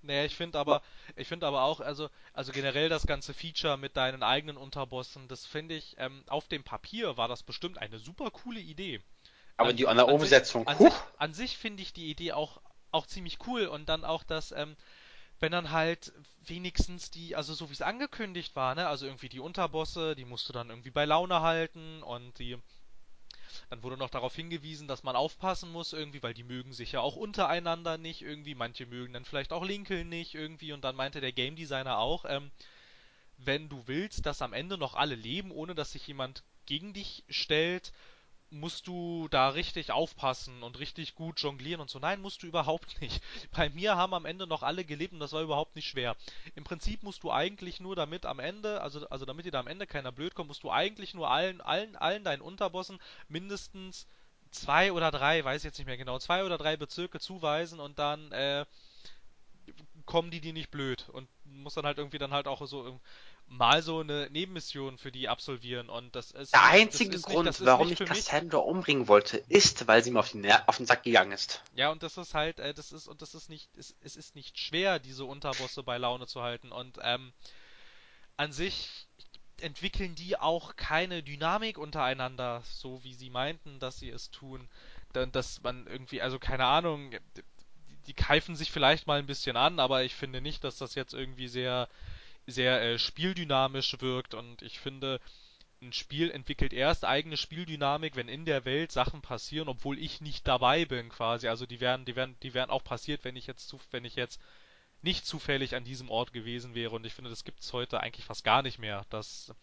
Naja, 0.02 0.24
ich 0.24 0.36
finde 0.36 0.60
aber, 0.60 0.82
ich 1.16 1.28
finde 1.28 1.48
aber 1.48 1.64
auch, 1.64 1.82
also, 1.82 2.10
also 2.34 2.52
generell 2.52 2.88
das 2.88 3.08
ganze 3.08 3.34
Feature 3.34 3.78
mit 3.78 3.98
deinen 3.98 4.24
eigenen 4.24 4.56
Unterbossen, 4.56 5.28
das 5.28 5.46
finde 5.46 5.76
ich, 5.76 5.96
ähm, 5.98 6.24
auf 6.28 6.48
dem 6.48 6.64
Papier 6.64 7.18
war 7.18 7.28
das 7.28 7.44
bestimmt 7.44 7.78
eine 7.78 8.00
super 8.00 8.32
coole 8.32 8.60
Idee. 8.60 9.02
Aber 9.58 9.70
an, 9.70 9.76
die 9.76 9.88
an 9.88 9.98
der 9.98 10.08
Umsetzung, 10.08 10.68
an 10.68 10.78
sich, 10.78 10.94
an 11.18 11.34
sich, 11.34 11.52
sich 11.52 11.58
finde 11.58 11.82
ich 11.84 11.94
die 11.94 12.10
Idee 12.10 12.34
auch, 12.34 12.62
auch 12.92 13.08
ziemlich 13.08 13.40
cool 13.48 13.66
und 13.66 13.90
dann 13.90 14.06
auch 14.06 14.24
das, 14.24 14.52
ähm, 14.52 14.78
wenn 15.40 15.52
dann 15.52 15.72
halt 15.72 16.14
wenigstens 16.46 17.12
die, 17.12 17.36
also 17.36 17.54
so 17.54 17.70
wie 17.70 17.74
es 17.74 17.82
angekündigt 17.82 18.56
war, 18.56 18.76
ne, 18.76 18.88
also 18.88 19.06
irgendwie 19.06 19.30
die 19.30 19.40
Unterbosse, 19.40 20.16
die 20.16 20.26
musst 20.26 20.48
du 20.48 20.54
dann 20.54 20.70
irgendwie 20.70 20.92
bei 20.92 21.06
Laune 21.06 21.42
halten 21.42 22.02
und 22.04 22.38
die 22.40 22.58
dann 23.70 23.84
wurde 23.84 23.98
noch 23.98 24.10
darauf 24.10 24.36
hingewiesen, 24.36 24.88
dass 24.88 25.04
man 25.04 25.16
aufpassen 25.16 25.72
muss 25.72 25.94
irgendwie, 25.94 26.24
weil 26.24 26.34
die 26.34 26.44
mögen 26.44 26.74
sich 26.74 26.92
ja 26.92 27.02
auch 27.02 27.16
untereinander 27.16 27.98
nicht 27.98 28.22
irgendwie, 28.22 28.56
manche 28.56 28.86
mögen 28.86 29.14
dann 29.14 29.26
vielleicht 29.26 29.54
auch 29.54 29.64
Lincoln 29.64 30.10
nicht 30.10 30.36
irgendwie. 30.36 30.74
Und 30.74 30.84
dann 30.84 30.96
meinte 30.96 31.22
der 31.22 31.32
Game 31.32 31.56
Designer 31.56 31.98
auch, 31.98 32.26
ähm, 32.28 32.52
wenn 33.38 33.70
du 33.70 33.84
willst, 33.88 34.26
dass 34.26 34.42
am 34.42 34.54
Ende 34.54 34.78
noch 34.78 34.96
alle 34.96 35.16
leben, 35.16 35.52
ohne 35.52 35.76
dass 35.76 35.92
sich 35.92 36.08
jemand 36.08 36.44
gegen 36.66 36.94
dich 36.94 37.24
stellt, 37.30 37.94
musst 38.50 38.88
du 38.88 39.28
da 39.30 39.50
richtig 39.50 39.92
aufpassen 39.92 40.64
und 40.64 40.80
richtig 40.80 41.16
gut 41.16 41.40
jonglieren 41.40 41.82
und 41.82 41.90
so. 41.90 42.00
Nein, 42.00 42.22
musst 42.22 42.44
du 42.44 42.48
überhaupt 42.48 43.02
nicht. 43.02 43.22
Bei 43.52 43.70
mir 43.70 43.96
haben 43.96 44.14
am 44.14 44.26
Ende 44.26 44.48
noch 44.48 44.64
alle 44.64 44.86
gelebt 44.86 45.14
und 45.14 45.20
das 45.20 45.34
war 45.34 45.42
überhaupt 45.42 45.76
nicht 45.76 45.88
schwer. 45.88 46.16
Im 46.56 46.64
Prinzip 46.64 47.04
musst 47.04 47.24
du 47.24 47.32
eigentlich 47.32 47.80
nur 47.80 47.96
damit 47.96 48.26
am 48.26 48.40
Ende, 48.40 48.82
also, 48.82 49.08
also 49.10 49.26
damit 49.26 49.46
dir 49.46 49.52
da 49.52 49.60
am 49.60 49.68
Ende 49.68 49.88
keiner 49.88 50.12
blöd 50.12 50.36
kommt, 50.36 50.48
musst 50.48 50.64
du 50.64 50.72
eigentlich 50.72 51.14
nur 51.14 51.30
allen, 51.30 51.62
allen, 51.62 51.96
allen 51.96 52.24
deinen 52.24 52.42
Unterbossen 52.42 53.00
mindestens 53.28 54.08
zwei 54.52 54.94
oder 54.94 55.12
drei, 55.12 55.44
weiß 55.44 55.64
jetzt 55.64 55.78
nicht 55.78 55.88
mehr 55.88 55.98
genau, 55.98 56.20
zwei 56.20 56.44
oder 56.46 56.58
drei 56.58 56.78
Bezirke 56.78 57.20
zuweisen 57.20 57.80
und 57.80 58.00
dann, 58.00 58.32
äh, 58.32 58.66
kommen 60.06 60.32
die 60.32 60.42
dir 60.42 60.54
nicht 60.54 60.72
blöd 60.72 61.10
und 61.10 61.28
muss 61.44 61.74
dann 61.74 61.86
halt 61.86 61.98
irgendwie 61.98 62.18
dann 62.18 62.32
halt 62.32 62.48
auch 62.48 62.66
so 62.66 63.00
mal 63.48 63.82
so 63.82 64.02
eine 64.02 64.30
Nebenmission 64.30 64.98
für 64.98 65.12
die 65.12 65.30
absolvieren 65.30 65.90
und 65.90 66.16
das 66.16 66.32
ist 66.32 66.54
der 66.54 66.64
einzige 66.64 67.16
ist 67.16 67.26
Grund, 67.26 67.48
nicht, 67.48 67.66
warum 67.66 67.92
ich 67.92 68.00
Cassandra 68.00 68.58
umbringen 68.58 69.08
wollte, 69.08 69.38
ist, 69.48 69.88
weil 69.88 70.04
sie 70.04 70.12
mir 70.12 70.20
auf 70.20 70.32
den, 70.32 70.46
auf 70.68 70.78
den 70.78 70.86
Sack 70.86 71.04
gegangen 71.04 71.32
ist. 71.32 71.64
Ja 71.74 71.90
und 71.92 72.04
das 72.04 72.18
ist 72.18 72.34
halt, 72.34 72.60
äh, 72.60 72.74
das 72.74 72.92
ist 72.92 73.08
und 73.08 73.22
das 73.22 73.36
ist 73.36 73.50
nicht, 73.50 73.70
es, 73.78 73.96
es 74.02 74.16
ist 74.16 74.36
nicht 74.36 74.60
schwer, 74.60 75.00
diese 75.00 75.26
Unterbosse 75.26 75.84
bei 75.84 75.98
Laune 75.98 76.28
zu 76.28 76.42
halten 76.42 76.72
und 76.72 77.00
ähm, 77.02 77.32
an 78.36 78.52
sich 78.52 79.08
entwickeln 79.62 80.16
die 80.16 80.38
auch 80.38 80.76
keine 80.76 81.24
Dynamik 81.24 81.78
untereinander, 81.78 82.62
so 82.64 83.04
wie 83.04 83.14
sie 83.14 83.30
meinten, 83.30 83.80
dass 83.80 83.98
sie 83.98 84.10
es 84.10 84.30
tun. 84.30 84.70
Dass 85.14 85.64
man 85.64 85.88
irgendwie, 85.88 86.22
also 86.22 86.38
keine 86.38 86.66
Ahnung, 86.66 87.12
die 88.06 88.14
keifen 88.14 88.56
sich 88.56 88.72
vielleicht 88.72 89.08
mal 89.08 89.18
ein 89.18 89.26
bisschen 89.26 89.58
an, 89.58 89.80
aber 89.80 90.04
ich 90.04 90.14
finde 90.14 90.42
nicht, 90.42 90.64
dass 90.64 90.78
das 90.78 90.94
jetzt 90.94 91.14
irgendwie 91.14 91.48
sehr 91.48 91.90
sehr 92.48 92.82
äh, 92.82 93.00
spieldynamisch 93.00 94.00
wirkt 94.00 94.34
und 94.34 94.62
ich 94.62 94.80
finde, 94.80 95.20
ein 95.82 95.94
Spiel 95.94 96.32
entwickelt 96.32 96.74
erst 96.74 97.06
eigene 97.06 97.38
Spieldynamik, 97.38 98.16
wenn 98.16 98.30
in 98.30 98.46
der 98.46 98.66
Welt 98.66 98.92
Sachen 98.92 99.22
passieren, 99.22 99.68
obwohl 99.68 100.00
ich 100.00 100.22
nicht 100.22 100.48
dabei 100.48 100.86
bin 100.86 101.10
quasi. 101.10 101.48
Also 101.48 101.66
die 101.66 101.80
wären, 101.80 102.06
die 102.06 102.16
wären, 102.16 102.36
die 102.42 102.54
wären 102.54 102.72
auch 102.72 102.84
passiert, 102.84 103.24
wenn 103.24 103.36
ich 103.36 103.48
jetzt 103.48 103.76
wenn 103.92 104.06
ich 104.06 104.16
jetzt 104.16 104.42
nicht 105.02 105.26
zufällig 105.26 105.76
an 105.76 105.84
diesem 105.84 106.10
Ort 106.10 106.34
gewesen 106.34 106.74
wäre. 106.74 106.96
Und 106.96 107.06
ich 107.06 107.14
finde, 107.14 107.30
das 107.30 107.44
gibt 107.44 107.62
es 107.62 107.74
heute 107.74 108.00
eigentlich 108.02 108.26
fast 108.26 108.44
gar 108.44 108.64
nicht 108.64 108.80
mehr, 108.80 109.06
dass, 109.10 109.54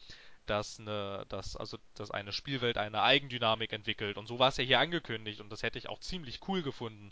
dass 0.47 0.78
eine, 0.78 1.26
dass, 1.28 1.57
also, 1.57 1.78
dass 1.95 2.11
eine 2.12 2.32
Spielwelt 2.32 2.78
eine 2.78 3.03
Eigendynamik 3.03 3.72
entwickelt. 3.72 4.16
Und 4.16 4.26
so 4.28 4.39
war 4.39 4.49
es 4.49 4.57
ja 4.57 4.64
hier 4.64 4.78
angekündigt 4.78 5.41
und 5.41 5.51
das 5.51 5.62
hätte 5.62 5.78
ich 5.78 5.89
auch 5.89 6.01
ziemlich 6.01 6.41
cool 6.49 6.62
gefunden. 6.62 7.11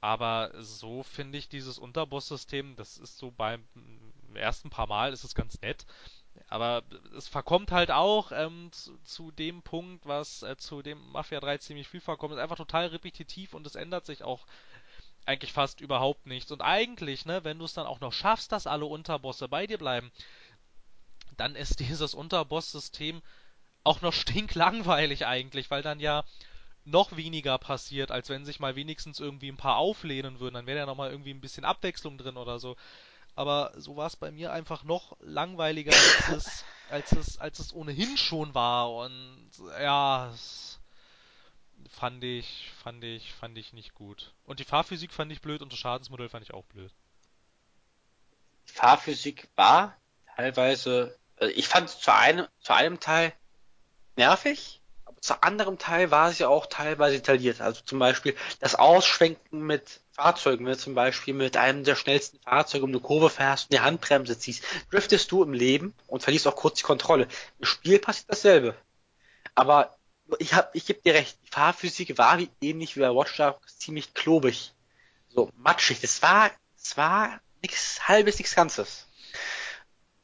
Aber 0.00 0.52
so 0.62 1.02
finde 1.02 1.38
ich 1.38 1.48
dieses 1.48 1.78
Unterboss-System, 1.78 2.76
das 2.76 2.98
ist 2.98 3.18
so 3.18 3.32
beim 3.32 3.64
ersten 4.36 4.70
paar 4.70 4.86
Mal 4.86 5.12
ist 5.12 5.24
es 5.24 5.34
ganz 5.34 5.60
nett. 5.60 5.86
Aber 6.48 6.82
es 7.16 7.28
verkommt 7.28 7.72
halt 7.72 7.90
auch 7.90 8.32
ähm, 8.32 8.70
zu, 8.72 8.96
zu, 8.98 9.30
dem 9.30 9.62
Punkt, 9.62 10.06
was 10.06 10.42
äh, 10.42 10.56
zu 10.56 10.82
dem 10.82 10.98
Mafia 11.10 11.40
3 11.40 11.58
ziemlich 11.58 11.88
viel 11.88 12.00
vorkommt. 12.00 12.32
ist 12.32 12.40
einfach 12.40 12.56
total 12.56 12.86
repetitiv 12.86 13.54
und 13.54 13.66
es 13.66 13.74
ändert 13.74 14.06
sich 14.06 14.22
auch 14.22 14.46
eigentlich 15.26 15.52
fast 15.52 15.80
überhaupt 15.80 16.26
nichts. 16.26 16.50
Und 16.50 16.62
eigentlich, 16.62 17.26
ne, 17.26 17.44
wenn 17.44 17.58
du 17.58 17.64
es 17.64 17.74
dann 17.74 17.86
auch 17.86 18.00
noch 18.00 18.12
schaffst, 18.12 18.52
dass 18.52 18.66
alle 18.66 18.86
Unterbosse 18.86 19.48
bei 19.48 19.66
dir 19.66 19.78
bleiben, 19.78 20.10
dann 21.36 21.54
ist 21.54 21.80
dieses 21.80 22.14
Unterboss-System 22.14 23.22
auch 23.84 24.00
noch 24.00 24.12
stinklangweilig 24.12 25.26
eigentlich, 25.26 25.70
weil 25.70 25.82
dann 25.82 26.00
ja 26.00 26.24
noch 26.84 27.16
weniger 27.16 27.58
passiert, 27.58 28.10
als 28.10 28.30
wenn 28.30 28.44
sich 28.44 28.60
mal 28.60 28.76
wenigstens 28.76 29.20
irgendwie 29.20 29.50
ein 29.50 29.56
paar 29.56 29.76
auflehnen 29.76 30.40
würden. 30.40 30.54
Dann 30.54 30.66
wäre 30.66 30.78
ja 30.78 30.86
nochmal 30.86 31.10
irgendwie 31.10 31.32
ein 31.32 31.40
bisschen 31.40 31.64
Abwechslung 31.64 32.16
drin 32.16 32.36
oder 32.36 32.58
so. 32.58 32.76
Aber 33.38 33.72
so 33.76 33.96
war 33.96 34.08
es 34.08 34.16
bei 34.16 34.32
mir 34.32 34.52
einfach 34.52 34.82
noch 34.82 35.16
langweiliger, 35.20 35.92
als 35.92 36.28
es, 36.28 36.64
als 36.90 37.12
es, 37.12 37.38
als 37.38 37.60
es 37.60 37.72
ohnehin 37.72 38.16
schon 38.16 38.52
war. 38.52 38.92
Und 38.92 39.48
ja, 39.80 40.34
fand 41.88 42.24
ich, 42.24 42.72
fand 42.82 43.04
ich, 43.04 43.32
fand 43.34 43.56
ich 43.56 43.72
nicht 43.72 43.94
gut. 43.94 44.34
Und 44.42 44.58
die 44.58 44.64
Fahrphysik 44.64 45.12
fand 45.12 45.30
ich 45.30 45.40
blöd 45.40 45.62
und 45.62 45.72
das 45.72 45.78
Schadensmodell 45.78 46.28
fand 46.28 46.46
ich 46.46 46.52
auch 46.52 46.64
blöd. 46.64 46.90
Die 48.66 48.72
Fahrphysik 48.72 49.46
war 49.54 49.96
teilweise, 50.34 51.16
also 51.36 51.54
ich 51.54 51.68
fand 51.68 51.90
zu 51.90 52.12
einem, 52.12 52.48
zu 52.58 52.74
einem 52.74 52.98
Teil 52.98 53.32
nervig, 54.16 54.80
zu 55.20 55.44
anderem 55.44 55.78
Teil 55.78 56.10
war 56.10 56.28
es 56.28 56.40
ja 56.40 56.48
auch 56.48 56.66
teilweise 56.66 57.18
detailliert. 57.18 57.60
Also 57.60 57.82
zum 57.82 58.00
Beispiel 58.00 58.36
das 58.58 58.74
Ausschwenken 58.74 59.60
mit 59.60 60.00
Fahrzeugen, 60.18 60.66
wenn 60.66 60.72
du 60.72 60.78
zum 60.78 60.96
Beispiel 60.96 61.32
mit 61.32 61.56
einem 61.56 61.84
der 61.84 61.94
schnellsten 61.94 62.40
Fahrzeuge 62.40 62.84
um 62.84 62.90
eine 62.90 62.98
Kurve 62.98 63.30
fährst 63.30 63.66
und 63.66 63.72
die 63.72 63.80
Handbremse 63.80 64.36
ziehst, 64.36 64.64
driftest 64.90 65.30
du 65.30 65.44
im 65.44 65.52
Leben 65.52 65.94
und 66.08 66.24
verlierst 66.24 66.48
auch 66.48 66.56
kurz 66.56 66.78
die 66.78 66.82
Kontrolle. 66.82 67.28
Im 67.60 67.66
Spiel 67.66 68.00
passiert 68.00 68.28
dasselbe. 68.28 68.74
Aber 69.54 69.96
ich 70.40 70.54
hab, 70.54 70.74
ich 70.74 70.86
gebe 70.86 71.00
dir 71.02 71.14
recht, 71.14 71.38
die 71.44 71.50
Fahrphysik 71.50 72.18
war 72.18 72.38
wie, 72.38 72.50
ähnlich 72.60 72.96
wie 72.96 73.00
bei 73.00 73.14
Watch 73.14 73.36
Dogs 73.36 73.78
ziemlich 73.78 74.12
klobig. 74.12 74.74
So 75.28 75.52
matschig. 75.56 76.00
Das 76.00 76.20
war, 76.20 76.50
das 76.76 76.96
war 76.96 77.40
nichts 77.62 78.08
halbes, 78.08 78.38
nichts 78.38 78.56
Ganzes. 78.56 79.06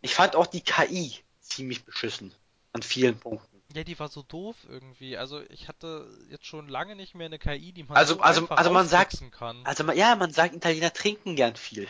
Ich 0.00 0.12
fand 0.12 0.34
auch 0.34 0.48
die 0.48 0.60
KI 0.60 1.14
ziemlich 1.40 1.84
beschissen. 1.84 2.34
An 2.72 2.82
vielen 2.82 3.16
Punkten. 3.16 3.53
Ja, 3.74 3.82
die 3.82 3.98
war 3.98 4.08
so 4.08 4.22
doof 4.22 4.56
irgendwie. 4.68 5.16
Also 5.16 5.42
ich 5.50 5.66
hatte 5.66 6.08
jetzt 6.30 6.46
schon 6.46 6.68
lange 6.68 6.94
nicht 6.94 7.14
mehr 7.16 7.26
eine 7.26 7.40
KI, 7.40 7.72
die 7.72 7.82
man 7.82 7.96
also 7.96 8.14
so 8.14 8.20
also 8.20 8.48
also 8.48 8.70
man 8.70 8.86
sagt 8.86 9.20
kann. 9.32 9.60
Also 9.64 9.82
man, 9.82 9.96
ja, 9.96 10.14
man 10.14 10.32
sagt 10.32 10.54
Italiener 10.54 10.92
trinken 10.92 11.34
gern 11.34 11.56
viel. 11.56 11.88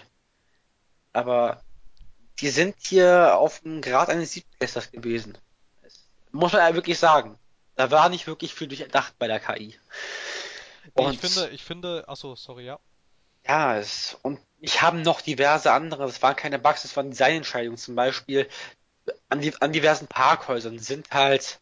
Aber 1.12 1.62
die 2.40 2.48
sind 2.48 2.76
hier 2.78 3.36
auf 3.36 3.60
dem 3.60 3.82
Grad 3.82 4.08
eines 4.08 4.32
Siebtklässlers 4.32 4.92
gewesen. 4.92 5.36
Das 5.82 6.08
muss 6.32 6.52
man 6.52 6.62
ja 6.62 6.74
wirklich 6.74 6.98
sagen. 6.98 7.38
Da 7.76 7.90
war 7.90 8.08
nicht 8.08 8.26
wirklich 8.26 8.54
viel 8.54 8.68
durchdacht 8.68 9.18
bei 9.18 9.26
der 9.26 9.40
KI. 9.40 9.78
Und 10.94 11.12
ich 11.12 11.20
finde, 11.20 11.50
ich 11.50 11.64
finde, 11.64 12.08
achso, 12.08 12.34
sorry, 12.34 12.64
ja. 12.64 12.78
Ja, 13.46 13.76
es, 13.76 14.16
und 14.22 14.40
ich 14.60 14.80
habe 14.80 14.98
noch 14.98 15.20
diverse 15.20 15.70
andere, 15.72 16.06
das 16.06 16.22
waren 16.22 16.36
keine 16.36 16.58
Bugs, 16.58 16.82
das 16.82 16.96
waren 16.96 17.10
Designentscheidungen, 17.10 17.76
zum 17.76 17.94
Beispiel 17.94 18.48
an, 19.28 19.40
die, 19.40 19.54
an 19.60 19.72
diversen 19.72 20.06
Parkhäusern 20.06 20.78
sind 20.78 21.10
halt 21.10 21.60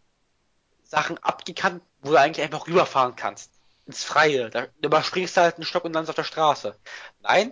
Sachen 0.92 1.16
abgekannt, 1.24 1.82
wo 2.02 2.10
du 2.10 2.16
eigentlich 2.16 2.44
einfach 2.44 2.66
rüberfahren 2.66 3.16
kannst. 3.16 3.50
Ins 3.86 4.04
Freie. 4.04 4.50
Da 4.50 4.66
überspringst 4.82 5.34
du 5.36 5.40
halt 5.40 5.56
einen 5.56 5.64
Stock 5.64 5.86
und 5.86 5.94
landest 5.94 6.10
auf 6.10 6.16
der 6.16 6.30
Straße. 6.30 6.76
Nein, 7.20 7.50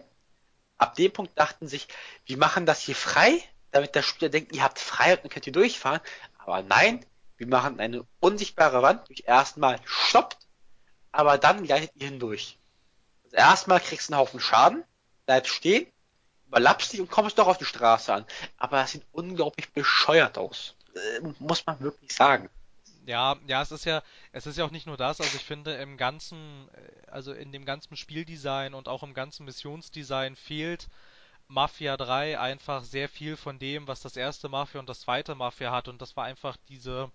ab 0.77 0.95
dem 0.95 1.11
Punkt 1.11 1.39
dachten 1.39 1.67
sich, 1.67 1.89
wir 2.27 2.37
machen 2.37 2.67
das 2.67 2.83
hier 2.83 2.95
frei, 2.95 3.43
damit 3.71 3.95
der 3.95 4.03
Spieler 4.03 4.29
denkt, 4.29 4.55
ihr 4.55 4.63
habt 4.63 4.79
Freiheit 4.79 5.25
und 5.25 5.31
könnt 5.31 5.45
hier 5.45 5.55
durchfahren. 5.55 6.01
Aber 6.37 6.63
nein, 6.63 7.05
wir 7.39 7.47
machen 7.47 7.81
eine 7.81 8.07
unsichtbare 8.21 8.83
Wand, 8.83 9.09
die 9.09 9.23
erstmal 9.23 9.79
stoppt, 9.87 10.47
aber 11.11 11.39
dann 11.39 11.65
gleitet 11.65 11.93
ihr 11.95 12.09
hindurch. 12.09 12.59
Also 13.25 13.37
erstmal 13.37 13.81
kriegst 13.81 14.11
du 14.11 14.13
einen 14.13 14.21
Haufen 14.21 14.41
Schaden, 14.41 14.85
bleibst 15.25 15.55
stehen, 15.55 15.91
überlappst 16.47 16.93
dich 16.93 17.01
und 17.01 17.11
kommst 17.11 17.39
doch 17.39 17.47
auf 17.47 17.57
die 17.57 17.65
Straße 17.65 18.13
an. 18.13 18.27
Aber 18.59 18.83
das 18.83 18.93
sieht 18.93 19.07
unglaublich 19.13 19.73
bescheuert 19.73 20.37
aus. 20.37 20.75
Äh, 20.95 21.21
muss 21.39 21.65
man 21.65 21.81
wirklich 21.81 22.13
sagen. 22.13 22.51
Ja, 23.07 23.37
ja, 23.47 23.63
es 23.63 23.73
ist 23.73 23.85
ja, 23.87 24.03
es 24.33 24.47
ist 24.47 24.59
ja 24.59 24.65
auch 24.65 24.71
nicht 24.71 24.87
nur 24.87 24.97
das, 24.97 25.21
also 25.21 25.35
ich 25.37 25.45
finde 25.45 25.75
im 25.75 25.97
ganzen, 25.97 26.69
äh, 26.75 27.11
also 27.11 27.33
in 27.33 27.51
dem 27.53 27.65
ganzen 27.65 27.97
Spieldesign 27.97 28.75
und 28.75 28.89
auch 28.89 29.03
im 29.03 29.15
ganzen 29.15 29.45
Missionsdesign 29.47 30.37
fehlt 30.37 30.89
Mafia 31.49 31.97
3 31.97 32.39
einfach 32.39 32.85
sehr 32.85 33.09
viel 33.09 33.37
von 33.37 33.59
dem, 33.59 33.89
was 33.89 34.01
das 34.03 34.17
erste 34.17 34.49
Mafia 34.49 34.81
und 34.81 34.89
das 34.89 35.01
zweite 35.01 35.35
Mafia 35.35 35.73
hat 35.73 35.89
und 35.89 36.03
das 36.03 36.17
war 36.17 36.25
einfach 36.25 36.57
diese, 36.69 37.11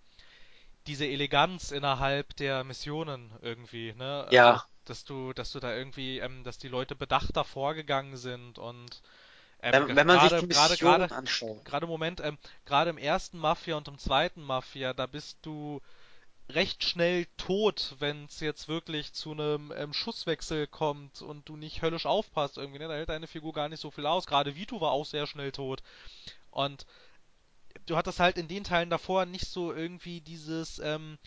diese 0.87 1.07
Eleganz 1.07 1.71
innerhalb 1.71 2.35
der 2.37 2.63
Missionen 2.63 3.31
irgendwie, 3.41 3.93
ne? 3.93 4.27
Ja. 4.31 4.65
Dass 4.85 5.03
du, 5.05 5.33
dass 5.33 5.51
du 5.51 5.59
da 5.59 5.75
irgendwie, 5.75 6.19
ähm, 6.19 6.43
dass 6.43 6.59
die 6.59 6.67
Leute 6.67 6.95
bedachter 6.95 7.43
vorgegangen 7.43 8.17
sind 8.17 8.59
und 8.59 9.01
ähm, 9.73 9.87
wenn, 9.87 9.95
wenn 9.95 10.07
man 10.07 10.17
grade, 10.17 10.29
sich 10.29 10.39
die 10.39 10.47
Mission 10.47 10.77
grade, 10.77 11.15
anschaut. 11.15 11.65
Gerade 11.65 11.85
im 11.85 11.89
Moment, 11.89 12.21
ähm, 12.21 12.37
gerade 12.65 12.89
im 12.89 12.97
ersten 12.97 13.37
Mafia 13.37 13.75
und 13.75 13.87
im 13.87 13.97
zweiten 13.97 14.41
Mafia, 14.43 14.93
da 14.93 15.07
bist 15.07 15.39
du 15.41 15.81
recht 16.49 16.83
schnell 16.83 17.25
tot, 17.37 17.95
wenn 17.99 18.25
es 18.25 18.39
jetzt 18.39 18.67
wirklich 18.67 19.13
zu 19.13 19.31
einem 19.31 19.73
ähm, 19.75 19.93
Schusswechsel 19.93 20.67
kommt 20.67 21.21
und 21.21 21.49
du 21.49 21.57
nicht 21.57 21.81
höllisch 21.81 22.05
aufpasst 22.05 22.57
irgendwie, 22.57 22.79
ne? 22.79 22.87
Da 22.87 22.93
hält 22.93 23.09
deine 23.09 23.27
Figur 23.27 23.53
gar 23.53 23.67
nicht 23.67 23.79
so 23.79 23.89
viel 23.89 24.05
aus. 24.05 24.27
Gerade 24.27 24.55
Vito 24.55 24.79
war 24.79 24.91
auch 24.91 25.05
sehr 25.05 25.25
schnell 25.25 25.51
tot. 25.51 25.81
Und 26.51 26.85
du 27.87 27.97
hattest 27.97 28.19
halt 28.19 28.37
in 28.37 28.47
den 28.47 28.63
Teilen 28.63 28.89
davor 28.91 29.25
nicht 29.25 29.47
so 29.47 29.73
irgendwie 29.73 30.21
dieses, 30.21 30.79
ähm, 30.79 31.17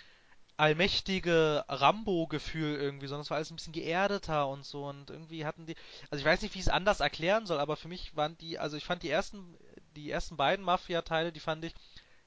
allmächtige 0.59 1.65
Rambo-Gefühl 1.69 2.75
irgendwie, 2.75 3.07
sondern 3.07 3.23
es 3.23 3.31
war 3.31 3.37
alles 3.37 3.51
ein 3.51 3.57
bisschen 3.57 3.73
geerdeter 3.73 4.49
und 4.49 4.65
so 4.65 4.87
und 4.87 5.09
irgendwie 5.09 5.47
hatten 5.47 5.67
die, 5.67 5.77
also 6.11 6.21
ich 6.21 6.27
weiß 6.27 6.43
nicht, 6.43 6.55
wie 6.55 6.59
ich 6.59 6.67
es 6.67 6.73
anders 6.73 7.01
erklären 7.01 7.47
soll, 7.47 7.61
aber 7.61 7.77
für 7.77 7.89
mich 7.89 8.17
waren 8.17 8.37
die, 8.39 8.59
also 8.59 8.77
ich 8.77 8.85
fand 8.85 9.05
die 9.05 9.11
ersten, 9.11 9.57
die 9.95 10.11
ersten 10.11 10.37
beiden 10.37 10.65
Mafia-Teile, 10.65 11.33
die 11.33 11.41
fand 11.41 11.65
ich 11.65 11.75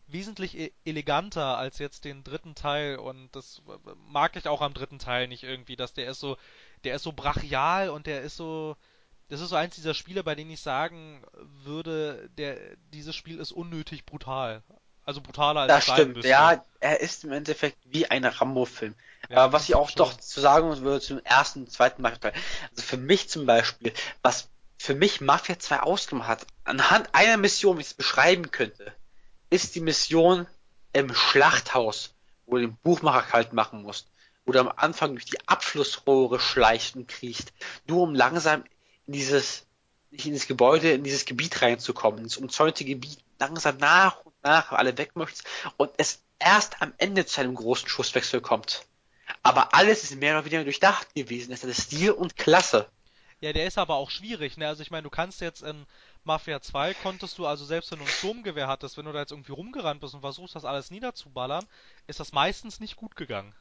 wesentlich 0.07 0.57
e 0.57 0.71
eleganter 0.85 1.57
als 1.57 1.79
jetzt 1.79 2.05
den 2.05 2.23
dritten 2.23 2.55
Teil 2.55 2.97
und 2.97 3.29
das 3.35 3.61
mag 4.07 4.35
ich 4.37 4.47
auch 4.47 4.61
am 4.61 4.73
dritten 4.73 4.99
Teil 4.99 5.27
nicht 5.27 5.43
irgendwie, 5.43 5.75
dass 5.75 5.93
der 5.93 6.09
ist 6.09 6.19
so, 6.19 6.37
der 6.85 6.95
ist 6.95 7.03
so 7.03 7.11
brachial 7.11 7.89
und 7.89 8.07
der 8.07 8.21
ist 8.21 8.37
so, 8.37 8.77
das 9.27 9.41
ist 9.41 9.49
so 9.49 9.55
eins 9.57 9.75
dieser 9.75 9.93
Spiele, 9.93 10.23
bei 10.23 10.35
denen 10.35 10.51
ich 10.51 10.61
sagen 10.61 11.23
würde, 11.63 12.29
der, 12.37 12.77
dieses 12.93 13.15
Spiel 13.15 13.39
ist 13.39 13.51
unnötig 13.51 14.05
brutal. 14.05 14.63
Also 15.05 15.21
brutaler 15.21 15.61
als 15.61 15.85
das 15.85 15.95
stimmt. 15.95 16.23
sein 16.23 16.31
Ja, 16.31 16.65
er 16.79 16.99
ist 16.99 17.23
im 17.23 17.31
Endeffekt 17.31 17.77
wie 17.85 18.05
ein 18.05 18.23
Rambo-Film. 18.23 18.95
Ja, 19.29 19.47
äh, 19.47 19.53
was 19.53 19.69
ich 19.69 19.75
auch 19.75 19.89
schon. 19.89 19.97
doch 19.97 20.17
zu 20.17 20.39
sagen 20.39 20.81
würde 20.81 21.01
zum 21.01 21.19
ersten, 21.23 21.67
zweiten 21.69 22.01
Mafia 22.01 22.31
Also 22.71 22.83
für 22.83 22.97
mich 22.97 23.29
zum 23.29 23.45
Beispiel, 23.45 23.93
was 24.21 24.49
für 24.77 24.95
mich 24.95 25.21
Mafia 25.21 25.59
2 25.59 25.81
ausgemacht 25.81 26.27
hat, 26.27 26.47
anhand 26.63 27.13
einer 27.13 27.37
Mission, 27.37 27.77
wie 27.77 27.81
ich 27.81 27.87
es 27.87 27.93
beschreiben 27.93 28.51
könnte, 28.51 28.93
ist 29.49 29.75
die 29.75 29.81
Mission 29.81 30.47
im 30.93 31.13
Schlachthaus, 31.13 32.15
wo 32.45 32.55
du 32.55 32.61
den 32.61 32.77
Buchmacher 32.77 33.21
kalt 33.21 33.53
machen 33.53 33.83
musst, 33.83 34.07
wo 34.45 34.51
du 34.51 34.59
am 34.59 34.71
Anfang 34.75 35.11
durch 35.11 35.25
die 35.25 35.47
Abflussrohre 35.47 36.39
schleicht 36.39 36.95
und 36.95 37.07
kriechst, 37.07 37.53
nur 37.87 38.01
um 38.01 38.15
langsam 38.15 38.63
in 39.05 39.13
dieses, 39.13 39.67
nicht 40.09 40.25
in 40.25 40.33
das 40.33 40.47
Gebäude, 40.47 40.91
in 40.91 41.03
dieses 41.03 41.25
Gebiet 41.25 41.61
reinzukommen, 41.61 42.23
ins 42.23 42.37
umzäunte 42.37 42.83
Gebiet, 42.83 43.19
langsam 43.39 43.77
nach 43.77 44.25
und 44.25 44.30
nach 44.43 44.71
alle 44.71 44.97
weg 44.97 45.15
möchtest 45.15 45.45
und 45.77 45.91
es 45.97 46.23
erst 46.39 46.81
am 46.81 46.93
Ende 46.97 47.25
zu 47.25 47.41
einem 47.41 47.55
großen 47.55 47.87
Schusswechsel 47.87 48.41
kommt. 48.41 48.85
Aber 49.43 49.73
alles 49.73 50.03
ist 50.03 50.15
mehr 50.15 50.33
oder 50.33 50.45
weniger 50.45 50.63
durchdacht 50.63 51.13
gewesen. 51.13 51.51
Das 51.51 51.63
ist 51.63 51.83
Stil 51.83 52.11
und 52.11 52.35
Klasse. 52.35 52.89
Ja, 53.39 53.53
der 53.53 53.65
ist 53.65 53.79
aber 53.79 53.95
auch 53.95 54.11
schwierig, 54.11 54.57
ne? 54.57 54.67
Also 54.67 54.83
ich 54.83 54.91
meine, 54.91 55.03
du 55.03 55.09
kannst 55.09 55.41
jetzt 55.41 55.63
in 55.63 55.87
Mafia 56.23 56.61
2 56.61 56.93
konntest 56.93 57.39
du, 57.39 57.47
also 57.47 57.65
selbst 57.65 57.91
wenn 57.91 57.97
du 57.97 58.05
ein 58.05 58.11
Sturmgewehr 58.11 58.67
hattest, 58.67 58.97
wenn 58.97 59.05
du 59.05 59.11
da 59.11 59.19
jetzt 59.19 59.31
irgendwie 59.31 59.51
rumgerannt 59.51 59.99
bist 59.99 60.13
und 60.13 60.21
versuchst, 60.21 60.55
das 60.55 60.65
alles 60.65 60.91
niederzuballern, 60.91 61.65
ist 62.05 62.19
das 62.19 62.33
meistens 62.33 62.79
nicht 62.79 62.97
gut 62.97 63.15
gegangen. 63.15 63.55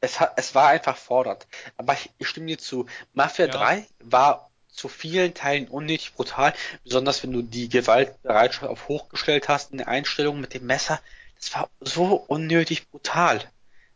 Es, 0.00 0.20
hat, 0.20 0.34
es 0.36 0.54
war 0.54 0.68
einfach 0.68 0.96
fordernd. 0.96 1.48
Aber 1.76 1.94
ich, 1.94 2.10
ich 2.18 2.28
stimme 2.28 2.46
dir 2.46 2.58
zu. 2.58 2.86
Mafia 3.12 3.46
ja. 3.46 3.52
3 3.52 3.86
war 3.98 4.49
zu 4.72 4.88
vielen 4.88 5.34
Teilen 5.34 5.68
unnötig 5.68 6.14
brutal, 6.14 6.54
besonders 6.84 7.22
wenn 7.22 7.32
du 7.32 7.42
die 7.42 7.68
Gewaltbereitschaft 7.68 8.68
auf 8.68 8.88
hochgestellt 8.88 9.48
hast 9.48 9.72
in 9.72 9.78
der 9.78 9.88
Einstellung 9.88 10.40
mit 10.40 10.54
dem 10.54 10.66
Messer. 10.66 11.00
Das 11.38 11.54
war 11.54 11.70
so 11.80 12.14
unnötig 12.14 12.88
brutal. 12.88 13.42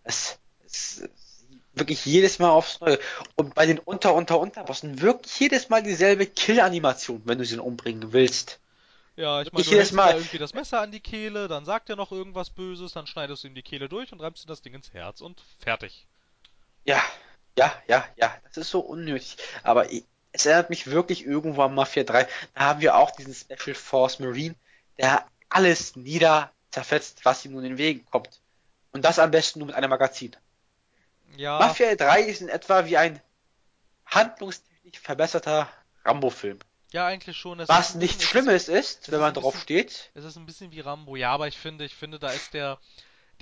Es, 0.02 0.38
es, 0.64 1.02
wirklich 1.74 2.04
jedes 2.04 2.38
Mal 2.38 2.50
aufs 2.50 2.80
Neue. 2.80 2.98
Und 3.36 3.54
bei 3.54 3.66
den 3.66 3.78
Unter, 3.78 4.14
Unter, 4.14 4.38
Unterbossen 4.38 5.00
wirklich 5.00 5.38
jedes 5.40 5.68
Mal 5.68 5.82
dieselbe 5.82 6.26
Kill-Animation, 6.26 7.22
wenn 7.24 7.38
du 7.38 7.44
sie 7.44 7.58
umbringen 7.58 8.12
willst. 8.12 8.60
Ja, 9.16 9.42
ich 9.42 9.52
meine, 9.52 9.64
du 9.64 9.70
jedes 9.70 9.92
Mal 9.92 10.14
irgendwie 10.14 10.38
das 10.38 10.54
Messer 10.54 10.80
an 10.80 10.90
die 10.90 11.00
Kehle, 11.00 11.46
dann 11.46 11.64
sagt 11.64 11.88
er 11.88 11.96
noch 11.96 12.10
irgendwas 12.10 12.50
Böses, 12.50 12.92
dann 12.92 13.06
schneidest 13.06 13.44
du 13.44 13.48
ihm 13.48 13.54
die 13.54 13.62
Kehle 13.62 13.88
durch 13.88 14.12
und 14.12 14.20
reibst 14.20 14.44
ihm 14.44 14.48
das 14.48 14.62
Ding 14.62 14.74
ins 14.74 14.92
Herz 14.92 15.20
und 15.20 15.40
fertig. 15.60 16.06
Ja, 16.84 17.00
ja, 17.56 17.72
ja, 17.86 18.04
ja, 18.16 18.36
das 18.44 18.56
ist 18.56 18.70
so 18.70 18.80
unnötig. 18.80 19.36
Aber 19.62 19.86
es 20.34 20.46
erinnert 20.46 20.68
mich 20.68 20.88
wirklich 20.88 21.24
irgendwo 21.24 21.62
an 21.62 21.74
Mafia 21.74 22.02
3. 22.02 22.26
Da 22.54 22.60
haben 22.60 22.80
wir 22.80 22.96
auch 22.96 23.12
diesen 23.12 23.32
Special 23.32 23.76
Force 23.76 24.18
Marine, 24.18 24.56
der 24.98 25.24
alles 25.48 25.94
nieder 25.94 26.50
zerfetzt, 26.72 27.24
was 27.24 27.44
ihm 27.44 27.52
nun 27.52 27.62
in 27.62 27.70
den 27.70 27.78
Weg 27.78 28.10
kommt. 28.10 28.40
Und 28.90 29.04
das 29.04 29.20
am 29.20 29.30
besten 29.30 29.60
nur 29.60 29.66
mit 29.66 29.76
einem 29.76 29.90
Magazin. 29.90 30.34
Ja. 31.36 31.60
Mafia 31.60 31.94
3 31.94 32.22
ist 32.22 32.42
in 32.42 32.48
etwa 32.48 32.84
wie 32.86 32.96
ein 32.96 33.20
handlungstechnisch 34.06 34.98
verbesserter 35.00 35.68
Rambo-Film. 36.04 36.58
Ja, 36.90 37.06
eigentlich 37.06 37.36
schon. 37.36 37.60
Es 37.60 37.68
Was 37.68 37.94
nichts 37.94 38.24
Schlimmes 38.24 38.68
ist, 38.68 38.98
ist 39.02 39.12
wenn 39.12 39.20
man 39.20 39.34
drauf 39.34 39.60
steht. 39.60 40.10
Es 40.14 40.24
ist 40.24 40.36
ein 40.36 40.46
bisschen 40.46 40.72
wie 40.72 40.80
Rambo, 40.80 41.14
ja, 41.14 41.30
aber 41.30 41.46
ich 41.46 41.58
finde, 41.58 41.84
ich 41.84 41.94
finde, 41.94 42.18
da 42.18 42.30
ist 42.30 42.54
der, 42.54 42.78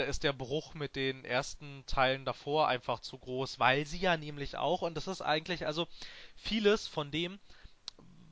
da 0.02 0.08
ist 0.08 0.24
der 0.24 0.32
Bruch 0.32 0.74
mit 0.74 0.96
den 0.96 1.24
ersten 1.24 1.84
Teilen 1.86 2.24
davor 2.24 2.66
einfach 2.66 2.98
zu 2.98 3.18
groß, 3.18 3.60
weil 3.60 3.86
sie 3.86 3.98
ja 3.98 4.16
nämlich 4.16 4.56
auch, 4.56 4.82
und 4.82 4.96
das 4.96 5.06
ist 5.06 5.22
eigentlich, 5.22 5.64
also 5.64 5.86
vieles 6.34 6.88
von 6.88 7.12
dem, 7.12 7.38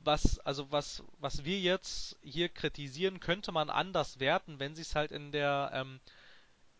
was, 0.03 0.39
also 0.39 0.69
was, 0.71 1.01
was 1.19 1.45
wir 1.45 1.59
jetzt 1.59 2.17
hier 2.23 2.49
kritisieren, 2.49 3.21
könnte 3.21 3.53
man 3.53 3.69
anders 3.69 4.19
werten, 4.19 4.59
wenn 4.59 4.75
sie 4.75 4.81
es 4.81 4.95
halt 4.95 5.11
in 5.11 5.31
der, 5.31 5.71
ähm, 5.73 6.01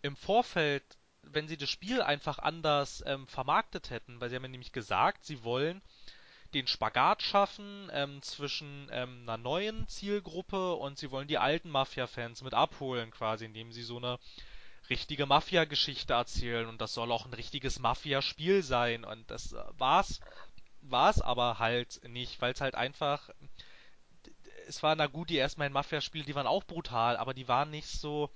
im 0.02 0.18
Vorfeld 0.18 0.84
wenn 1.24 1.48
sie 1.48 1.56
das 1.56 1.70
Spiel 1.70 2.02
einfach 2.02 2.40
anders 2.40 3.04
ähm, 3.06 3.28
vermarktet 3.28 3.92
hätten, 3.92 4.20
weil 4.20 4.30
sie 4.30 4.36
haben 4.36 4.44
ja 4.44 4.50
nämlich 4.50 4.72
gesagt, 4.72 5.24
sie 5.24 5.44
wollen 5.44 5.82
den 6.56 6.66
Spagat 6.66 7.22
schaffen 7.22 7.90
ähm, 7.94 8.24
zwischen 8.24 8.90
ähm, 8.92 9.22
einer 9.22 9.38
neuen 9.38 9.88
Zielgruppe 9.88 10.74
und 10.74 10.98
sie 10.98 11.12
wollen 11.12 11.28
die 11.28 11.38
alten 11.38 11.70
Mafia-Fans 11.70 12.42
mit 12.42 12.56
abholen, 12.56 13.12
quasi, 13.12 13.46
indem 13.46 13.72
sie 13.72 13.84
so 13.84 13.98
eine 13.98 14.18
richtige 14.92 15.26
Mafia-Geschichte 15.26 16.14
erzählen 16.14 16.68
und 16.68 16.80
das 16.82 16.94
soll 16.94 17.12
auch 17.12 17.26
ein 17.26 17.34
richtiges 17.34 17.80
Mafia-Spiel 17.80 18.62
sein 18.62 19.04
und 19.04 19.32
das 19.32 19.56
war's 19.78 20.20
war's 20.82 21.22
aber 21.22 21.60
halt 21.60 22.02
nicht, 22.08 22.42
weil 22.42 22.54
es 22.54 22.62
halt 22.62 22.76
einfach 22.76 23.30
es 24.68 24.84
war 24.84 24.96
na 24.96 25.08
gut, 25.08 25.30
die 25.30 25.38
ersten 25.38 25.60
beiden 25.60 25.74
Mafia-Spiele, 25.74 26.26
die 26.26 26.36
waren 26.36 26.48
auch 26.48 26.64
brutal, 26.64 27.18
aber 27.18 27.34
die 27.34 27.48
waren 27.48 27.72
nicht 27.72 27.88
so 27.88 28.30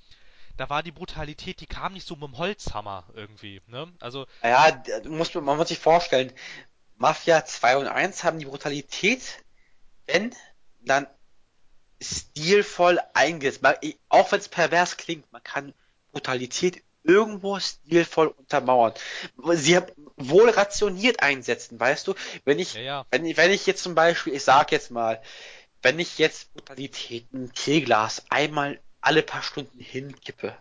da 0.58 0.70
war 0.70 0.84
die 0.84 0.92
Brutalität, 0.92 1.60
die 1.60 1.68
kam 1.68 1.94
nicht 1.94 2.08
so 2.08 2.16
mit 2.16 2.24
dem 2.24 2.38
Holzhammer 2.38 3.06
irgendwie, 3.14 3.62
ne? 3.68 3.92
Also. 4.00 4.26
Ja, 4.42 4.82
muss, 5.04 5.34
man 5.34 5.58
muss 5.58 5.68
sich 5.68 5.80
vorstellen, 5.80 6.32
Mafia 6.98 7.44
2 7.44 7.78
und 7.78 7.88
1 7.88 8.24
haben 8.24 8.40
die 8.40 8.46
Brutalität, 8.46 9.44
wenn, 10.06 10.34
dann 10.82 11.08
stilvoll 12.02 13.00
eingesetzt. 13.14 13.66
Auch 14.10 14.32
wenn 14.32 14.40
es 14.40 14.48
pervers 14.48 14.98
klingt, 14.98 15.32
man 15.32 15.44
kann 15.44 15.74
Brutalität 16.16 16.82
irgendwo 17.04 17.60
stilvoll 17.60 18.28
untermauern. 18.28 18.94
Sie 19.52 19.76
haben 19.76 19.92
wohl 20.16 20.50
rationiert 20.50 21.22
einsetzen, 21.22 21.78
weißt 21.78 22.08
du? 22.08 22.16
Wenn 22.46 22.58
ich, 22.58 22.74
ja, 22.74 22.82
ja. 22.82 23.06
wenn 23.12 23.26
ich, 23.26 23.36
wenn 23.36 23.52
ich 23.52 23.66
jetzt 23.68 23.84
zum 23.84 23.96
Beispiel, 23.96 24.34
ich 24.34 24.44
sag 24.44 24.72
jetzt 24.72 24.92
mal, 24.92 25.22
wenn 25.82 26.00
ich 26.00 26.18
jetzt 26.18 26.54
Brutalität 26.54 27.32
ein 27.34 27.52
Teeglas 27.54 28.24
einmal 28.30 28.80
alle 29.02 29.24
paar 29.24 29.44
Stunden 29.44 29.78
hinkippe. 29.78 30.56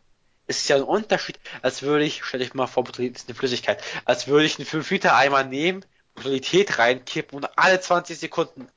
Ist 0.48 0.68
ja 0.68 0.76
ein 0.76 0.82
Unterschied, 0.82 1.38
als 1.62 1.82
würde 1.82 2.04
ich, 2.04 2.24
stell 2.24 2.40
dich 2.40 2.52
mal 2.52 2.66
vor, 2.66 2.84
Brutalität 2.84 3.16
ist 3.16 3.28
eine 3.28 3.36
Flüssigkeit, 3.36 3.82
als 4.04 4.26
würde 4.26 4.44
ich 4.44 4.58
einen 4.58 4.66
5 4.66 4.90
Liter 4.90 5.16
Eimer 5.16 5.44
nehmen, 5.44 5.84
Brutalität 6.14 6.78
reinkippen 6.78 7.36
und 7.38 7.48
alle 7.56 7.80
20 7.80 8.18
Sekunden. 8.18 8.68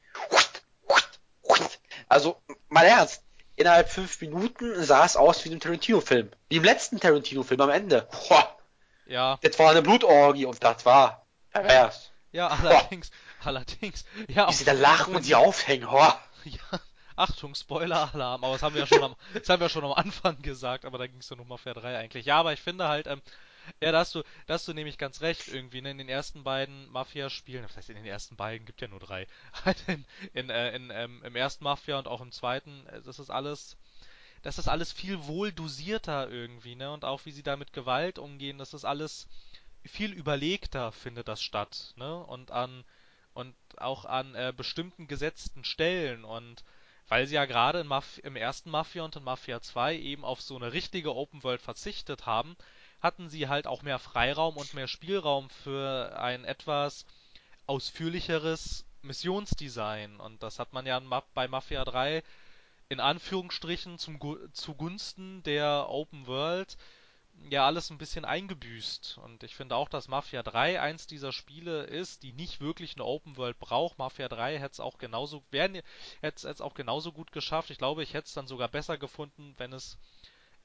Also, 2.08 2.42
mal 2.70 2.86
ernst, 2.86 3.24
innerhalb 3.58 3.90
5 3.90 4.22
Minuten 4.22 4.84
sah 4.84 5.04
es 5.04 5.18
aus 5.18 5.44
wie 5.44 5.50
ein 5.50 5.60
Tarantino-Film. 5.60 6.32
Wie 6.48 6.56
im 6.56 6.64
letzten 6.64 7.00
Tarantino-Film 7.00 7.60
am 7.60 7.70
Ende. 7.70 8.08
Boah. 8.30 8.58
Ja. 9.08 9.38
Das 9.42 9.60
war 9.60 9.72
eine 9.72 9.82
Blutorgie 9.82 10.46
und 10.46 10.64
das 10.64 10.86
war 10.86 11.26
pervers. 11.52 12.12
Ja, 12.32 12.48
allerdings, 12.48 13.10
Boah. 13.10 13.48
allerdings, 13.48 14.06
ja. 14.28 14.48
Wie 14.50 14.54
sie 14.54 14.66
da 14.66 14.74
lachen 14.74 15.16
und 15.16 15.24
sie 15.24 15.36
aufhängen, 15.36 15.90
Boah. 15.90 16.22
Ja, 16.44 16.80
Achtung, 17.18 17.56
Spoiler-Alarm, 17.56 18.44
aber 18.44 18.54
das 18.54 18.62
haben 18.62 18.76
wir 18.76 18.82
ja 18.82 18.88
schon 18.88 19.04
am, 19.04 19.16
das 19.34 19.50
haben 19.50 19.60
wir 19.60 19.68
schon 19.68 19.84
am 19.84 19.92
Anfang 19.92 20.42
gesagt, 20.42 20.86
aber 20.86 20.98
da 20.98 21.08
ging 21.08 21.20
es 21.20 21.30
ja 21.30 21.36
nur 21.36 21.46
Mafia 21.46 21.74
3 21.74 21.98
eigentlich. 21.98 22.26
Ja, 22.28 22.40
aber 22.40 22.54
ich 22.54 22.62
finde 22.62 22.88
halt, 22.88 23.08
ähm, 23.08 23.22
ja, 23.82 23.92
da 23.92 24.00
hast 24.00 24.16
du, 24.16 24.24
da 24.46 24.56
hast 24.56 24.68
du 24.68 24.74
nämlich 24.74 24.98
ganz 24.98 25.22
recht 25.22 25.48
irgendwie, 25.48 25.82
ne? 25.82 25.92
In 25.92 25.98
den 25.98 26.10
ersten 26.10 26.44
beiden 26.44 26.90
Mafia-Spielen, 26.92 27.64
das 27.64 27.78
heißt 27.78 27.90
in 27.90 27.96
den 27.96 28.06
ersten 28.06 28.36
beiden, 28.36 28.66
gibt 28.66 28.82
ja 28.82 28.88
nur 28.88 29.00
drei, 29.00 29.28
halt 29.66 29.78
in, 29.88 30.06
in, 30.34 30.50
äh, 30.50 30.76
in 30.76 30.90
ähm, 30.92 31.22
im 31.24 31.36
ersten 31.36 31.64
Mafia 31.64 31.98
und 31.98 32.08
auch 32.08 32.22
im 32.22 32.32
zweiten, 32.32 32.86
äh, 32.88 33.02
das 33.02 33.20
ist 33.20 33.30
alles, 33.30 33.78
das 34.42 34.58
ist 34.60 34.68
alles 34.68 34.92
viel 34.92 35.26
wohl 35.26 35.52
dosierter 35.52 36.30
irgendwie, 36.30 36.76
ne? 36.76 36.92
Und 36.92 37.06
auch 37.06 37.26
wie 37.26 37.32
sie 37.32 37.44
da 37.44 37.56
mit 37.56 37.74
Gewalt 37.74 38.20
umgehen, 38.20 38.58
das 38.58 38.74
ist 38.74 38.86
alles 38.86 39.28
viel 39.86 40.14
überlegter, 40.14 40.92
findet 40.92 41.28
das 41.28 41.42
statt, 41.42 41.94
ne? 41.98 42.18
Und 42.24 42.52
an, 42.52 42.84
und 43.34 43.56
auch 43.78 44.06
an 44.06 44.36
äh, 44.36 44.54
bestimmten 44.56 45.08
gesetzten 45.08 45.64
Stellen 45.64 46.24
und 46.24 46.64
weil 47.08 47.26
sie 47.26 47.36
ja 47.36 47.46
gerade 47.46 47.80
im 47.80 48.36
ersten 48.36 48.70
Mafia 48.70 49.04
und 49.04 49.16
in 49.16 49.24
Mafia 49.24 49.62
2 49.62 49.98
eben 49.98 50.26
auf 50.26 50.42
so 50.42 50.56
eine 50.58 50.74
richtige 50.74 51.16
Open 51.16 51.42
World 51.44 51.62
verzichtet 51.62 52.26
haben, 52.26 52.58
hatten 53.08 53.30
sie 53.30 53.48
halt 53.48 53.68
auch 53.68 53.84
mehr 53.84 54.00
Freiraum 54.00 54.58
und 54.58 54.74
mehr 54.74 54.90
Spielraum 54.90 55.50
für 55.50 56.20
ein 56.20 56.44
etwas 56.44 57.06
ausführlicheres 57.66 58.86
Missionsdesign. 59.02 60.20
Und 60.20 60.44
das 60.44 60.60
hat 60.60 60.74
man 60.74 60.86
ja 60.86 61.00
bei 61.34 61.48
Mafia 61.48 61.86
3 61.86 62.22
in 62.90 63.00
Anführungsstrichen 63.00 63.98
zum, 63.98 64.20
zugunsten 64.52 65.42
der 65.44 65.88
Open 65.90 66.28
World 66.28 66.78
ja 67.50 67.66
alles 67.66 67.92
ein 67.92 67.98
bisschen 67.98 68.26
eingebüßt. 68.26 69.20
Und 69.24 69.42
ich 69.44 69.56
finde 69.56 69.78
auch, 69.78 69.88
dass 69.88 70.10
Mafia 70.10 70.44
3 70.44 70.82
eins 70.82 71.08
dieser 71.08 71.32
Spiele 71.32 71.84
ist, 71.84 72.24
die 72.24 72.34
nicht 72.34 72.60
wirklich 72.60 72.96
eine 72.96 73.06
Open 73.06 73.38
World 73.38 73.58
braucht. 73.58 73.98
Mafia 73.98 74.28
3 74.28 74.60
hätte 74.60 74.74
es 74.74 74.80
auch 74.82 74.98
genauso, 74.98 75.44
hätte 75.52 75.84
es 76.22 76.62
auch 76.62 76.74
genauso 76.74 77.14
gut 77.14 77.32
geschafft. 77.32 77.70
Ich 77.70 77.78
glaube, 77.78 78.04
ich 78.04 78.14
hätte 78.14 78.28
es 78.28 78.34
dann 78.34 78.48
sogar 78.48 78.68
besser 78.68 78.98
gefunden, 78.98 79.54
wenn 79.58 79.72
es 79.72 79.98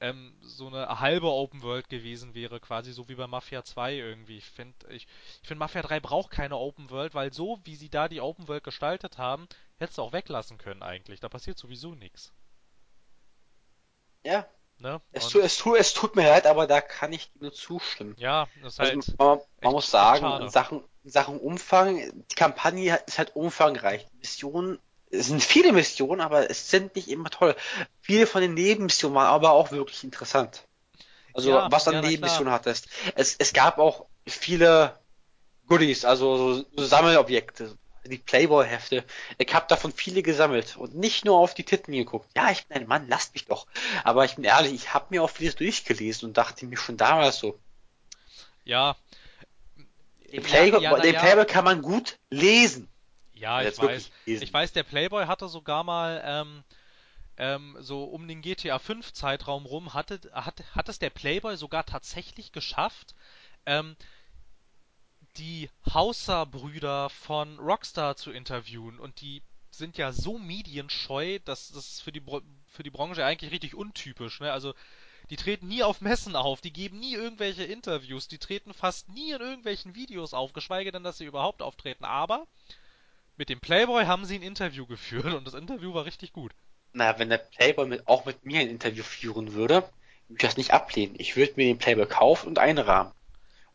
ähm, 0.03 0.35
so 0.41 0.67
eine 0.67 0.99
halbe 0.99 1.31
Open 1.31 1.61
World 1.61 1.87
gewesen 1.87 2.35
wäre, 2.35 2.59
quasi 2.59 2.91
so 2.91 3.07
wie 3.07 3.15
bei 3.15 3.25
Mafia 3.25 3.63
2 3.63 3.93
irgendwie. 3.93 4.37
Ich 4.37 4.49
finde, 4.49 4.75
ich, 4.89 5.07
ich 5.41 5.47
finde 5.47 5.59
Mafia 5.59 5.81
3 5.81 6.01
braucht 6.01 6.29
keine 6.29 6.57
Open 6.57 6.89
World, 6.89 7.15
weil 7.15 7.31
so 7.31 7.59
wie 7.63 7.75
sie 7.77 7.89
da 7.89 8.09
die 8.09 8.19
Open 8.19 8.49
World 8.49 8.65
gestaltet 8.65 9.17
haben, 9.17 9.47
hättest 9.77 9.97
du 9.97 10.01
auch 10.01 10.11
weglassen 10.11 10.57
können 10.57 10.83
eigentlich. 10.83 11.21
Da 11.21 11.29
passiert 11.29 11.57
sowieso 11.57 11.95
nichts. 11.95 12.33
Ja. 14.23 14.45
Ne? 14.79 14.99
Es, 15.13 15.29
tu, 15.29 15.39
es, 15.39 15.57
tu, 15.57 15.75
es 15.75 15.93
tut 15.93 16.17
mir 16.17 16.27
leid, 16.27 16.47
aber 16.47 16.67
da 16.67 16.81
kann 16.81 17.13
ich 17.13 17.31
nur 17.39 17.53
zustimmen. 17.53 18.15
Ja, 18.17 18.47
das 18.61 18.73
ist 18.73 18.79
also, 18.81 18.91
halt. 18.91 19.19
Man, 19.19 19.39
man 19.61 19.71
muss 19.71 19.89
sagen, 19.89 20.43
in 20.43 20.49
Sachen, 20.49 20.83
in 21.05 21.11
Sachen 21.11 21.39
Umfang, 21.39 21.97
die 22.29 22.35
Kampagne 22.35 22.99
ist 23.07 23.17
halt 23.17 23.37
umfangreich. 23.37 24.05
Missionen, 24.19 24.79
es 25.13 25.27
sind 25.27 25.43
viele 25.43 25.71
Missionen, 25.71 26.21
aber 26.21 26.49
es 26.49 26.69
sind 26.69 26.95
nicht 26.95 27.07
immer 27.07 27.29
toll. 27.29 27.55
Viele 28.01 28.25
von 28.27 28.41
den 28.41 28.55
Nebenmissionen 28.55 29.15
waren 29.15 29.27
aber 29.27 29.51
auch 29.51 29.71
wirklich 29.71 30.03
interessant. 30.03 30.65
Also, 31.33 31.51
ja, 31.51 31.71
was 31.71 31.87
an 31.87 31.95
ja, 31.95 32.01
Nebenmissionen 32.01 32.51
hattest. 32.51 32.87
Es, 33.15 33.35
es 33.37 33.53
gab 33.53 33.77
auch 33.77 34.05
viele 34.27 34.97
Goodies, 35.67 36.05
also 36.05 36.55
so, 36.55 36.65
so 36.75 36.85
Sammelobjekte, 36.85 37.77
die 38.05 38.17
Playboy-Hefte. 38.17 39.03
Ich 39.37 39.53
habe 39.53 39.65
davon 39.67 39.91
viele 39.91 40.23
gesammelt 40.23 40.77
und 40.77 40.95
nicht 40.95 41.25
nur 41.25 41.37
auf 41.37 41.53
die 41.53 41.63
Titten 41.63 41.93
geguckt. 41.93 42.29
Ja, 42.35 42.51
ich 42.51 42.65
bin 42.65 42.77
ein 42.77 42.87
Mann, 42.87 43.07
lasst 43.07 43.33
mich 43.33 43.45
doch. 43.45 43.67
Aber 44.03 44.25
ich 44.25 44.35
bin 44.35 44.43
ehrlich, 44.43 44.73
ich 44.73 44.93
habe 44.93 45.07
mir 45.09 45.23
auch 45.23 45.29
vieles 45.29 45.55
durchgelesen 45.55 46.27
und 46.27 46.37
dachte 46.37 46.65
mir 46.65 46.77
schon 46.77 46.97
damals 46.97 47.37
so. 47.37 47.59
Ja. 48.65 48.95
Den 50.31 50.41
Playboy, 50.41 50.81
ja, 50.81 50.97
den 50.97 51.15
Playboy 51.15 51.45
kann 51.45 51.65
man 51.65 51.81
gut 51.83 52.17
lesen. 52.31 52.89
Ja, 53.33 53.61
ich 53.61 53.77
weiß. 53.77 54.11
Ich 54.25 54.53
weiß, 54.53 54.73
der 54.73 54.83
Playboy 54.83 55.25
hatte 55.25 55.47
sogar 55.47 55.83
mal 55.83 56.21
ähm, 56.25 56.63
ähm, 57.37 57.77
so 57.79 58.03
um 58.03 58.27
den 58.27 58.41
GTA 58.41 58.79
5 58.79 59.13
Zeitraum 59.13 59.65
rum, 59.65 59.93
hatte, 59.93 60.19
hat, 60.33 60.63
hat 60.75 60.89
es 60.89 60.99
der 60.99 61.09
Playboy 61.09 61.57
sogar 61.57 61.85
tatsächlich 61.85 62.51
geschafft, 62.51 63.15
ähm, 63.65 63.95
die 65.37 65.69
Hauser-Brüder 65.91 67.09
von 67.09 67.57
Rockstar 67.57 68.15
zu 68.15 68.31
interviewen 68.31 68.99
und 68.99 69.21
die 69.21 69.41
sind 69.71 69.97
ja 69.97 70.11
so 70.11 70.37
medienscheu, 70.37 71.39
dass 71.45 71.71
das 71.71 71.99
für 71.99 72.11
die, 72.11 72.21
für 72.67 72.83
die 72.83 72.91
Branche 72.91 73.25
eigentlich 73.25 73.51
richtig 73.51 73.73
untypisch. 73.73 74.39
Ne? 74.39 74.51
Also 74.51 74.75
die 75.31 75.35
treten 75.35 75.67
nie 75.67 75.81
auf 75.81 76.01
Messen 76.01 76.35
auf, 76.35 76.61
die 76.61 76.73
geben 76.73 76.99
nie 76.99 77.15
irgendwelche 77.15 77.63
Interviews, 77.63 78.27
die 78.27 78.37
treten 78.37 78.73
fast 78.73 79.09
nie 79.09 79.31
in 79.31 79.41
irgendwelchen 79.41 79.95
Videos 79.95 80.35
auf, 80.35 80.53
geschweige 80.53 80.91
denn, 80.91 81.03
dass 81.03 81.17
sie 81.17 81.25
überhaupt 81.25 81.63
auftreten. 81.63 82.05
Aber 82.05 82.45
mit 83.37 83.49
dem 83.49 83.59
Playboy 83.59 84.05
haben 84.05 84.25
sie 84.25 84.35
ein 84.35 84.43
Interview 84.43 84.85
geführt 84.85 85.33
und 85.33 85.45
das 85.45 85.53
Interview 85.53 85.93
war 85.93 86.05
richtig 86.05 86.33
gut. 86.33 86.53
Na, 86.93 87.17
wenn 87.17 87.29
der 87.29 87.39
Playboy 87.39 87.87
mit, 87.87 88.07
auch 88.07 88.25
mit 88.25 88.45
mir 88.45 88.59
ein 88.59 88.69
Interview 88.69 89.03
führen 89.03 89.53
würde, 89.53 89.81
würde 90.27 90.35
ich 90.35 90.37
das 90.37 90.57
nicht 90.57 90.71
ablehnen. 90.71 91.15
Ich 91.17 91.35
würde 91.35 91.53
mir 91.55 91.65
den 91.65 91.79
Playboy 91.79 92.05
kaufen 92.05 92.47
und 92.47 92.59
einrahmen 92.59 93.11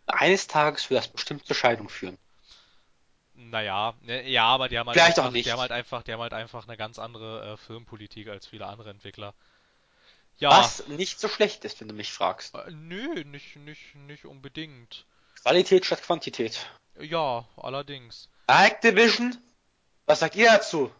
eines 0.09 0.47
Tages 0.47 0.91
wird 0.91 0.99
das 0.99 1.09
bestimmt 1.09 1.47
zur 1.47 1.57
Scheidung 1.57 1.89
führen. 1.89 2.19
Naja, 3.35 3.95
ne, 4.03 4.29
ja, 4.29 4.47
aber 4.47 4.69
die 4.69 4.79
haben 4.79 4.89
halt, 4.89 4.97
Vielleicht 4.97 5.19
einfach, 5.19 5.29
auch 5.29 5.33
nicht. 5.33 5.47
Die 5.47 5.53
haben 5.53 5.61
halt 5.61 5.71
einfach, 5.71 6.03
die 6.03 6.13
haben 6.13 6.21
halt 6.21 6.35
einfach 6.35 6.67
eine 6.67 6.77
ganz 6.77 6.99
andere 6.99 7.53
äh, 7.53 7.57
Firmenpolitik 7.57 8.29
als 8.29 8.47
viele 8.47 8.67
andere 8.67 8.91
Entwickler. 8.91 9.35
Ja. 10.39 10.51
Was 10.51 10.87
nicht 10.89 11.21
so 11.21 11.29
schlecht 11.29 11.65
ist, 11.65 11.81
wenn 11.81 11.89
du 11.89 11.95
mich 11.95 12.13
fragst. 12.13 12.55
Äh, 12.55 12.71
nö, 12.71 13.25
nicht, 13.25 13.57
nicht, 13.57 13.95
nicht 13.95 14.25
unbedingt. 14.25 15.05
Qualität 15.43 15.87
statt 15.87 16.03
Quantität. 16.03 16.69
Ja, 17.01 17.47
allerdings. 17.57 18.29
Activision? 18.49 19.37
Was 20.09 20.21
sagt 20.21 20.37
ihr 20.37 20.51
dazu? 20.51 20.91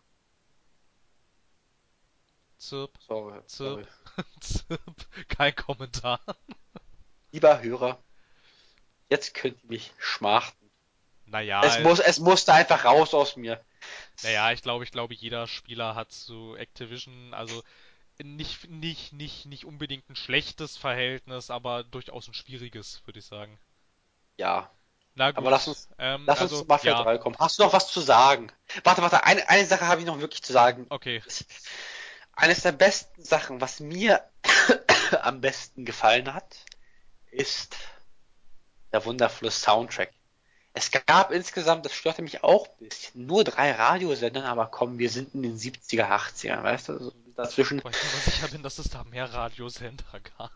Zirp. 2.59 2.99
Sorry. 3.01 3.41
Zirp. 3.47 3.89
Zirp. 4.41 5.29
Kein 5.29 5.55
Kommentar. 5.55 6.21
Lieber 7.33 7.63
Hörer, 7.63 7.99
Jetzt 9.09 9.35
könnt 9.35 9.63
ihr 9.65 9.69
mich 9.71 9.93
schmachten. 9.99 10.71
Naja. 11.27 11.63
Es, 11.65 11.81
muss, 11.81 11.99
es 11.99 12.19
musste 12.19 12.53
einfach 12.53 12.85
raus 12.85 13.15
aus 13.15 13.37
mir. 13.37 13.63
Naja, 14.23 14.53
ich 14.53 14.63
glaube, 14.63 14.85
ich 14.85 14.91
glaube, 14.91 15.15
jeder 15.15 15.47
Spieler 15.47 15.95
hat 15.95 16.13
zu 16.13 16.55
Activision, 16.57 17.33
also 17.33 17.63
nicht, 18.19 18.69
nicht, 18.69 19.13
nicht, 19.13 19.47
nicht 19.47 19.65
unbedingt 19.65 20.09
ein 20.11 20.17
schlechtes 20.17 20.77
Verhältnis, 20.77 21.51
aber 21.51 21.85
durchaus 21.85 22.29
ein 22.29 22.35
schwieriges, 22.35 23.01
würde 23.07 23.21
ich 23.21 23.25
sagen. 23.25 23.59
Ja. 24.37 24.71
Na 25.19 25.33
gut. 25.33 25.39
Aber 25.39 25.51
lass 25.51 25.67
uns, 25.67 25.89
ähm, 25.99 26.23
lass 26.27 26.41
also, 26.41 26.61
uns 26.61 26.69
Mafia 26.69 26.93
ja. 26.93 27.03
3 27.03 27.19
kommen. 27.19 27.37
Hast 27.39 27.59
du 27.59 27.65
noch 27.65 27.73
was 27.73 27.91
zu 27.91 28.01
sagen? 28.01 28.53
Warte, 28.85 29.03
warte, 29.03 29.25
eine, 29.25 29.49
eine 29.49 29.67
Sache 29.67 29.89
habe 29.89 30.01
ich 30.01 30.07
noch 30.07 30.21
wirklich 30.21 30.45
zu 30.45 30.53
sagen. 30.53 30.87
Okay. 30.91 31.21
Eines 32.35 32.63
der 32.63 32.71
besten 32.71 33.25
Sachen, 33.25 33.61
was 33.61 33.81
mir 33.81 34.23
am 35.23 35.41
besten 35.41 35.85
gefallen 35.85 36.33
hat, 36.33 36.57
ist 37.33 37.77
der 38.93 39.05
wundervolle 39.05 39.51
Soundtrack. 39.51 40.13
Es 40.73 40.93
gab 40.93 41.33
insgesamt, 41.33 41.85
das 41.85 41.95
störte 41.95 42.23
mich 42.23 42.45
auch 42.45 42.69
ein 42.69 42.89
bisschen, 42.89 43.27
nur 43.27 43.43
drei 43.43 43.73
Radiosender, 43.73 44.45
aber 44.45 44.67
komm, 44.67 44.99
wir 44.99 45.11
sind 45.11 45.35
in 45.35 45.43
den 45.43 45.59
70er, 45.59 46.09
80er, 46.09 46.63
weißt 46.63 46.91
du, 46.91 46.93
also 46.93 47.13
dazwischen. 47.35 47.83
Weil 47.83 47.91
ich 47.91 48.03
mir 48.03 48.33
sicher 48.33 48.49
bin, 48.49 48.63
dass 48.63 48.79
es 48.79 48.89
da 48.89 49.03
mehr 49.03 49.33
Radiosender 49.33 50.05
gab. 50.39 50.53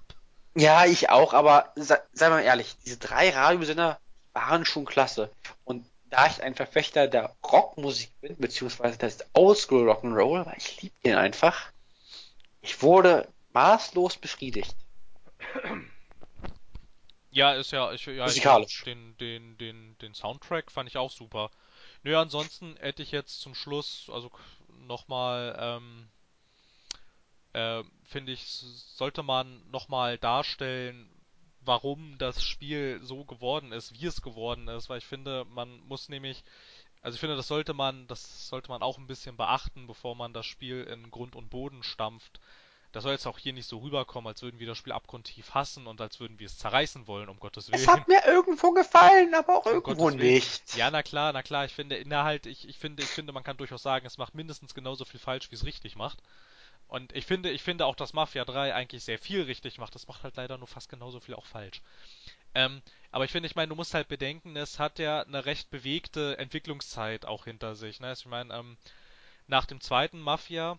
Ja, 0.55 0.85
ich 0.85 1.11
auch, 1.11 1.35
aber 1.35 1.73
sei, 1.75 1.99
sei 2.13 2.29
mal 2.29 2.43
ehrlich, 2.43 2.77
diese 2.85 2.99
drei 2.99 3.31
Radiosender 3.31 3.99
waren 4.33 4.65
schon 4.65 4.85
klasse. 4.85 5.31
Und 5.65 5.87
da 6.11 6.27
ich 6.27 6.43
ein 6.43 6.55
Verfechter 6.55 7.09
der 7.09 7.35
Rockmusik 7.43 8.11
bin, 8.21 8.37
beziehungsweise 8.37 8.99
das 8.99 9.19
Oldschool 9.33 9.91
Rock'n'Roll, 9.91 10.45
weil 10.47 10.59
ich 10.59 10.83
liebe 10.83 10.95
den 11.05 11.17
einfach, 11.17 11.73
ich 12.61 12.83
wurde 12.83 13.29
maßlos 13.53 14.17
befriedigt. 14.19 14.77
Ja, 17.31 17.55
ist 17.55 17.73
ja, 17.73 17.93
ich, 17.93 18.05
ja, 18.05 18.25
Musikalisch. 18.25 18.85
den, 18.85 19.17
den, 19.17 19.57
den, 19.57 19.97
den 19.99 20.15
Soundtrack 20.15 20.71
fand 20.71 20.89
ich 20.89 20.99
auch 20.99 21.11
super. 21.11 21.51
Nö, 22.03 22.17
ansonsten 22.17 22.77
hätte 22.77 23.03
ich 23.03 23.11
jetzt 23.11 23.41
zum 23.41 23.55
Schluss, 23.55 24.11
also 24.13 24.31
nochmal, 24.87 25.57
ähm, 25.59 26.09
äh, 27.55 27.83
finde 28.05 28.33
ich, 28.33 28.45
sollte 28.45 29.23
man 29.23 29.63
nochmal 29.71 30.19
darstellen, 30.19 31.09
warum 31.65 32.17
das 32.19 32.43
Spiel 32.45 33.01
so 33.03 33.25
geworden 33.25 33.73
ist, 33.73 33.93
wie 34.01 34.07
es 34.07 34.23
geworden 34.23 34.69
ist, 34.69 34.89
weil 34.89 34.99
ich 34.99 35.07
finde, 35.07 35.45
man 35.47 35.81
muss 35.87 36.09
nämlich, 36.09 36.45
also 37.01 37.15
ich 37.15 37.21
finde, 37.21 37.37
das 37.37 37.49
sollte 37.49 37.75
man, 37.75 38.07
das 38.07 38.49
sollte 38.49 38.71
man 38.71 38.83
auch 38.83 38.99
ein 38.99 39.07
bisschen 39.07 39.37
beachten, 39.37 39.87
bevor 39.87 40.15
man 40.15 40.33
das 40.33 40.47
Spiel 40.47 40.85
in 40.85 41.11
Grund 41.11 41.37
und 41.37 41.51
Boden 41.51 41.83
stampft 41.83 42.41
das 42.93 43.05
soll 43.05 43.13
jetzt 43.13 43.27
auch 43.27 43.39
hier 43.39 43.55
nicht 43.55 43.67
so 43.67 43.79
rüberkommen, 43.79 44.29
als 44.29 44.43
würden 44.43 44.61
wir 44.61 44.67
das 44.67 44.77
Spiel 44.77 44.93
abgrundtief 44.93 45.55
hassen 45.55 45.87
und 45.87 46.01
als 46.03 46.21
würden 46.21 46.39
wir 46.39 46.47
es 46.47 46.59
zerreißen 46.59 47.07
wollen, 47.07 47.31
um 47.31 47.41
Gottes 47.41 47.73
Willen. 47.73 47.81
Es 47.81 47.89
hat 47.89 48.07
mir 48.07 48.23
irgendwo 48.27 48.71
gefallen, 48.73 49.35
aber 49.35 49.57
auch 49.57 49.67
um 49.67 49.73
irgendwo 49.73 50.11
nicht. 50.11 50.77
Ja, 50.77 50.91
na 50.91 51.03
klar, 51.03 51.33
na 51.33 51.43
klar, 51.43 51.65
ich 51.65 51.73
finde, 51.73 51.97
Inhalt, 51.97 52.45
ich, 52.45 52.69
ich 52.69 52.79
finde, 52.79 53.03
ich 53.03 53.09
finde, 53.09 53.33
man 53.33 53.45
kann 53.45 53.57
durchaus 53.57 53.83
sagen, 53.83 54.07
es 54.07 54.19
macht 54.19 54.35
mindestens 54.35 54.75
genauso 54.75 55.07
viel 55.07 55.21
falsch, 55.21 55.51
wie 55.51 55.55
es 55.55 55.65
richtig 55.65 55.97
macht. 55.97 56.19
Und 56.93 57.17
ich 57.17 57.25
finde, 57.25 57.51
ich 57.51 57.63
finde 57.63 57.87
auch, 57.87 57.97
dass 57.97 58.13
Mafia 58.13 58.45
3 58.45 58.75
eigentlich 58.75 59.03
sehr 59.03 59.19
viel 59.19 59.45
richtig 59.45 59.79
macht. 59.79 59.95
Das 59.95 60.09
macht 60.09 60.25
halt 60.25 60.37
leider 60.37 60.59
nur 60.59 60.67
fast 60.67 60.91
genauso 60.91 61.21
viel 61.21 61.35
auch 61.35 61.47
falsch. 61.47 61.81
Ähm, 62.55 62.83
aber 63.11 63.25
ich 63.25 63.31
finde, 63.31 63.47
ich 63.47 63.57
meine, 63.57 63.71
du 63.71 63.77
musst 63.77 63.95
halt 63.95 64.09
bedenken, 64.09 64.57
es 64.57 64.79
hat 64.79 64.99
ja 64.99 65.23
eine 65.23 65.47
recht 65.47 65.71
bewegte 65.71 66.37
Entwicklungszeit 66.37 67.25
auch 67.25 67.45
hinter 67.45 67.77
sich. 67.77 67.99
Ne? 68.01 68.09
Also 68.09 68.25
ich 68.25 68.27
meine, 68.27 68.53
ähm, 68.53 68.77
nach 69.47 69.65
dem 69.65 69.81
zweiten 69.81 70.21
Mafia 70.21 70.79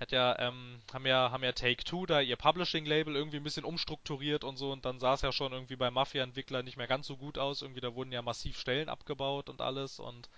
hat 0.00 0.10
ja, 0.10 0.36
ähm, 0.40 0.80
haben 0.92 1.06
ja, 1.06 1.30
haben 1.30 1.44
ja 1.44 1.52
Take-Two 1.52 2.06
da 2.06 2.20
ihr 2.20 2.34
Publishing-Label 2.34 3.14
irgendwie 3.14 3.36
ein 3.36 3.44
bisschen 3.44 3.64
umstrukturiert 3.64 4.42
und 4.42 4.56
so 4.56 4.72
und 4.72 4.84
dann 4.84 4.98
sah 4.98 5.14
es 5.14 5.22
ja 5.22 5.30
schon 5.30 5.52
irgendwie 5.52 5.76
bei 5.76 5.92
Mafia-Entwicklern 5.92 6.64
nicht 6.64 6.78
mehr 6.78 6.88
ganz 6.88 7.06
so 7.06 7.16
gut 7.16 7.38
aus. 7.38 7.62
Irgendwie 7.62 7.80
da 7.80 7.94
wurden 7.94 8.10
ja 8.10 8.22
massiv 8.22 8.58
Stellen 8.58 8.88
abgebaut 8.88 9.50
und 9.50 9.60
alles 9.60 10.00
und 10.00 10.28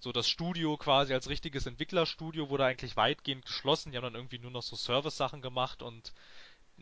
so 0.00 0.12
das 0.12 0.28
Studio 0.28 0.76
quasi 0.76 1.14
als 1.14 1.28
richtiges 1.28 1.66
Entwicklerstudio 1.66 2.48
wurde 2.50 2.64
eigentlich 2.64 2.96
weitgehend 2.96 3.44
geschlossen. 3.44 3.92
Die 3.92 3.98
haben 3.98 4.04
dann 4.04 4.14
irgendwie 4.14 4.38
nur 4.38 4.50
noch 4.50 4.62
so 4.62 4.74
Service-Sachen 4.74 5.42
gemacht 5.42 5.82
und 5.82 6.12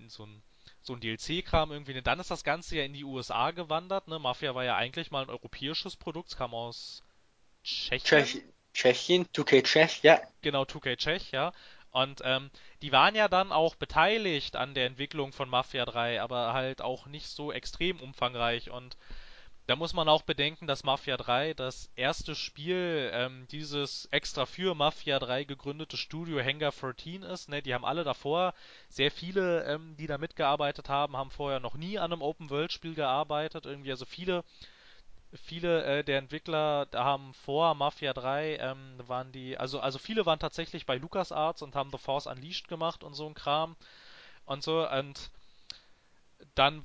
so 0.06 0.24
ein 0.24 0.42
so 0.82 0.94
ein 0.94 1.00
DLC-Kram 1.00 1.72
irgendwie. 1.72 1.96
Und 1.96 2.06
dann 2.06 2.20
ist 2.20 2.30
das 2.30 2.44
Ganze 2.44 2.76
ja 2.76 2.84
in 2.84 2.92
die 2.92 3.04
USA 3.04 3.50
gewandert. 3.50 4.08
Ne? 4.08 4.18
Mafia 4.18 4.54
war 4.54 4.64
ja 4.64 4.76
eigentlich 4.76 5.10
mal 5.10 5.22
ein 5.22 5.30
europäisches 5.30 5.96
Produkt, 5.96 6.28
es 6.28 6.36
kam 6.36 6.54
aus 6.54 7.02
Tschechien. 7.64 8.42
Tschechien, 8.72 9.26
2K 9.34 9.64
Tschech, 9.64 10.02
ja. 10.02 10.20
Genau, 10.40 10.62
2K 10.62 10.96
Tschech, 10.96 11.32
ja. 11.32 11.52
Und 11.90 12.20
ähm, 12.22 12.50
die 12.82 12.92
waren 12.92 13.14
ja 13.14 13.28
dann 13.28 13.50
auch 13.50 13.74
beteiligt 13.74 14.56
an 14.56 14.74
der 14.74 14.86
Entwicklung 14.86 15.32
von 15.32 15.48
Mafia 15.48 15.84
3, 15.84 16.20
aber 16.20 16.52
halt 16.52 16.80
auch 16.80 17.06
nicht 17.06 17.28
so 17.28 17.50
extrem 17.50 17.98
umfangreich. 17.98 18.70
Und 18.70 18.96
da 19.68 19.76
muss 19.76 19.92
man 19.92 20.08
auch 20.08 20.22
bedenken, 20.22 20.66
dass 20.66 20.82
Mafia 20.82 21.18
3 21.18 21.52
das 21.52 21.90
erste 21.94 22.34
Spiel 22.34 23.10
ähm, 23.12 23.46
dieses 23.50 24.06
extra 24.06 24.46
für 24.46 24.74
Mafia 24.74 25.18
3 25.18 25.44
gegründete 25.44 25.98
Studio 25.98 26.42
Hangar 26.42 26.72
14 26.72 27.22
ist. 27.22 27.50
Ne? 27.50 27.60
Die 27.60 27.74
haben 27.74 27.84
alle 27.84 28.02
davor, 28.02 28.54
sehr 28.88 29.10
viele, 29.10 29.64
ähm, 29.64 29.94
die 29.98 30.06
da 30.06 30.16
mitgearbeitet 30.16 30.88
haben, 30.88 31.18
haben 31.18 31.30
vorher 31.30 31.60
noch 31.60 31.74
nie 31.74 31.98
an 31.98 32.14
einem 32.14 32.22
Open-World-Spiel 32.22 32.94
gearbeitet. 32.94 33.66
Irgendwie, 33.66 33.90
also 33.90 34.06
viele 34.06 34.42
viele 35.34 35.84
äh, 35.84 36.02
der 36.02 36.16
Entwickler 36.16 36.88
haben 36.94 37.34
vor 37.34 37.74
Mafia 37.74 38.14
3 38.14 38.56
ähm, 38.56 38.94
waren 39.06 39.32
die, 39.32 39.58
also 39.58 39.80
also 39.80 39.98
viele 39.98 40.24
waren 40.24 40.38
tatsächlich 40.38 40.86
bei 40.86 40.96
LucasArts 40.96 41.60
und 41.60 41.74
haben 41.74 41.90
The 41.90 41.98
Force 41.98 42.26
Unleashed 42.26 42.68
gemacht 42.68 43.04
und 43.04 43.12
so 43.12 43.26
ein 43.26 43.34
Kram 43.34 43.76
und 44.46 44.62
so 44.62 44.88
und 44.88 45.30
dann 46.54 46.82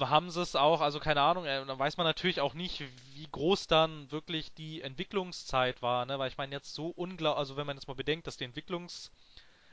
haben 0.00 0.30
sie 0.30 0.42
es 0.42 0.56
auch, 0.56 0.80
also 0.80 1.00
keine 1.00 1.22
Ahnung, 1.22 1.44
äh, 1.44 1.64
dann 1.64 1.78
weiß 1.78 1.96
man 1.96 2.06
natürlich 2.06 2.40
auch 2.40 2.54
nicht, 2.54 2.82
wie 3.14 3.28
groß 3.30 3.66
dann 3.66 4.10
wirklich 4.10 4.52
die 4.54 4.82
Entwicklungszeit 4.82 5.82
war, 5.82 6.06
ne? 6.06 6.18
Weil 6.18 6.28
ich 6.28 6.38
meine 6.38 6.54
jetzt 6.54 6.74
so 6.74 6.88
unglaublich, 6.88 7.38
also 7.38 7.56
wenn 7.56 7.66
man 7.66 7.76
jetzt 7.76 7.88
mal 7.88 7.94
bedenkt, 7.94 8.26
dass 8.26 8.36
die 8.36 8.44
Entwicklungs 8.44 9.10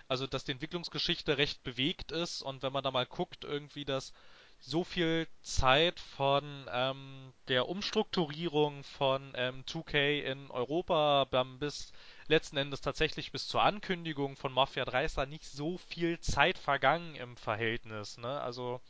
also 0.08 0.28
dass 0.28 0.46
die 0.46 0.54
Entwicklungsgeschichte 0.54 1.38
recht 1.38 1.64
bewegt 1.64 2.12
ist 2.12 2.42
und 2.42 2.64
wenn 2.64 2.74
man 2.74 2.84
da 2.84 2.92
mal 2.92 3.06
guckt, 3.06 3.44
irgendwie, 3.44 3.86
dass 3.86 4.14
so 4.60 4.84
viel 4.84 5.28
Zeit 5.42 6.00
von 6.00 6.68
ähm, 6.72 7.34
der 7.48 7.70
Umstrukturierung 7.70 8.84
von 8.84 9.34
ähm, 9.36 9.64
2K 9.66 10.22
in 10.22 10.50
Europa 10.50 11.28
ähm, 11.32 11.60
bis 11.60 11.92
letzten 12.28 12.58
Endes 12.58 12.82
tatsächlich 12.82 13.32
bis 13.32 13.48
zur 13.48 13.62
Ankündigung 13.62 14.36
von 14.36 14.52
Mafia 14.52 14.86
3 14.86 15.06
ist 15.06 15.18
da 15.18 15.26
nicht 15.26 15.46
so 15.46 15.78
viel 15.78 16.20
Zeit 16.22 16.58
vergangen 16.58 17.16
im 17.16 17.38
Verhältnis, 17.38 18.18
ne? 18.18 18.42
Also 18.42 18.82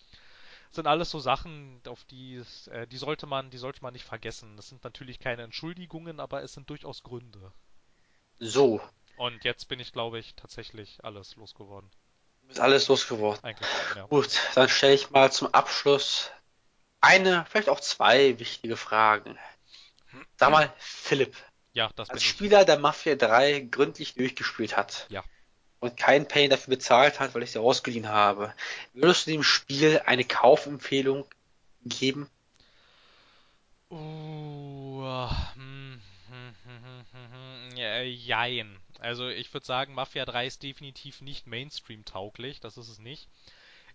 sind 0.71 0.87
alles 0.87 1.09
so 1.09 1.19
Sachen, 1.19 1.81
auf 1.87 2.03
die 2.05 2.41
äh, 2.71 2.87
die 2.87 2.97
sollte 2.97 3.25
man, 3.25 3.49
die 3.49 3.57
sollte 3.57 3.81
man 3.81 3.93
nicht 3.93 4.05
vergessen. 4.05 4.55
Das 4.57 4.69
sind 4.69 4.83
natürlich 4.83 5.19
keine 5.19 5.43
Entschuldigungen, 5.43 6.19
aber 6.19 6.43
es 6.43 6.53
sind 6.53 6.69
durchaus 6.69 7.03
Gründe. 7.03 7.51
So. 8.39 8.81
Und 9.17 9.43
jetzt 9.43 9.67
bin 9.67 9.79
ich, 9.79 9.91
glaube 9.93 10.19
ich, 10.19 10.35
tatsächlich 10.35 11.03
alles 11.03 11.35
losgeworden. 11.35 11.89
Du 12.41 12.47
bist 12.47 12.59
alles 12.59 12.87
losgeworden. 12.87 13.43
Eigentlich, 13.43 13.69
ja. 13.95 14.05
Gut, 14.05 14.39
dann 14.55 14.69
stelle 14.69 14.93
ich 14.93 15.09
mal 15.09 15.31
zum 15.31 15.53
Abschluss 15.53 16.31
eine, 17.01 17.45
vielleicht 17.49 17.69
auch 17.69 17.79
zwei 17.79 18.37
wichtige 18.39 18.77
Fragen. 18.77 19.37
Sag 20.37 20.51
mal, 20.51 20.73
Philipp. 20.77 21.35
Ja, 21.73 21.91
das 21.95 22.09
Als 22.09 22.23
Spieler 22.23 22.65
der 22.65 22.79
Mafia 22.79 23.15
3 23.15 23.61
gründlich 23.71 24.15
durchgespielt 24.15 24.75
hat. 24.77 25.05
Ja. 25.09 25.23
Und 25.79 25.95
keinen 25.95 26.27
Pay 26.27 26.47
dafür 26.47 26.75
bezahlt 26.75 27.19
hat, 27.19 27.35
weil 27.35 27.43
ich 27.43 27.51
sie 27.51 27.61
ausgeliehen 27.61 28.09
habe. 28.09 28.53
Würdest 28.93 29.27
du 29.27 29.31
dem 29.31 29.43
Spiel 29.43 30.01
eine 30.05 30.23
Kaufempfehlung 30.23 31.25
geben? 31.85 32.29
Uh, 33.89 35.29
hm, 35.53 36.01
hm, 36.29 36.55
hm, 36.63 37.77
ja, 37.77 38.01
jein. 38.01 38.77
Also 38.99 39.29
ich 39.29 39.53
würde 39.53 39.65
sagen, 39.65 39.93
Mafia 39.93 40.25
3 40.25 40.47
ist 40.47 40.63
definitiv 40.63 41.21
nicht 41.21 41.47
Mainstream-tauglich, 41.47 42.59
das 42.59 42.77
ist 42.77 42.89
es 42.89 42.99
nicht. 42.99 43.29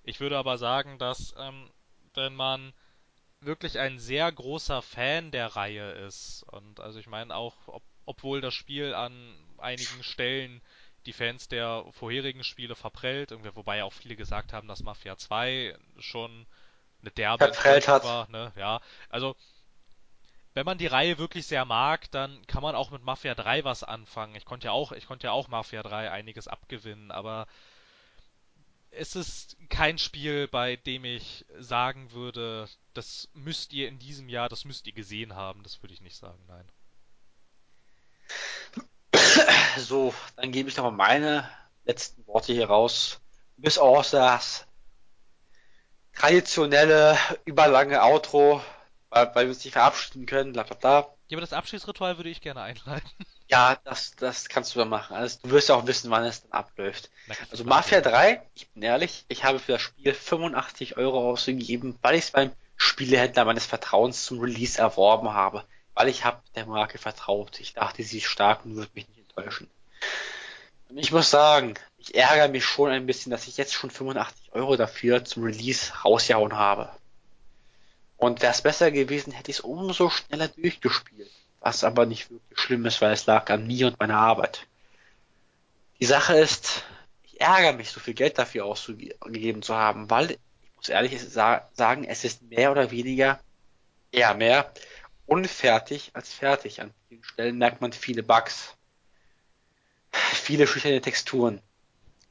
Ich 0.05 0.21
würde 0.21 0.39
aber 0.39 0.59
sagen, 0.59 0.99
dass 0.99 1.35
ähm, 1.39 1.69
wenn 2.15 2.35
man 2.35 2.73
wirklich 3.41 3.79
ein 3.79 3.99
sehr 3.99 4.31
großer 4.31 4.83
Fan 4.83 5.31
der 5.31 5.49
Reihe 5.49 5.93
ist. 5.93 6.45
Und 6.45 6.81
also 6.81 6.99
ich 6.99 7.07
meine 7.07 7.35
auch, 7.35 7.57
ob, 7.67 7.83
obwohl 8.07 8.41
das 8.41 8.55
Spiel 8.55 8.95
an 8.95 9.37
einigen 9.59 10.03
Stellen 10.03 10.63
die 11.07 11.13
Fans 11.13 11.49
der 11.49 11.85
vorherigen 11.91 12.45
Spiele 12.45 12.75
verprellt, 12.75 13.33
wobei 13.55 13.85
auch 13.85 13.93
viele 13.93 14.17
gesagt 14.17 14.53
haben, 14.53 14.69
dass 14.69 14.83
Mafia 14.83 15.17
2 15.17 15.77
schon 15.99 16.47
eine 17.01 17.11
derbe 17.11 17.45
verprellt 17.45 17.89
hat. 17.89 18.05
war, 18.05 18.29
ne? 18.31 18.53
Ja, 18.57 18.81
also 19.09 19.37
wenn 20.55 20.67
man 20.67 20.79
die 20.79 20.87
Reihe 20.87 21.19
wirklich 21.19 21.47
sehr 21.47 21.65
mag, 21.65 22.11
dann 22.11 22.47
kann 22.47 22.63
man 22.63 22.75
auch 22.75 22.91
mit 22.91 23.03
Mafia 23.03 23.35
3 23.35 23.65
was 23.65 23.83
anfangen. 23.83 24.35
Ich 24.37 24.45
konnte 24.45 24.67
ja 24.67 24.73
auch, 24.73 24.93
ich 24.93 25.07
konnte 25.07 25.29
ja 25.29 25.33
auch 25.33 25.49
Mafia 25.49 25.83
3 25.83 26.11
einiges 26.11 26.47
abgewinnen, 26.47 27.11
aber 27.11 27.47
es 28.91 29.17
ist 29.17 29.57
kein 29.71 29.97
Spiel, 29.99 30.49
bei 30.49 30.77
dem 30.77 31.05
ich 31.07 31.47
sagen 31.59 32.13
würde, 32.13 32.69
das 32.93 33.31
müsst 33.33 33.73
ihr 33.73 33.89
in 33.89 33.99
diesem 33.99 34.29
Jahr, 34.29 34.51
das 34.51 34.67
müsst 34.67 34.87
ihr 34.87 34.93
gesehen 34.93 35.35
haben. 35.35 35.63
Das 35.63 35.83
würde 35.83 35.95
ich 35.95 36.03
nicht 36.03 36.17
sagen, 36.17 36.39
nein. 36.47 36.69
So, 39.79 40.15
dann 40.37 40.53
gebe 40.53 40.69
ich 40.69 40.77
noch 40.77 40.85
mal 40.85 40.91
meine 40.91 41.49
letzten 41.85 42.27
Worte 42.27 42.53
hier 42.53 42.67
raus. 42.67 43.21
Bis 43.57 43.79
auf 43.79 44.11
das 44.11 44.67
traditionelle, 46.15 47.17
überlange 47.45 48.03
Outro, 48.03 48.63
weil, 49.11 49.35
weil 49.35 49.47
wir 49.47 49.55
uns 49.55 49.65
nicht 49.65 49.73
verabschieden 49.73 50.27
können, 50.27 50.53
bla 50.53 50.63
bla 50.63 50.77
bla. 50.77 51.15
Ja, 51.29 51.39
aber 51.39 51.41
das 51.41 51.53
Abschiedsritual 51.53 52.19
würde 52.19 52.29
ich 52.31 52.41
gerne 52.41 52.63
einleiten. 52.63 53.11
Ja, 53.49 53.77
das, 53.85 54.13
das 54.17 54.49
kannst 54.49 54.75
du 54.75 54.79
dann 54.79 54.89
machen. 54.89 55.15
Also, 55.15 55.41
du 55.43 55.51
wirst 55.51 55.69
ja 55.69 55.75
auch 55.75 55.87
wissen, 55.87 56.11
wann 56.11 56.25
es 56.25 56.41
dann 56.41 56.53
abläuft. 56.53 57.11
Also 57.51 57.65
Mafia 57.65 58.01
3, 58.01 58.41
ich 58.55 58.71
bin 58.71 58.83
ehrlich, 58.83 59.27
ich 59.29 59.45
habe 59.45 59.59
für 59.59 59.73
das 59.73 59.83
Spiel 59.83 60.15
85 60.15 60.97
Euro 60.97 61.31
ausgegeben, 61.31 61.99
weil 62.01 62.15
ich 62.15 62.25
es 62.25 62.31
beim 62.31 62.53
Spielehändler 62.77 63.45
meines 63.45 63.67
Vertrauens 63.67 64.25
zum 64.25 64.41
Release 64.41 64.79
erworben 64.79 65.35
habe. 65.35 65.67
Weil 65.93 66.09
ich 66.09 66.25
habe 66.25 66.41
der 66.55 66.65
Marke 66.65 66.97
vertraut. 66.97 67.61
Ich 67.61 67.75
dachte, 67.75 68.03
sie 68.03 68.19
ist 68.19 68.25
stark 68.25 68.65
und 68.65 68.77
wird 68.77 68.95
mich 68.95 69.07
nicht 69.09 69.22
enttäuschen. 69.37 69.69
Ich 70.95 71.11
muss 71.11 71.31
sagen, 71.31 71.75
ich 71.99 72.15
ärgere 72.15 72.49
mich 72.49 72.65
schon 72.65 72.91
ein 72.91 73.07
bisschen, 73.07 73.31
dass 73.31 73.49
ich 73.49 73.57
jetzt 73.57 73.73
schon 73.73 73.91
85 73.91 74.53
Euro 74.53 74.77
dafür 74.77 75.25
zum 75.25 75.45
Release 75.45 75.93
rausgehauen 76.05 76.55
habe. 76.55 76.91
Und 78.19 78.43
wäre 78.43 78.53
es 78.53 78.63
besser 78.63 78.91
gewesen, 78.91 79.33
hätte 79.33 79.51
ich 79.51 79.59
es 79.59 79.61
umso 79.61 80.11
schneller 80.11 80.49
durchgespielt 80.49 81.31
was 81.63 81.85
aber 81.85 82.07
nicht 82.07 82.31
wirklich 82.31 82.59
schlimm 82.59 82.85
ist, 82.87 83.01
weil 83.01 83.13
es 83.13 83.27
lag 83.27 83.49
an 83.51 83.67
mir 83.67 83.87
und 83.87 83.99
meiner 83.99 84.17
Arbeit. 84.17 84.67
Die 86.01 86.07
Sache 86.07 86.35
ist, 86.35 86.85
ich 87.23 87.41
ärgere 87.41 87.73
mich, 87.73 87.91
so 87.91 88.01
viel 88.01 88.15
Geld 88.15 88.37
dafür 88.39 88.65
ausgegeben 88.67 89.63
zu 89.63 89.75
haben, 89.75 90.11
weil, 90.11 90.33
ich 90.33 90.39
muss 90.77 90.89
ehrlich 90.89 91.21
sagen, 91.23 92.05
es 92.05 92.25
ist 92.25 92.43
mehr 92.43 92.73
oder 92.73 92.91
weniger, 92.91 93.41
eher 94.11 94.35
mehr, 94.35 94.73
unfertig 95.27 96.11
als 96.15 96.33
fertig. 96.33 96.81
An 96.81 96.93
vielen 97.09 97.25
Stellen 97.25 97.59
merkt 97.59 97.81
man 97.81 97.93
viele 97.93 98.25
Bugs, 98.25 98.75
viele 100.13 100.67
schüchterne 100.67 101.01
Texturen, 101.01 101.61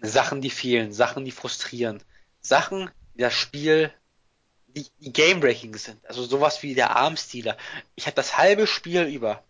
Sachen, 0.02 0.42
die 0.42 0.50
fehlen, 0.50 0.94
Sachen, 0.94 1.26
die 1.26 1.32
frustrieren, 1.32 2.04
Sachen, 2.42 2.90
die 3.16 3.22
das 3.22 3.34
Spiel 3.34 3.94
die, 4.76 4.88
die 5.00 5.14
Game-Breaking 5.14 5.76
sind. 5.76 6.06
Also 6.06 6.24
sowas 6.24 6.64
wie 6.64 6.76
der 6.76 6.96
Armstealer. 6.96 7.58
Ich 7.96 8.06
habe 8.06 8.16
das 8.16 8.38
halbe 8.38 8.68
Spiel 8.68 9.04
über 9.04 9.44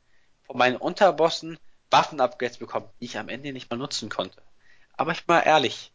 von 0.46 0.58
meinen 0.58 0.78
Unterbossen 0.78 1.58
Waffen-Upgrades 1.92 2.58
bekommen, 2.58 2.90
die 3.00 3.06
ich 3.06 3.18
am 3.18 3.30
Ende 3.30 3.52
nicht 3.52 3.70
mal 3.70 3.78
nutzen 3.78 4.10
konnte. 4.10 4.42
Aber 4.94 5.12
ich 5.12 5.28
mal 5.28 5.42
ehrlich, 5.42 5.92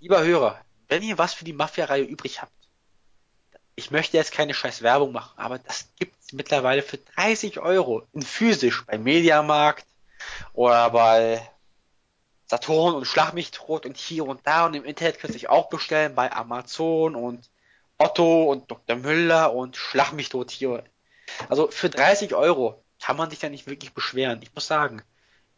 lieber 0.00 0.22
Hörer, 0.22 0.60
wenn 0.88 1.02
ihr 1.02 1.18
was 1.18 1.34
für 1.34 1.44
die 1.44 1.52
Mafia-Reihe 1.52 2.02
übrig 2.02 2.42
habt, 2.42 2.52
ich 3.74 3.90
möchte 3.90 4.16
jetzt 4.16 4.32
keine 4.32 4.52
scheiß 4.52 4.82
Werbung 4.82 5.12
machen, 5.12 5.32
aber 5.36 5.58
das 5.58 5.88
gibt's 5.98 6.32
mittlerweile 6.32 6.82
für 6.82 6.98
30 6.98 7.60
Euro 7.60 8.06
in 8.12 8.22
physisch 8.22 8.84
beim 8.84 9.02
Mediamarkt 9.02 9.86
oder 10.52 10.90
bei 10.90 11.50
Saturn 12.52 12.94
und 12.94 13.06
Schlag 13.06 13.32
mich 13.32 13.50
tot 13.50 13.86
und 13.86 13.96
hier 13.96 14.26
und 14.26 14.46
da 14.46 14.66
und 14.66 14.74
im 14.74 14.84
Internet 14.84 15.18
könnt 15.18 15.30
ihr 15.30 15.40
sich 15.40 15.48
auch 15.48 15.70
bestellen 15.70 16.14
bei 16.14 16.30
Amazon 16.30 17.16
und 17.16 17.48
Otto 17.96 18.52
und 18.52 18.70
Dr. 18.70 18.94
Müller 18.96 19.54
und 19.54 19.74
Schlag 19.74 20.12
mich 20.12 20.28
tot 20.28 20.50
hier. 20.50 20.84
Also 21.48 21.68
für 21.68 21.88
30 21.88 22.34
Euro 22.34 22.84
kann 23.00 23.16
man 23.16 23.30
sich 23.30 23.38
da 23.38 23.48
nicht 23.48 23.66
wirklich 23.66 23.94
beschweren. 23.94 24.42
Ich 24.42 24.54
muss 24.54 24.66
sagen, 24.66 25.00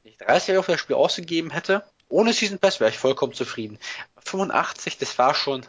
wenn 0.05 0.13
ich 0.13 0.19
30 0.19 0.55
Euro 0.55 0.63
für 0.63 0.73
das 0.73 0.81
Spiel 0.83 0.95
ausgegeben 0.95 1.51
hätte, 1.51 1.85
ohne 2.09 2.33
Season 2.33 2.61
Pass 2.61 2.79
wäre 2.79 2.91
ich 2.91 2.99
vollkommen 2.99 3.33
zufrieden. 3.33 3.77
85, 4.25 4.97
das 4.97 5.19
war 5.19 5.35
schon 5.35 5.67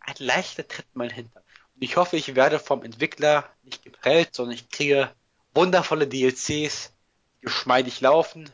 ein 0.00 0.14
leichter 0.18 0.68
Tritt 0.68 0.84
in 0.92 0.98
mein 0.98 1.08
Hintern. 1.08 1.42
Und 1.74 1.82
ich 1.82 1.96
hoffe, 1.96 2.18
ich 2.18 2.34
werde 2.34 2.58
vom 2.58 2.84
Entwickler 2.84 3.48
nicht 3.62 3.82
geprellt, 3.82 4.34
sondern 4.34 4.56
ich 4.56 4.68
kriege 4.68 5.10
wundervolle 5.54 6.06
DLCs, 6.06 6.92
die 7.38 7.46
geschmeidig 7.46 8.02
laufen, 8.02 8.50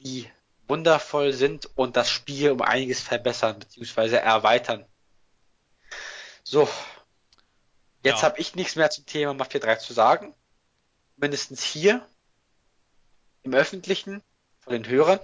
die 0.00 0.28
wundervoll 0.68 1.32
sind 1.32 1.68
und 1.76 1.96
das 1.96 2.10
Spiel 2.10 2.50
um 2.50 2.62
einiges 2.62 3.00
verbessern 3.00 3.58
bzw. 3.58 4.16
erweitern. 4.16 4.84
So. 6.44 6.68
Jetzt 8.04 8.22
ja. 8.22 8.28
habe 8.28 8.38
ich 8.38 8.54
nichts 8.54 8.76
mehr 8.76 8.90
zum 8.90 9.06
Thema 9.06 9.34
Mafia 9.34 9.60
3 9.60 9.76
zu 9.76 9.92
sagen. 9.92 10.34
Mindestens 11.16 11.62
hier. 11.64 12.06
Im 13.42 13.54
Öffentlichen. 13.54 14.22
Von 14.60 14.72
den 14.74 14.88
Hörern. 14.88 15.20